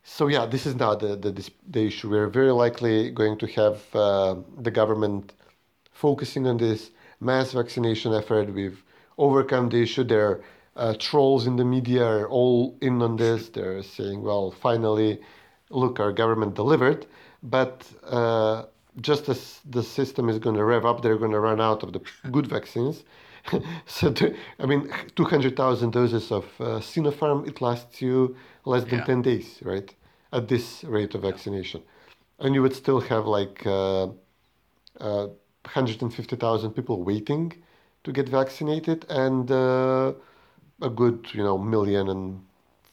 So 0.03 0.29
yeah, 0.29 0.47
this 0.47 0.67
is 0.67 0.75
now 0.75 0.95
the 0.95 1.17
the, 1.17 1.33
the 1.69 1.87
issue. 1.87 2.11
We're 2.11 2.29
very 2.29 2.53
likely 2.53 3.11
going 3.11 3.39
to 3.39 3.47
have 3.49 3.77
uh, 3.95 4.37
the 4.59 4.71
government 4.71 5.35
focusing 5.93 6.47
on 6.47 6.57
this 6.57 6.91
mass 7.21 7.53
vaccination 7.53 8.15
effort. 8.15 8.53
We've 8.53 8.83
overcome 9.19 9.69
the 9.69 9.83
issue. 9.83 10.05
There, 10.05 10.41
uh, 10.77 10.95
trolls 10.99 11.47
in 11.47 11.57
the 11.57 11.65
media 11.65 12.05
are 12.05 12.29
all 12.29 12.77
in 12.81 13.03
on 13.03 13.17
this. 13.17 13.49
They're 13.49 13.83
saying, 13.83 14.23
"Well, 14.23 14.51
finally, 14.51 15.21
look, 15.71 16.01
our 16.01 16.13
government 16.13 16.55
delivered." 16.55 17.07
But 17.43 17.87
uh, 18.05 18.65
just 19.01 19.29
as 19.29 19.61
the 19.69 19.83
system 19.83 20.29
is 20.29 20.39
going 20.39 20.57
to 20.57 20.65
rev 20.65 20.85
up, 20.85 21.03
they're 21.03 21.17
going 21.19 21.33
to 21.33 21.41
run 21.41 21.61
out 21.61 21.83
of 21.83 21.93
the 21.93 22.01
good 22.31 22.47
vaccines. 22.47 23.05
so, 23.87 24.13
to, 24.13 24.37
I 24.59 24.67
mean, 24.67 24.91
200,000 25.17 25.91
doses 25.93 26.31
of 26.31 26.45
uh, 26.61 26.65
Sinopharm, 26.81 27.49
it 27.49 27.61
lasts 27.63 28.03
you 28.03 28.37
less 28.67 28.85
than 28.85 28.99
Yeah. 28.99 29.05
10 29.07 29.23
days, 29.23 29.59
right? 29.63 29.95
At 30.33 30.49
this 30.49 30.85
rate 30.85 31.15
of 31.15 31.23
vaccination. 31.23 31.83
And 32.39 32.55
you 32.55 32.63
would 32.63 32.75
still 32.75 33.01
have 33.01 33.27
like 33.27 33.67
uh, 33.67 34.09
uh, 35.01 35.29
150,000 35.65 36.71
people 36.73 37.03
waiting 37.03 37.53
to 38.05 38.13
get 38.13 38.29
vaccinated 38.29 39.07
and 39.09 39.51
uh, 39.51 40.13
a 40.83 40.91
good, 40.91 41.27
you 41.33 41.43
know, 41.43 41.59
million 41.59 42.09
and 42.09 42.41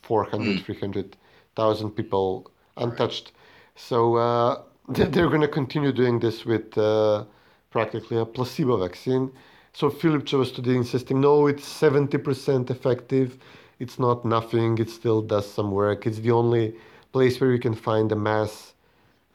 400, 0.02 0.64
300,000 0.64 1.92
people 1.92 2.52
untouched. 2.78 3.32
So 3.76 4.16
uh, 4.16 4.62
they're 4.90 5.30
going 5.30 5.42
to 5.42 5.48
continue 5.48 5.92
doing 5.92 6.20
this 6.20 6.46
with 6.46 6.78
uh, 6.78 7.26
practically 7.72 8.18
a 8.18 8.26
placebo 8.26 8.78
vaccine. 8.78 9.32
So 9.74 9.90
Philip 9.90 10.32
was 10.34 10.52
today 10.52 10.76
insisting, 10.76 11.22
no, 11.22 11.48
it's 11.48 11.68
70% 11.68 12.72
effective. 12.72 13.38
It's 13.80 14.00
not 14.00 14.26
nothing. 14.26 14.78
It 14.80 14.90
still 14.90 15.22
does 15.22 15.52
some 15.52 15.72
work. 15.72 16.08
It's 16.08 16.20
the 16.20 16.32
only 16.32 16.76
place 17.12 17.40
where 17.40 17.52
you 17.52 17.60
can 17.60 17.76
find 17.76 18.12
a 18.12 18.16
mass, 18.16 18.74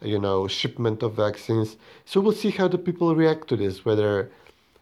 you 0.01 0.19
know, 0.19 0.47
shipment 0.47 1.01
of 1.01 1.13
vaccines. 1.13 1.77
So 2.03 2.19
we'll 2.19 2.33
see 2.33 2.49
how 2.49 2.67
the 2.67 2.77
people 2.77 3.15
react 3.15 3.47
to 3.49 3.55
this, 3.55 3.85
whether 3.85 4.31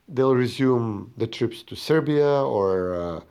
they'll 0.08 0.36
resume 0.36 1.14
the 1.18 1.28
trips 1.28 1.62
to 1.64 1.76
Serbia 1.76 2.44
or 2.44 2.94
uh, 2.96 3.22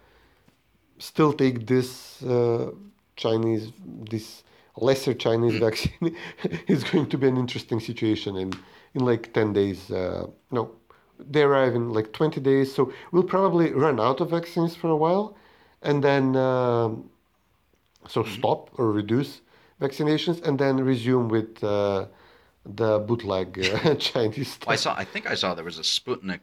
still 1.01 1.33
take 1.35 1.67
this 1.67 2.23
uh, 2.23 2.73
Chinese, 3.17 3.73
this 4.11 4.45
lesser 4.77 5.15
Chinese 5.15 5.57
vaccine. 5.59 6.17
it's 6.69 6.85
going 6.85 7.09
to 7.11 7.19
be 7.19 7.29
an 7.29 7.39
interesting 7.39 7.81
situation 7.81 8.37
in, 8.37 8.53
in 8.95 9.05
like 9.05 9.33
10 9.35 9.53
days. 9.55 9.91
Uh, 9.91 10.29
no, 10.53 10.73
they 11.19 11.43
arrive 11.43 11.75
in 11.77 11.93
like 11.93 12.13
20 12.13 12.41
days. 12.41 12.75
So 12.75 12.93
we'll 13.13 13.25
probably 13.25 13.73
run 13.73 14.01
out 14.01 14.21
of 14.21 14.31
vaccines 14.31 14.77
for 14.77 14.91
a 14.91 14.97
while 14.97 15.37
and 15.83 16.05
then 16.05 16.37
um, 16.37 17.11
so 18.09 18.25
stop 18.25 18.71
or 18.79 18.93
reduce 18.93 19.43
vaccinations 19.81 20.43
and 20.47 20.59
then 20.59 20.79
resume 20.85 21.29
with 21.29 21.63
uh, 21.65 22.07
the 22.67 23.01
bootleg 23.01 23.59
uh, 23.85 23.95
Chinese 23.99 24.59
Well, 24.67 24.75
I 24.75 24.77
stuff. 24.77 24.79
saw. 24.79 24.95
I 24.97 25.05
think 25.05 25.31
I 25.31 25.35
saw 25.35 25.55
there 25.55 25.65
was 25.65 25.79
a 25.79 25.83
Sputnik, 25.83 26.41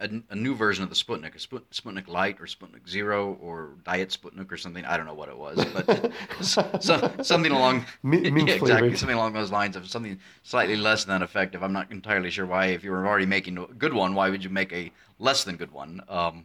a, 0.00 0.22
a, 0.30 0.34
new 0.34 0.54
version 0.54 0.82
of 0.82 0.90
the 0.90 0.94
Sputnik, 0.94 1.34
a 1.34 1.38
Sput, 1.38 1.70
Sputnik 1.70 2.08
Light 2.08 2.40
or 2.40 2.44
Sputnik 2.44 2.88
Zero 2.88 3.38
or 3.40 3.74
Diet 3.84 4.08
Sputnik 4.10 4.50
or 4.50 4.56
something. 4.56 4.84
I 4.84 4.96
don't 4.96 5.06
know 5.06 5.14
what 5.14 5.28
it 5.28 5.36
was, 5.36 5.64
but 5.64 6.12
so, 6.40 7.12
something 7.22 7.52
along 7.52 7.86
Mint- 8.02 8.32
mint 8.32 8.48
yeah, 8.48 8.54
exactly 8.54 8.96
something 8.96 9.16
along 9.16 9.32
those 9.32 9.50
lines 9.50 9.76
of 9.76 9.88
something 9.88 10.18
slightly 10.42 10.76
less 10.76 11.04
than 11.04 11.22
effective. 11.22 11.62
I'm 11.62 11.72
not 11.72 11.90
entirely 11.90 12.30
sure 12.30 12.46
why. 12.46 12.66
If 12.66 12.84
you 12.84 12.90
were 12.90 13.06
already 13.06 13.26
making 13.26 13.58
a 13.58 13.66
good 13.66 13.92
one, 13.92 14.14
why 14.14 14.30
would 14.30 14.42
you 14.42 14.50
make 14.50 14.72
a 14.72 14.90
less 15.18 15.44
than 15.44 15.56
good 15.56 15.72
one? 15.72 16.02
Um, 16.08 16.44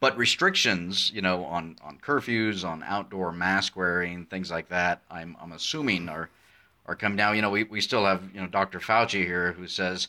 but 0.00 0.16
restrictions, 0.16 1.10
you 1.12 1.22
know, 1.22 1.44
on, 1.44 1.76
on 1.82 1.98
curfews, 1.98 2.64
on 2.64 2.82
outdoor 2.84 3.32
mask 3.32 3.76
wearing, 3.76 4.26
things 4.26 4.50
like 4.50 4.68
that, 4.68 5.02
I'm 5.10 5.36
I'm 5.40 5.52
assuming 5.52 6.08
are 6.08 6.30
are 6.86 6.94
coming 6.94 7.16
down. 7.16 7.36
You 7.36 7.42
know, 7.42 7.50
we, 7.50 7.64
we 7.64 7.80
still 7.80 8.04
have 8.04 8.22
you 8.32 8.40
know 8.40 8.46
Dr. 8.46 8.78
Fauci 8.78 9.24
here 9.24 9.52
who 9.52 9.66
says, 9.66 10.08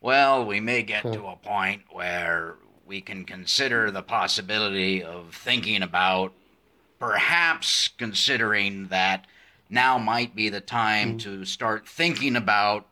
well, 0.00 0.44
we 0.44 0.60
may 0.60 0.82
get 0.82 1.02
to 1.02 1.26
a 1.26 1.36
point 1.36 1.82
where 1.90 2.56
we 2.86 3.00
can 3.00 3.24
consider 3.24 3.90
the 3.90 4.02
possibility 4.02 5.02
of 5.02 5.34
thinking 5.34 5.82
about 5.82 6.32
perhaps 6.98 7.88
considering 7.98 8.88
that 8.88 9.26
now 9.68 9.98
might 9.98 10.34
be 10.34 10.48
the 10.48 10.60
time 10.60 11.16
to 11.18 11.44
start 11.44 11.88
thinking 11.88 12.36
about 12.36 12.86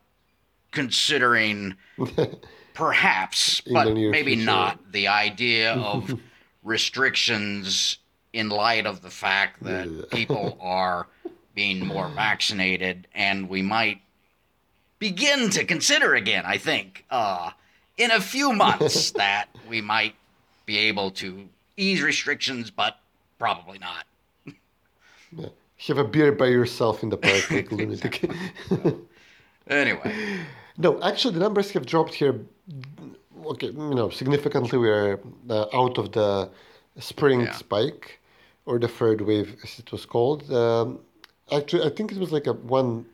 considering 0.71 1.75
perhaps, 2.75 3.61
but 3.61 3.93
maybe 3.95 4.35
future. 4.35 4.47
not, 4.47 4.93
the 4.93 5.09
idea 5.09 5.75
of 5.75 6.21
restrictions 6.63 7.99
in 8.33 8.49
light 8.49 8.87
of 8.87 9.03
the 9.03 9.11
fact 9.11 9.63
that 9.65 10.11
people 10.11 10.57
are 10.61 11.09
being 11.55 11.85
more 11.85 12.09
vaccinated, 12.09 13.09
and 13.15 13.49
we 13.49 13.63
might 13.63 14.01
begin 14.99 15.51
to 15.51 15.64
consider 15.64 16.14
again. 16.14 16.44
I 16.46 16.59
think 16.59 17.05
uh, 17.11 17.51
in 17.96 18.11
a 18.11 18.20
few 18.20 18.53
months 18.53 19.11
that 19.22 19.46
we 19.68 19.80
might 19.80 20.14
be 20.66 20.78
able 20.78 21.11
to 21.12 21.49
ease 21.76 22.03
restrictions, 22.03 22.70
but 22.70 22.99
probably 23.38 23.78
not. 23.78 24.05
Yeah. 25.36 25.49
Have 25.86 25.99
a 25.99 26.05
beer 26.05 26.32
by 26.32 26.46
yourself 26.46 27.03
in 27.03 27.09
the 27.09 27.16
park, 27.16 27.51
like 27.51 27.70
lunatic. 27.78 28.28
Anyway, 29.68 30.12
No, 30.80 31.01
actually, 31.03 31.34
the 31.34 31.40
numbers 31.40 31.70
have 31.72 31.86
dropped 31.86 32.14
here. 32.14 32.40
Okay, 33.44 33.66
you 33.66 33.94
know, 33.94 34.11
significantly. 34.11 34.78
We 34.78 34.88
are 34.90 35.18
uh, 35.51 35.66
out 35.74 35.99
of 35.99 36.12
the 36.12 36.51
spring 37.01 37.40
Yeah. 37.40 37.53
spike, 37.53 38.20
or 38.64 38.78
the 38.78 38.86
third 38.88 39.20
wave, 39.20 39.57
as 39.64 39.78
it 39.80 39.90
was 39.90 40.07
called. 40.07 40.51
Um, 40.53 41.01
actually, 41.51 41.82
I 41.84 41.90
think 41.90 42.12
it 42.12 42.18
was 42.18 42.30
like 42.32 42.46
a 42.46 42.53
one. 42.53 43.07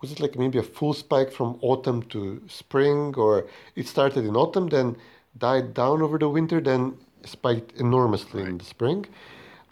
Was 0.00 0.12
it 0.12 0.20
like 0.20 0.38
maybe 0.38 0.58
a 0.58 0.62
full 0.62 0.94
spike 0.94 1.32
from 1.32 1.58
autumn 1.60 2.02
to 2.04 2.40
spring, 2.48 3.14
or 3.16 3.46
it 3.74 3.86
started 3.86 4.24
in 4.24 4.36
autumn, 4.36 4.68
then 4.68 4.96
died 5.36 5.74
down 5.74 6.02
over 6.02 6.18
the 6.18 6.28
winter, 6.28 6.60
then 6.60 6.96
spiked 7.24 7.72
enormously 7.80 8.42
in 8.42 8.58
the 8.58 8.64
spring, 8.64 9.06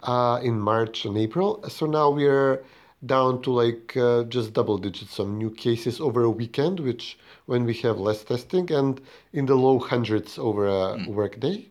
uh, 0.03 0.39
in 0.43 0.59
March 0.59 1.05
and 1.05 1.17
April. 1.17 1.63
So 1.69 1.85
now 1.85 2.09
we 2.09 2.25
are 2.25 2.63
down 3.05 3.41
to 3.43 3.51
like 3.51 3.95
uh, 3.95 4.23
just 4.23 4.53
double 4.53 4.77
digits 4.77 5.19
on 5.19 5.37
new 5.37 5.51
cases 5.51 6.01
over 6.01 6.23
a 6.23 6.29
weekend, 6.29 6.79
which 6.79 7.17
when 7.45 7.63
we 7.63 7.73
have 7.75 7.99
less 7.99 8.23
testing, 8.23 8.71
and 8.71 8.99
in 9.33 9.45
the 9.45 9.55
low 9.55 9.79
hundreds 9.79 10.37
over 10.37 10.67
a 10.67 11.05
work 11.07 11.39
day. 11.39 11.69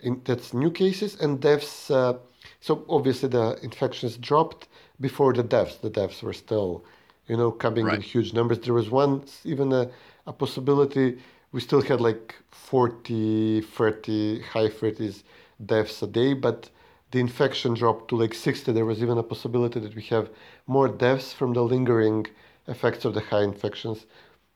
In, 0.00 0.20
that's 0.24 0.52
new 0.52 0.70
cases 0.70 1.20
and 1.20 1.40
deaths. 1.40 1.90
Uh, 1.90 2.18
so 2.60 2.84
obviously 2.88 3.28
the 3.28 3.58
infections 3.62 4.16
dropped 4.16 4.68
before 5.00 5.32
the 5.32 5.42
deaths. 5.42 5.76
The 5.76 5.90
deaths 5.90 6.22
were 6.22 6.32
still, 6.32 6.84
you 7.28 7.36
know, 7.36 7.50
coming 7.50 7.90
in 7.90 8.00
huge 8.00 8.32
numbers. 8.34 8.60
There 8.60 8.74
was 8.74 8.90
once 8.90 9.42
even 9.44 9.72
a, 9.72 9.90
a 10.26 10.32
possibility 10.32 11.18
we 11.52 11.60
still 11.60 11.82
had 11.82 12.00
like 12.00 12.34
40, 12.50 13.60
30, 13.62 14.40
high 14.42 14.68
30s 14.68 15.24
deaths 15.64 16.02
a 16.02 16.06
day, 16.06 16.34
but 16.34 16.70
the 17.10 17.20
infection 17.20 17.74
dropped 17.74 18.08
to 18.10 18.16
like 18.16 18.34
60. 18.34 18.72
There 18.72 18.84
was 18.84 19.02
even 19.02 19.18
a 19.18 19.22
possibility 19.22 19.80
that 19.80 19.94
we 19.94 20.02
have 20.04 20.30
more 20.66 20.88
deaths 20.88 21.32
from 21.32 21.54
the 21.54 21.62
lingering 21.62 22.26
effects 22.66 23.04
of 23.04 23.14
the 23.14 23.20
high 23.20 23.42
infections 23.44 24.06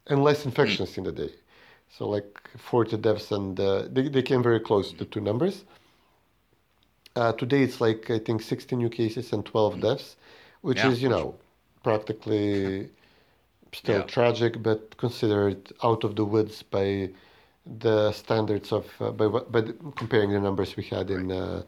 and 0.08 0.22
less 0.22 0.44
infections 0.44 0.98
in 0.98 1.04
the 1.04 1.12
day. 1.12 1.30
So 1.88 2.08
like 2.08 2.40
40 2.58 2.96
deaths, 2.98 3.32
and 3.32 3.58
uh, 3.60 3.88
they, 3.90 4.08
they 4.08 4.22
came 4.22 4.42
very 4.42 4.60
close, 4.60 4.92
the 4.92 5.04
two 5.06 5.20
numbers. 5.20 5.64
Uh, 7.16 7.32
today 7.32 7.62
it's 7.62 7.80
like 7.80 8.10
I 8.10 8.18
think 8.18 8.42
16 8.42 8.78
new 8.78 8.88
cases 8.90 9.32
and 9.32 9.44
12 9.44 9.80
deaths, 9.80 10.16
which 10.62 10.84
Yeah, 10.84 10.84
is 10.84 11.02
you 11.02 11.08
know 11.08 11.36
practically 11.82 12.90
still 13.72 14.00
Yeah. 14.00 14.06
tragic, 14.06 14.62
but 14.62 14.96
considered 14.98 15.72
out 15.82 16.04
of 16.04 16.16
the 16.16 16.24
woods 16.24 16.62
by 16.62 17.10
the 17.80 18.12
standards 18.12 18.72
of 18.72 18.86
uh, 19.00 19.10
by 19.12 19.26
what 19.26 19.50
by 19.52 19.60
the, 19.62 19.72
comparing 19.96 20.30
the 20.30 20.40
numbers 20.40 20.76
we 20.76 20.82
had 20.84 21.10
in 21.10 21.30
uh, 21.32 21.62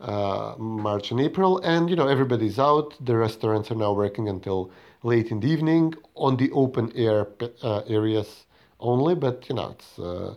uh, 0.00 0.54
March 0.58 1.10
and 1.10 1.20
April, 1.20 1.58
and 1.64 1.90
you 1.90 1.96
know 1.96 2.08
everybody's 2.08 2.58
out. 2.58 2.94
The 3.04 3.16
restaurants 3.16 3.70
are 3.70 3.76
now 3.76 3.92
working 3.92 4.28
until 4.28 4.70
late 5.02 5.30
in 5.30 5.40
the 5.40 5.48
evening 5.48 5.94
on 6.14 6.36
the 6.36 6.50
open 6.52 6.92
air 6.94 7.26
uh, 7.62 7.82
areas 7.88 8.46
only, 8.80 9.14
but 9.14 9.48
you 9.48 9.54
know 9.56 9.70
it's 9.70 9.98
uh, 9.98 10.34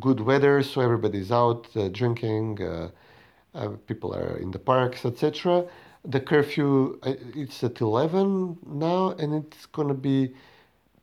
good 0.00 0.20
weather, 0.20 0.62
so 0.62 0.80
everybody's 0.80 1.30
out 1.32 1.66
uh, 1.76 1.88
drinking. 1.88 2.62
Uh, 2.62 2.90
uh, 3.54 3.68
people 3.86 4.14
are 4.14 4.36
in 4.38 4.50
the 4.50 4.58
parks, 4.58 5.04
etc. 5.04 5.64
The 6.08 6.20
curfew 6.20 6.98
uh, 7.02 7.14
it's 7.36 7.62
at 7.62 7.80
11 7.80 8.58
now, 8.66 9.10
and 9.18 9.34
it's 9.34 9.66
gonna 9.66 9.94
be 9.94 10.32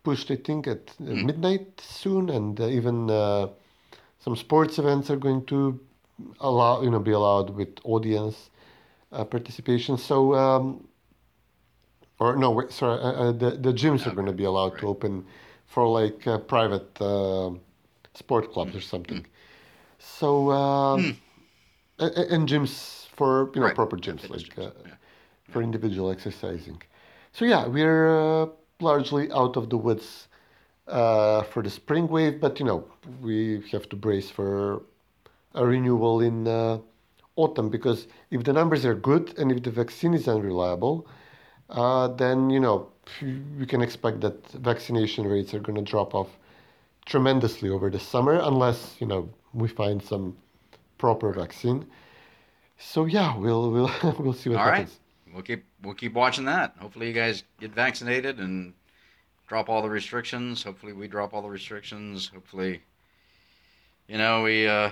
pushed, 0.03 0.32
I 0.32 0.36
think, 0.36 0.68
at 0.68 0.93
uh, 0.99 1.03
midnight 1.14 1.80
soon, 1.80 2.30
and 2.30 2.60
uh, 2.60 2.68
even 2.68 3.10
uh, 3.12 3.47
some 4.20 4.36
sports 4.36 4.80
events 4.80 5.10
are 5.12 5.16
going 5.18 5.45
to 5.45 5.80
allow, 6.39 6.82
you 6.82 6.89
know, 6.89 6.99
be 6.99 7.12
allowed 7.12 7.49
with 7.51 7.70
audience 7.84 8.49
uh, 9.12 9.24
participation. 9.26 9.97
So, 9.97 10.34
um, 10.34 10.88
or 12.20 12.36
no, 12.36 12.51
wait, 12.51 12.72
sorry, 12.72 12.99
uh, 13.01 13.32
the 13.32 13.51
the 13.51 13.74
gyms 13.74 14.08
are 14.08 14.16
going 14.16 14.28
to 14.28 14.34
be 14.34 14.45
allowed 14.45 14.78
to 14.80 14.88
open 14.88 15.26
for 15.68 15.88
like 15.88 16.26
uh, 16.28 16.38
private 16.39 16.89
uh, 17.01 17.51
sport 18.14 18.51
clubs 18.53 18.76
or 18.76 18.82
something. 18.82 19.26
So, 19.99 20.51
um, 20.51 21.18
a- 21.99 22.06
a- 22.06 22.28
and 22.34 22.47
gyms 22.47 23.08
for 23.16 23.51
you 23.53 23.62
know 23.62 23.68
Right. 23.68 23.76
proper 23.76 23.97
gyms 23.97 24.30
like 24.30 24.58
uh, 24.58 24.72
yeah. 24.86 24.94
For 25.49 25.61
individual 25.61 26.11
exercising. 26.11 26.81
So 27.31 27.45
yeah, 27.45 27.67
we're 27.67 28.43
uh, 28.43 28.47
largely 28.79 29.31
out 29.31 29.57
of 29.57 29.69
the 29.69 29.77
woods 29.77 30.27
uh, 30.87 31.43
for 31.43 31.63
the 31.63 31.69
spring 31.69 32.07
wave, 32.07 32.39
but 32.39 32.59
you 32.59 32.65
know 32.65 32.85
we 33.21 33.63
have 33.71 33.89
to 33.89 33.95
brace 33.95 34.29
for 34.29 34.81
a 35.53 35.65
renewal 35.65 36.21
in 36.21 36.47
uh, 36.47 36.79
autumn 37.35 37.69
because 37.69 38.07
if 38.31 38.43
the 38.43 38.53
numbers 38.53 38.85
are 38.85 38.95
good 38.95 39.37
and 39.37 39.51
if 39.51 39.63
the 39.63 39.71
vaccine 39.71 40.13
is 40.13 40.27
unreliable, 40.27 41.07
uh, 41.69 42.07
then 42.07 42.49
you 42.49 42.59
know 42.59 42.89
we 43.57 43.65
can 43.65 43.81
expect 43.81 44.21
that 44.21 44.47
vaccination 44.51 45.25
rates 45.27 45.53
are 45.53 45.59
going 45.59 45.75
to 45.75 45.81
drop 45.81 46.13
off 46.13 46.29
tremendously 47.05 47.69
over 47.69 47.89
the 47.89 47.99
summer 47.99 48.39
unless 48.43 48.95
you 48.99 49.07
know 49.07 49.29
we 49.53 49.67
find 49.67 50.01
some 50.01 50.35
proper 50.97 51.31
vaccine. 51.31 51.85
So 52.77 53.05
yeah, 53.05 53.37
we'll 53.37 53.71
we'll 53.71 53.91
we'll 54.19 54.33
see 54.33 54.49
what 54.49 54.59
all 54.59 54.65
right, 54.67 54.77
happens. 54.79 54.99
We'll 55.34 55.43
keep 55.43 55.65
we'll 55.84 55.93
keep 55.93 56.13
watching 56.13 56.45
that. 56.45 56.76
Hopefully, 56.80 57.07
you 57.07 57.13
guys 57.13 57.43
get 57.59 57.71
vaccinated 57.73 58.39
and 58.39 58.73
drop 59.47 59.69
all 59.69 59.82
the 59.82 59.89
restrictions. 59.89 60.63
Hopefully, 60.63 60.93
we 60.93 61.07
drop 61.07 61.34
all 61.34 61.41
the 61.41 61.49
restrictions. 61.49 62.30
Hopefully, 62.34 62.82
you 64.07 64.17
know 64.17 64.43
we 64.43 64.67
uh, 64.67 64.89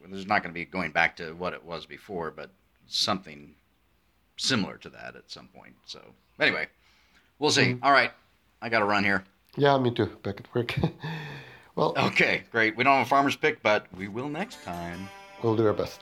well, 0.00 0.10
there's 0.10 0.26
not 0.26 0.42
going 0.42 0.52
to 0.52 0.58
be 0.58 0.64
going 0.64 0.92
back 0.92 1.16
to 1.16 1.32
what 1.32 1.52
it 1.52 1.64
was 1.64 1.86
before, 1.86 2.30
but 2.30 2.50
something 2.86 3.54
similar 4.36 4.76
to 4.78 4.88
that 4.90 5.16
at 5.16 5.30
some 5.30 5.48
point. 5.48 5.74
So 5.84 6.00
anyway, 6.40 6.68
we'll 7.38 7.50
see. 7.50 7.76
All 7.82 7.92
right, 7.92 8.12
I 8.62 8.68
got 8.68 8.80
to 8.80 8.84
run 8.84 9.04
here. 9.04 9.24
Yeah, 9.56 9.76
me 9.78 9.90
too. 9.90 10.06
Back 10.22 10.40
at 10.40 10.54
work. 10.54 10.76
well, 11.74 11.92
Okay, 11.96 12.44
great. 12.52 12.76
We 12.76 12.84
don't 12.84 12.96
have 12.98 13.06
a 13.06 13.08
farmer's 13.08 13.34
pick, 13.34 13.60
but 13.62 13.86
we 13.96 14.06
will 14.06 14.28
next 14.28 14.62
time. 14.62 15.08
we'll 15.42 15.56
do 15.56 15.66
our 15.66 15.72
best. 15.72 16.00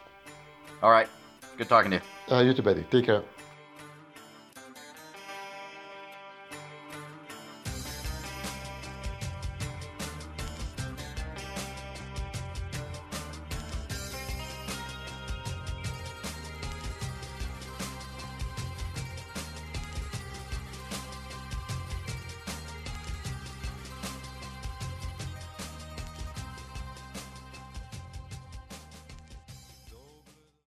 All 0.82 0.91
right, 0.91 1.09
good 1.57 1.68
talking 1.68 1.90
to 1.92 1.96
you. 1.96 2.34
Uh, 2.34 2.40
you 2.40 2.54
too, 2.54 2.62
Betty. 2.62 2.84
Take 2.90 3.07
care. 3.07 3.22